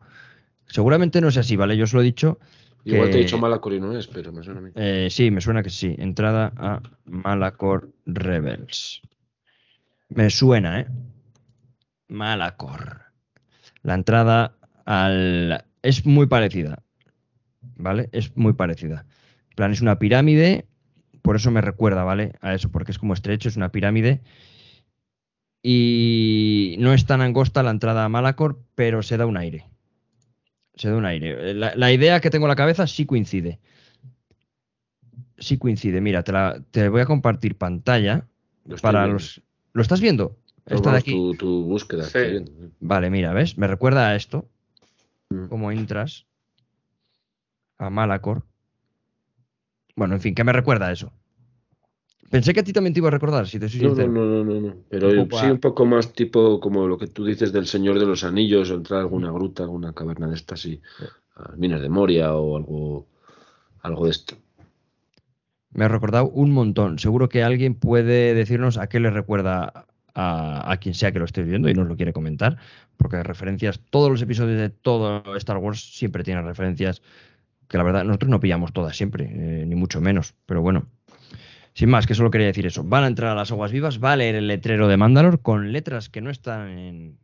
[0.67, 1.77] seguramente no es así, ¿vale?
[1.77, 2.39] Yo os lo he dicho.
[2.85, 4.71] Igual te he dicho Malacor y no es, pero me suena a mí.
[4.75, 5.95] eh, sí, me suena que sí.
[5.99, 9.03] Entrada a Malacor Rebels.
[10.09, 10.87] Me suena, ¿eh?
[12.09, 13.03] Malacor.
[13.83, 15.65] La entrada al...
[15.83, 16.83] Es muy parecida.
[17.77, 18.09] ¿Vale?
[18.13, 19.05] Es muy parecida.
[19.51, 20.67] En plan, es una pirámide.
[21.23, 22.33] Por eso me recuerda, ¿vale?
[22.41, 24.23] A eso, porque es como estrecho, es una pirámide.
[25.63, 29.67] Y no es tan angosta la entrada a Malacor, pero se da un aire.
[30.75, 31.53] Se da un aire.
[31.55, 33.59] La, la idea que tengo en la cabeza sí coincide.
[35.39, 36.01] Sí coincide.
[36.01, 38.27] Mira, te, la, te voy a compartir pantalla
[38.65, 39.15] Lo para viendo.
[39.15, 39.43] los.
[39.73, 40.37] ¿Lo estás viendo?
[40.67, 41.13] Esta de aquí.
[41.13, 42.05] Tu, tu búsqueda.
[42.05, 42.19] Sí.
[42.19, 42.53] viendo.
[42.81, 43.59] Vale, mira, ¿ves?
[43.59, 44.49] Me recuerda a esto.
[45.31, 45.47] Mm.
[45.49, 46.27] Cómo entras
[47.79, 48.45] a Malacor.
[49.97, 51.13] Bueno, en fin, ¿qué me recuerda a eso?
[52.31, 54.13] Pensé que a ti también te iba a recordar, si te soy No, no, sincero.
[54.13, 54.77] no, no, no, no.
[54.89, 57.99] Pero Un sí a- un poco más tipo como lo que tú dices del Señor
[57.99, 60.81] de los Anillos, o entrar a alguna gruta, alguna caverna de estas y
[61.37, 63.07] a Minas de Moria o algo,
[63.83, 64.37] algo de esto.
[65.73, 66.99] Me ha recordado un montón.
[66.99, 71.25] Seguro que alguien puede decirnos a qué le recuerda a, a quien sea que lo
[71.25, 72.59] esté viendo y nos lo quiere comentar,
[72.97, 77.03] porque referencias, todos los episodios de todo Star Wars siempre tienen referencias
[77.69, 80.87] que la verdad nosotros no pillamos todas siempre, eh, ni mucho menos, pero bueno.
[81.81, 82.85] Sin más, que solo quería decir eso.
[82.85, 85.73] Van a entrar a las aguas vivas, va a leer el letrero de Mandalor con
[85.73, 87.19] letras que no están en,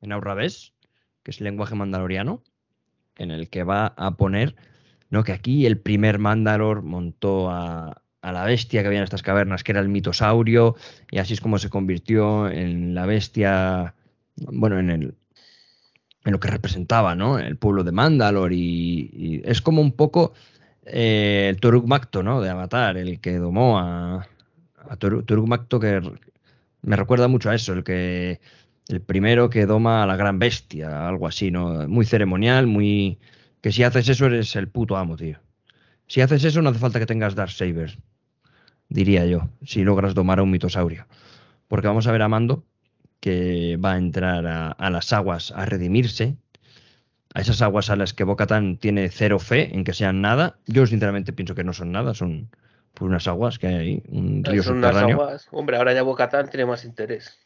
[0.00, 0.20] en
[1.22, 2.42] que es el lenguaje mandaloriano,
[3.18, 4.56] en el que va a poner
[5.10, 5.24] ¿no?
[5.24, 9.62] Que aquí el primer Mandalor montó a, a la bestia que había en estas cavernas,
[9.62, 10.74] que era el mitosaurio,
[11.10, 13.94] y así es como se convirtió en la bestia,
[14.36, 15.14] bueno, en el
[16.24, 17.38] en lo que representaba, ¿no?
[17.38, 20.32] El pueblo de Mandalor y es como un poco
[20.86, 22.40] eh, el Toruk Macto, ¿no?
[22.40, 24.26] De Avatar, el que domó a,
[24.76, 24.98] a
[25.46, 26.00] Macto que
[26.82, 28.40] me recuerda mucho a eso, el que
[28.88, 31.88] el primero que doma a la gran bestia, algo así, ¿no?
[31.88, 33.18] Muy ceremonial, muy
[33.60, 35.38] que si haces eso eres el puto amo, tío.
[36.08, 37.98] Si haces eso no hace falta que tengas Darksaber,
[38.88, 41.06] diría yo, si logras domar a un mitosaurio.
[41.68, 42.64] Porque vamos a ver a Mando
[43.20, 46.36] que va a entrar a las aguas a redimirse,
[47.34, 50.58] a esas aguas a las que Bocatan tiene cero fe en que sean nada.
[50.66, 52.50] Yo sinceramente pienso que no son nada, son
[52.94, 55.48] pues unas aguas que hay ahí, un río Son unas aguas.
[55.50, 57.38] Hombre, ahora ya Bocatán tiene más interés.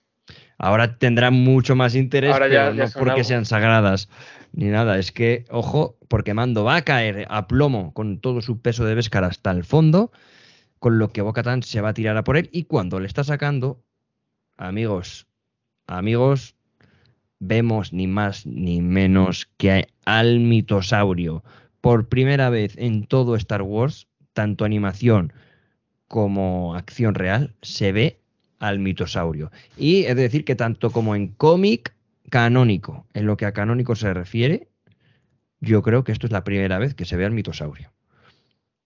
[0.58, 4.08] Ahora tendrán mucho más interés, Ahora ya- pero ya no porque sean sagradas
[4.52, 4.98] ni nada.
[4.98, 8.94] Es que, ojo, porque Mando va a caer a plomo con todo su peso de
[8.96, 10.10] Beskar hasta el fondo,
[10.80, 12.48] con lo que Bocatan se va a tirar a por él.
[12.52, 13.84] Y cuando le está sacando,
[14.56, 15.26] amigos,
[15.86, 16.55] amigos,
[17.38, 21.42] vemos ni más ni menos que al mitosaurio.
[21.80, 25.32] Por primera vez en todo Star Wars, tanto animación
[26.08, 28.18] como acción real, se ve
[28.58, 29.50] al mitosaurio.
[29.76, 31.94] Y es decir que tanto como en cómic
[32.30, 34.68] canónico, en lo que a canónico se refiere,
[35.60, 37.92] yo creo que esto es la primera vez que se ve al mitosaurio.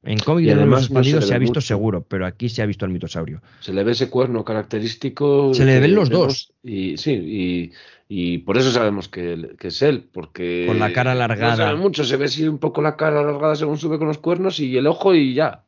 [0.03, 1.61] En cómic de los no se ha visto mucho.
[1.61, 3.43] seguro, pero aquí se ha visto al mitosaurio.
[3.61, 5.53] Se le ve ese cuerno característico.
[5.53, 6.55] Se le ven los dos.
[6.63, 7.73] Y sí, y,
[8.13, 10.65] y por eso sabemos que, que es él, porque.
[10.67, 11.57] Con la cara alargada.
[11.57, 14.09] No se ve mucho, se ve así un poco la cara alargada según sube con
[14.09, 15.63] los cuernos y el ojo y ya.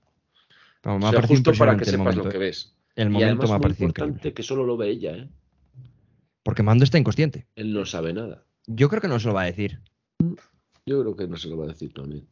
[0.82, 2.24] Vamos, me O sea, justo para que sepas momento.
[2.24, 2.40] lo que ¿eh?
[2.40, 2.74] ves.
[2.96, 4.34] El y momento además me ha parecido importante increíble.
[4.34, 5.28] que solo lo ve ella, ¿eh?
[6.42, 7.46] Porque Mando está inconsciente.
[7.54, 8.42] Él no sabe nada.
[8.66, 9.78] Yo creo que no se lo va a decir.
[10.84, 12.26] Yo creo que no se lo va a decir también.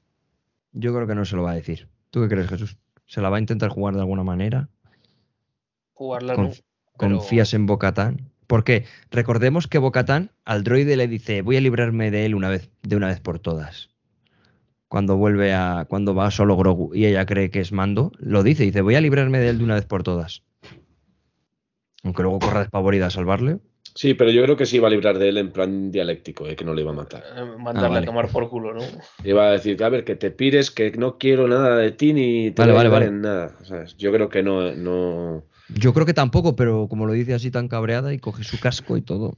[0.73, 1.87] Yo creo que no se lo va a decir.
[2.11, 2.77] ¿Tú qué crees, Jesús?
[3.07, 4.69] ¿Se la va a intentar jugar de alguna manera?
[5.95, 6.51] Jugarla Con- no.
[6.99, 8.30] pero- ¿Confías en Bocatán?
[8.51, 12.69] Porque recordemos que Bocatán al droide le dice, voy a librarme de él una vez,
[12.83, 13.91] de una vez por todas.
[14.89, 18.65] Cuando vuelve a, cuando va solo Grogu y ella cree que es Mando, lo dice,
[18.65, 20.43] dice, voy a librarme de él de una vez por todas.
[22.03, 23.59] Aunque luego corra despavorida a salvarle.
[23.95, 26.57] Sí, pero yo creo que sí iba a librar de él en plan dialéctico, ¿eh?
[26.57, 27.23] que no le iba a matar.
[27.37, 27.99] eh, mandarle Ah, vale.
[28.01, 28.81] a tomar por culo, ¿no?
[29.23, 32.51] Iba a decir, a ver, que te pires, que no quiero nada de ti ni
[32.51, 33.07] te Vale, vale, vale.
[33.07, 33.57] en nada.
[33.63, 33.97] ¿sabes?
[33.97, 35.45] Yo creo que no, no.
[35.75, 38.97] Yo creo que tampoco, pero como lo dice así tan cabreada y coge su casco
[38.97, 39.37] y todo,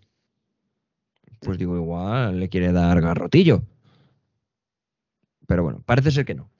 [1.40, 3.62] pues digo, igual le quiere dar garrotillo.
[5.46, 6.50] Pero bueno, parece ser que no.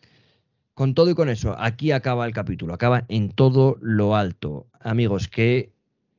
[0.75, 4.67] Con todo y con eso, aquí acaba el capítulo, acaba en todo lo alto.
[4.81, 5.71] Amigos, ¿qué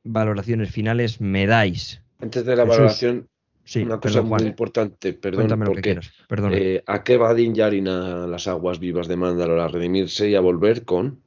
[0.04, 2.00] valoraciones finales me dais?
[2.20, 2.76] Antes de la Jesús.
[2.78, 3.28] valoración,
[3.66, 4.46] Sí, Una cosa perdón, muy Juan.
[4.48, 6.12] importante, perdón, Cuéntame lo que porque quieras.
[6.52, 10.34] Eh, ¿a qué va Din Djarin a las aguas vivas de Mandalor a redimirse y
[10.34, 11.22] a volver con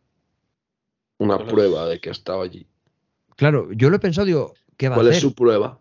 [1.20, 2.68] una prueba de que ha estado allí?
[3.36, 5.18] claro, yo lo he pensado, digo, ¿qué va a ¿Cuál hacer?
[5.18, 5.80] es su prueba?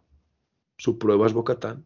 [0.79, 1.85] Su prueba es Bocatán.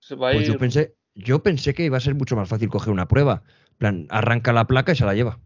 [0.00, 0.52] Se va a Pues ir.
[0.54, 3.42] yo pensé, yo pensé que iba a ser mucho más fácil coger una prueba.
[3.72, 5.38] En plan, arranca la placa y se la lleva.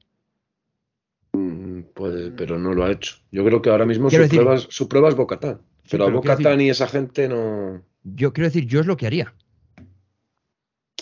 [1.32, 3.16] Mm, Puede, pero no lo ha hecho.
[3.32, 5.62] Yo creo que ahora mismo su decir- prueba, es, su prueba es Bocatán.
[5.84, 7.82] Sí, pero a pero quiero Bocatán y esa gente no.
[8.04, 9.34] Yo quiero decir, yo es lo que haría.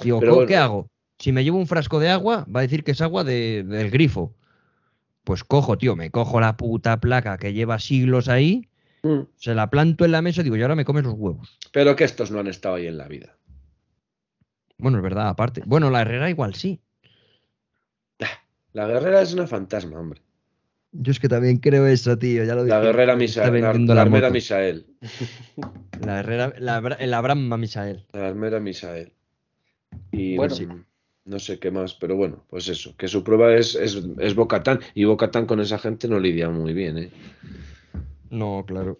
[0.02, 0.48] Digo, Pero ¿cómo- bueno.
[0.48, 0.88] ¿qué hago?
[1.18, 3.90] Si me llevo un frasco de agua, va a decir que es agua de- del
[3.90, 4.34] grifo.
[5.28, 8.66] Pues cojo, tío, me cojo la puta placa que lleva siglos ahí,
[9.02, 9.24] Mm.
[9.36, 11.58] se la planto en la mesa y digo, y ahora me comes los huevos.
[11.70, 13.36] Pero que estos no han estado ahí en la vida.
[14.78, 15.62] Bueno, es verdad, aparte.
[15.66, 16.80] Bueno, la Herrera igual sí.
[18.72, 20.22] La guerrera es una fantasma, hombre.
[20.92, 22.42] Yo es que también creo eso, tío.
[22.44, 22.86] Ya lo La dije.
[22.86, 23.60] guerrera Está Misael.
[23.86, 24.30] La, la la moto.
[24.30, 24.86] Misael.
[26.06, 28.06] La Herrera, la, el Abraham Misael.
[28.12, 29.12] La armera Misael.
[30.10, 30.54] Y Bueno.
[30.56, 30.84] mm,
[31.28, 34.80] no sé qué más, pero bueno, pues eso, que su prueba es, es, es Bocatán.
[34.94, 37.10] Y Bocatán con esa gente no lidia muy bien, ¿eh?
[38.30, 38.98] No, claro.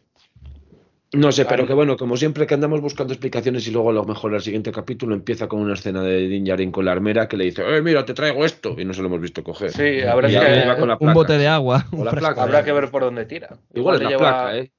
[1.14, 4.04] No sé, pero que bueno, como siempre que andamos buscando explicaciones y luego a lo
[4.04, 7.38] mejor el siguiente capítulo empieza con una escena de Din Djarin con la armera que
[7.38, 8.74] le dice, eh, mira, te traigo esto.
[8.78, 9.72] Y no se lo hemos visto coger.
[9.72, 11.86] Sí, habrá Y que- con la un bote de agua.
[11.92, 13.56] O la placa, Habrá que ver por dónde tira.
[13.72, 14.70] Igual es le la lleva, placa, ¿eh?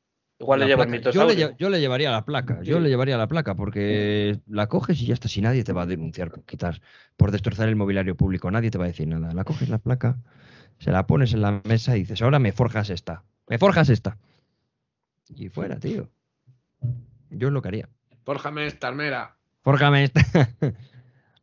[0.41, 0.71] Igual La le
[1.11, 2.61] yo, le, yo le llevaría la placa.
[2.63, 5.27] Yo le llevaría la placa porque la coges y ya está.
[5.27, 6.79] Si nadie te va a denunciar por quitar,
[7.17, 9.33] por destrozar el mobiliario público, nadie te va a decir nada.
[9.33, 10.17] La coges la placa,
[10.79, 13.23] se la pones en la mesa y dices, ahora me forjas esta.
[13.49, 14.17] Me forjas esta.
[15.35, 16.09] Y fuera, tío.
[17.31, 17.89] Yo es lo que haría.
[18.23, 19.35] Fórjame esta armera.
[19.61, 20.21] Fórjame esta.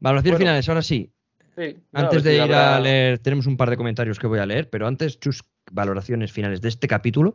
[0.00, 0.38] Valoraciones Bueno.
[0.38, 1.12] finales, ahora sí.
[1.56, 4.38] Sí, Antes sí, de ir habrá- a leer, tenemos un par de comentarios que voy
[4.38, 7.34] a leer, pero antes, tus valoraciones finales de este capítulo.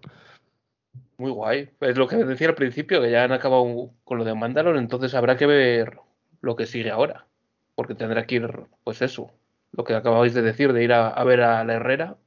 [1.21, 1.69] Muy guay.
[1.81, 5.13] Es lo que decía al principio, que ya han acabado con lo de Mandalor, entonces
[5.13, 5.99] habrá que ver
[6.41, 7.27] lo que sigue ahora.
[7.75, 8.49] Porque tendrá que ir,
[8.83, 9.29] pues eso,
[9.71, 12.17] lo que acabáis de decir, de ir a, a ver a la Herrera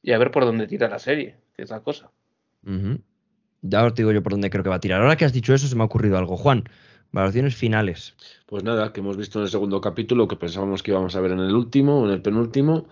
[0.00, 2.12] y a ver por dónde tira la serie, que es la cosa.
[2.64, 3.00] Ujú.
[3.62, 5.00] Ya os digo yo por dónde creo que va a tirar.
[5.00, 6.36] Ahora que has dicho eso, se me ha ocurrido algo.
[6.36, 6.68] Juan,
[7.10, 8.14] valoraciones finales.
[8.46, 11.32] Pues nada, que hemos visto en el segundo capítulo que pensábamos que íbamos a ver
[11.32, 12.86] en el último, en el penúltimo.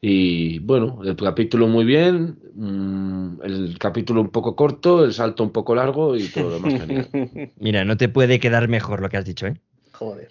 [0.00, 5.50] Y bueno, el capítulo muy bien, mm, el capítulo un poco corto, el salto un
[5.50, 7.52] poco largo y todo lo demás genial.
[7.56, 9.54] Mira, no te puede quedar mejor lo que has dicho, ¿eh?
[9.92, 10.28] Joder.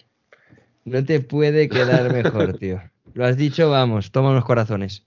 [0.84, 2.80] No te puede quedar mejor, tío.
[3.14, 5.04] Lo has dicho, vamos, toma unos corazones.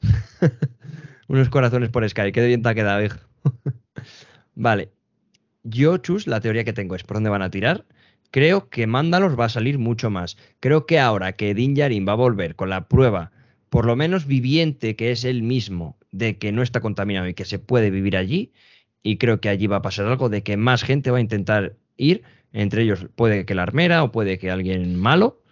[1.28, 3.18] unos corazones por Sky, qué bien te ha quedado, hijo.
[4.54, 4.90] vale.
[5.62, 7.86] Yo, Chus, la teoría que tengo es por dónde van a tirar.
[8.30, 10.36] Creo que Mándalos va a salir mucho más.
[10.60, 13.32] Creo que ahora que Din Djarin va a volver con la prueba,
[13.74, 17.44] por lo menos viviente, que es él mismo, de que no está contaminado y que
[17.44, 18.52] se puede vivir allí,
[19.02, 21.74] y creo que allí va a pasar algo de que más gente va a intentar
[21.96, 22.22] ir,
[22.52, 25.42] entre ellos puede que la armera o puede que alguien malo,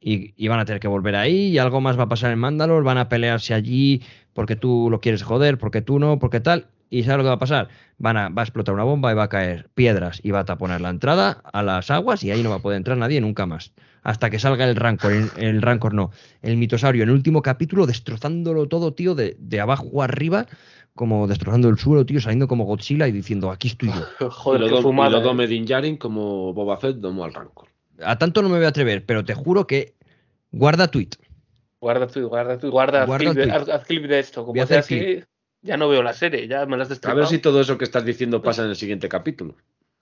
[0.00, 2.40] y, y van a tener que volver ahí, y algo más va a pasar en
[2.40, 4.02] Mandalor, van a pelearse allí
[4.38, 7.34] porque tú lo quieres joder, porque tú no, porque tal, y ¿sabes lo que va
[7.34, 7.70] a pasar?
[7.98, 10.44] Van a, va a explotar una bomba y va a caer piedras y va a
[10.44, 13.46] taponar la entrada a las aguas y ahí no va a poder entrar nadie nunca
[13.46, 13.72] más.
[14.04, 17.84] Hasta que salga el Rancor, el, el Rancor no, el mitosaurio en el último capítulo
[17.84, 20.46] destrozándolo todo, tío, de, de abajo arriba,
[20.94, 24.30] como destrozando el suelo, tío, saliendo como Godzilla y diciendo, aquí estoy yo.
[24.30, 25.10] Joder, lo, fumada.
[25.10, 25.22] lo eh.
[25.22, 27.66] dome Din Djarin como Boba Fett domó al Rancor.
[28.04, 29.96] A tanto no me voy a atrever, pero te juro que
[30.52, 31.10] guarda tweet.
[31.80, 34.44] Guarda tu, guarda tu, guarda, haz Guarda clip de, tu- haz- haz clip de esto.
[34.44, 35.22] Como sea así,
[35.62, 37.84] ya no veo la serie, ya me las has A ver si todo eso que
[37.84, 39.54] estás diciendo pasa en el siguiente capítulo.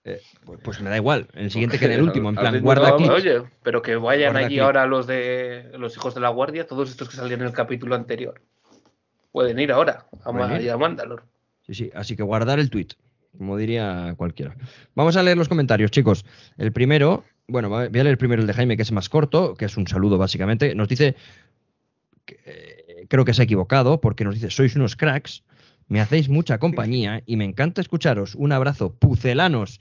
[0.03, 2.61] Eh, pues, pues me da igual, en el siguiente que en el último, en plan,
[2.61, 3.13] guarda clips.
[3.13, 4.63] Oye, pero que vayan Guarda allí clip.
[4.63, 7.93] ahora los de los hijos de la guardia, todos estos que salían en el capítulo
[7.95, 8.41] anterior.
[9.31, 10.71] Pueden ir ahora a, ir.
[10.71, 11.23] a Mandalor.
[11.61, 12.87] Sí, sí, así que guardar el tweet,
[13.37, 14.55] como diría cualquiera.
[14.95, 16.25] Vamos a leer los comentarios, chicos.
[16.57, 19.65] El primero, bueno, voy a leer primero el de Jaime, que es más corto, que
[19.65, 20.73] es un saludo básicamente.
[20.73, 21.15] Nos dice,
[22.45, 25.43] eh, creo que se ha equivocado, porque nos dice, sois unos cracks,
[25.87, 28.35] me hacéis mucha compañía y me encanta escucharos.
[28.35, 29.79] Un abrazo, pucelanos.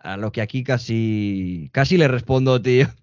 [0.00, 2.88] A lo que aquí casi, casi le respondo, tío.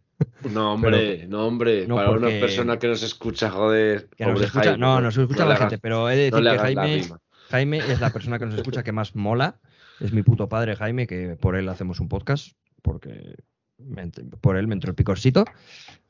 [0.53, 1.88] No, hombre, no, hombre.
[1.88, 4.07] no, para una persona que nos escucha, joder.
[4.15, 6.43] Que nos pobre escucha, Jaime, no, nos escucha no la gente, pero he de decir
[6.43, 7.01] que Jaime.
[7.49, 9.59] Jaime es la persona que nos escucha que más mola.
[9.99, 13.35] Es mi puto padre, Jaime, que por él hacemos un podcast, porque
[13.77, 14.09] me
[14.41, 15.45] por él me entró el picorcito.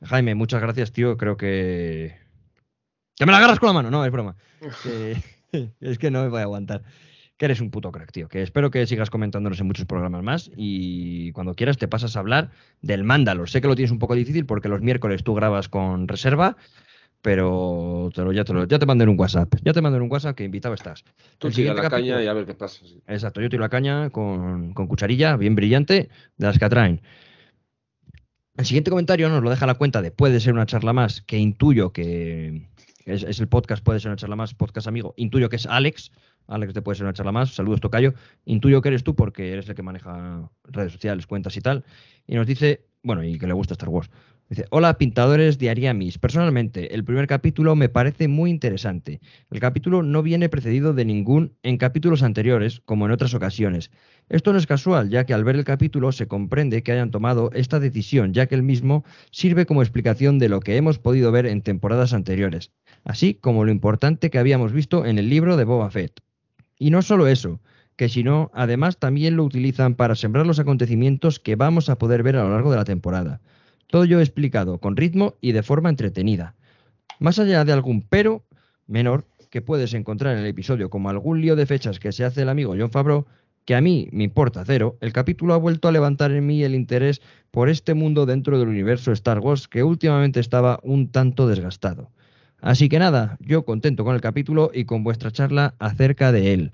[0.02, 1.16] Jaime, muchas gracias, tío.
[1.16, 2.16] Creo que.
[3.16, 3.90] ¡Que me la agarras con la mano!
[3.90, 4.36] No, es broma.
[5.80, 6.82] Es que no me voy a aguantar.
[7.36, 8.28] Que eres un puto crack, tío.
[8.28, 10.50] Que espero que sigas comentándonos en muchos programas más.
[10.56, 13.46] Y cuando quieras te pasas a hablar del Mándalo.
[13.46, 16.56] Sé que lo tienes un poco difícil porque los miércoles tú grabas con reserva.
[17.20, 19.52] pero te lo, ya, te lo, ya te mandé en un WhatsApp.
[19.62, 21.04] Ya te mandé en un WhatsApp que invitado estás.
[21.38, 22.80] Tú El tira la capítulo- caña y a ver qué pasa.
[22.86, 23.02] sí.
[23.06, 26.08] Exacto, yo tiro la caña con, con cucharilla, bien brillante,
[26.38, 27.02] de las que atraen.
[28.56, 31.38] El siguiente comentario nos lo deja la cuenta de Puede ser una charla más, que
[31.38, 32.68] intuyo que
[33.06, 35.14] es, el podcast Puede ser una charla más, podcast amigo.
[35.16, 36.12] Intuyo que es Alex,
[36.46, 37.54] Alex de Puede ser una charla más.
[37.54, 38.14] Saludos, Tocayo.
[38.44, 41.84] Intuyo que eres tú porque eres el que maneja redes sociales, cuentas y tal.
[42.26, 44.10] Y nos dice, bueno, y que le gusta Star Wars.
[44.48, 46.18] Dice, hola pintadores de Ariamis.
[46.18, 49.20] Personalmente, el primer capítulo me parece muy interesante.
[49.50, 53.90] El capítulo no viene precedido de ningún en capítulos anteriores, como en otras ocasiones.
[54.28, 57.50] Esto no es casual, ya que al ver el capítulo se comprende que hayan tomado
[57.54, 61.46] esta decisión, ya que el mismo sirve como explicación de lo que hemos podido ver
[61.46, 62.72] en temporadas anteriores,
[63.04, 66.20] así como lo importante que habíamos visto en el libro de Boba Fett.
[66.78, 67.60] Y no solo eso,
[67.96, 72.22] que si no, además también lo utilizan para sembrar los acontecimientos que vamos a poder
[72.22, 73.40] ver a lo largo de la temporada.
[73.88, 76.54] Todo ello explicado con ritmo y de forma entretenida.
[77.18, 78.42] Más allá de algún pero
[78.86, 82.42] menor que puedes encontrar en el episodio, como algún lío de fechas que se hace
[82.42, 83.26] el amigo John Favreau,
[83.64, 86.74] que a mí me importa cero, el capítulo ha vuelto a levantar en mí el
[86.74, 87.20] interés
[87.50, 92.10] por este mundo dentro del universo Star Wars que últimamente estaba un tanto desgastado.
[92.62, 96.72] Así que nada, yo contento con el capítulo y con vuestra charla acerca de él.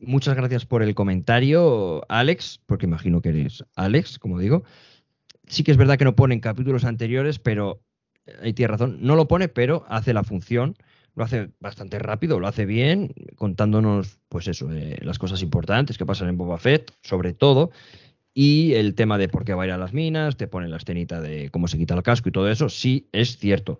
[0.00, 4.64] Muchas gracias por el comentario, Alex, porque imagino que eres Alex, como digo.
[5.46, 7.80] Sí que es verdad que no pone en capítulos anteriores, pero
[8.26, 10.74] eh, ahí tiene razón, no lo pone, pero hace la función,
[11.14, 16.06] lo hace bastante rápido, lo hace bien, contándonos, pues eso, eh, las cosas importantes que
[16.06, 17.70] pasan en Boba Fett, sobre todo,
[18.34, 20.78] y el tema de por qué va a ir a las minas, te pone la
[20.78, 23.78] escenita de cómo se quita el casco y todo eso, sí es cierto.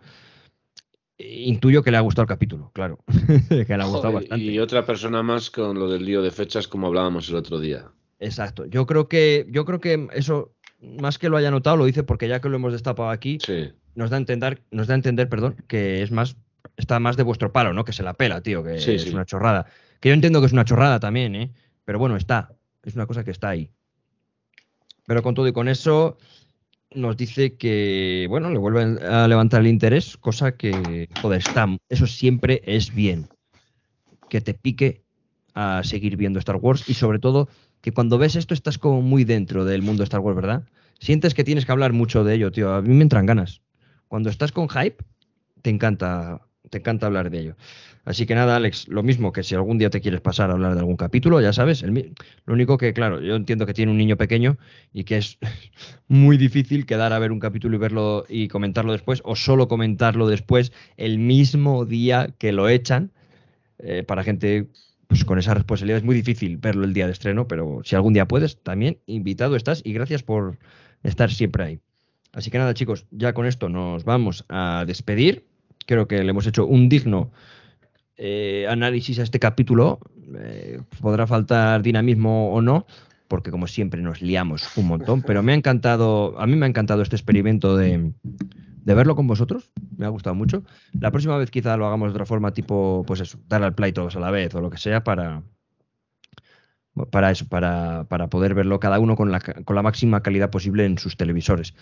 [1.19, 3.01] Intuyo que le ha gustado el capítulo, claro,
[3.49, 4.45] que le ha gustado Joder, bastante.
[4.45, 7.87] Y otra persona más con lo del lío de fechas, como hablábamos el otro día.
[8.21, 8.67] Exacto.
[8.67, 12.29] Yo creo que, yo creo que eso, más que lo haya notado, lo dice porque
[12.29, 13.73] ya que lo hemos destapado aquí, Sí.
[13.97, 16.37] nos da a entender, nos da a entender, perdón, que es más,
[16.77, 17.85] está más de vuestro palo, ¿no?
[17.85, 19.11] Que se la pela, tío, que Sí, es sí.
[19.11, 19.67] una chorrada.
[20.01, 21.53] Que yo entiendo que es una chorrada también, ¿eh?
[21.85, 22.53] Pero bueno, está.
[22.85, 23.73] Es una cosa que está ahí.
[25.07, 26.17] Pero con todo y con eso,
[26.95, 32.07] nos dice que, bueno, le vuelven a levantar el interés, cosa que, joder, está, eso
[32.07, 33.29] siempre es bien.
[34.29, 35.05] Que te pique
[35.55, 37.49] a seguir viendo Star Wars y sobre todo
[37.81, 40.65] que cuando ves esto estás como muy dentro del mundo de Star Wars, ¿verdad?
[40.99, 42.73] Sientes que tienes que hablar mucho de ello, tío.
[42.75, 43.63] A mí me entran ganas.
[44.09, 45.05] Cuando estás con hype,
[45.63, 46.41] te encanta,
[46.71, 47.57] te encanta hablar de ello.
[48.09, 50.73] Así que nada, Alex, lo mismo que si algún día te quieres pasar a hablar
[50.73, 51.83] de algún capítulo, ya sabes.
[51.83, 52.15] el
[52.47, 54.57] lo único que, claro, yo entiendo que tiene un niño pequeño
[54.95, 55.37] y que es
[56.09, 60.27] muy difícil quedar a ver un capítulo y verlo y comentarlo después, o solo comentarlo
[60.27, 63.11] después el mismo día que lo echan.
[63.79, 64.69] Eh, para gente
[65.07, 68.15] pues, con esa responsabilidad es muy difícil verlo el día de estreno, pero si algún
[68.15, 70.57] día puedes, también invitado estás y gracias por
[71.03, 71.81] estar siempre ahí.
[72.33, 75.45] Así que nada, chicos, ya con esto nos vamos a despedir.
[75.85, 77.33] Creo que le hemos hecho un digno
[78.19, 80.01] eh, análisis a este capítulo.
[80.37, 82.87] Eh, podrá faltar dinamismo o no,
[83.29, 86.69] porque como siempre nos liamos un montón, pero me ha encantado, a mí me ha
[86.69, 88.13] encantado este experimento de,
[88.85, 90.65] verlo con vosotros, me ha gustado mucho.
[90.99, 93.93] La próxima vez quizá lo hagamos de otra forma, tipo, pues eso, dar al play
[93.93, 95.43] todos a la vez o lo que sea para,
[97.11, 100.85] para eso, para, para poder verlo cada uno con la, con la máxima calidad posible
[100.85, 101.75] en sus televisores.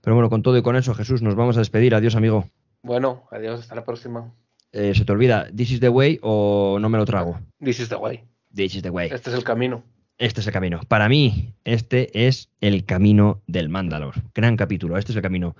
[0.00, 1.94] Pero bueno, con todo y con eso, Jesús, nos vamos a despedir.
[1.94, 2.50] Adiós, amigo.
[2.82, 4.32] Bueno, adiós, hasta la próxima.
[4.78, 7.40] Eh, ¿Se te olvida, this is the way o no me lo trago?
[7.64, 8.22] This is the way.
[8.54, 9.08] This is the way.
[9.10, 9.82] Este es el camino.
[10.18, 10.80] Este es el camino.
[10.86, 14.16] Para mí, este es el camino del Mandalor.
[14.34, 15.56] Gran capítulo, este es el camino.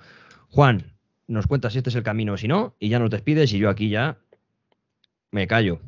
[0.49, 0.93] Juan,
[1.25, 3.57] nos cuentas si este es el camino o si no, y ya nos despides y
[3.57, 4.19] yo aquí ya
[5.31, 5.79] me callo.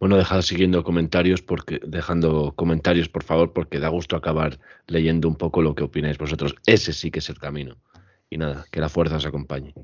[0.00, 4.58] Bueno, dejad siguiendo comentarios porque dejando comentarios, por favor, porque da gusto acabar
[4.88, 6.56] leyendo un poco lo que opináis vosotros.
[6.66, 7.76] Ese sí que es el camino.
[8.28, 9.74] Y nada, que la fuerza os acompañe.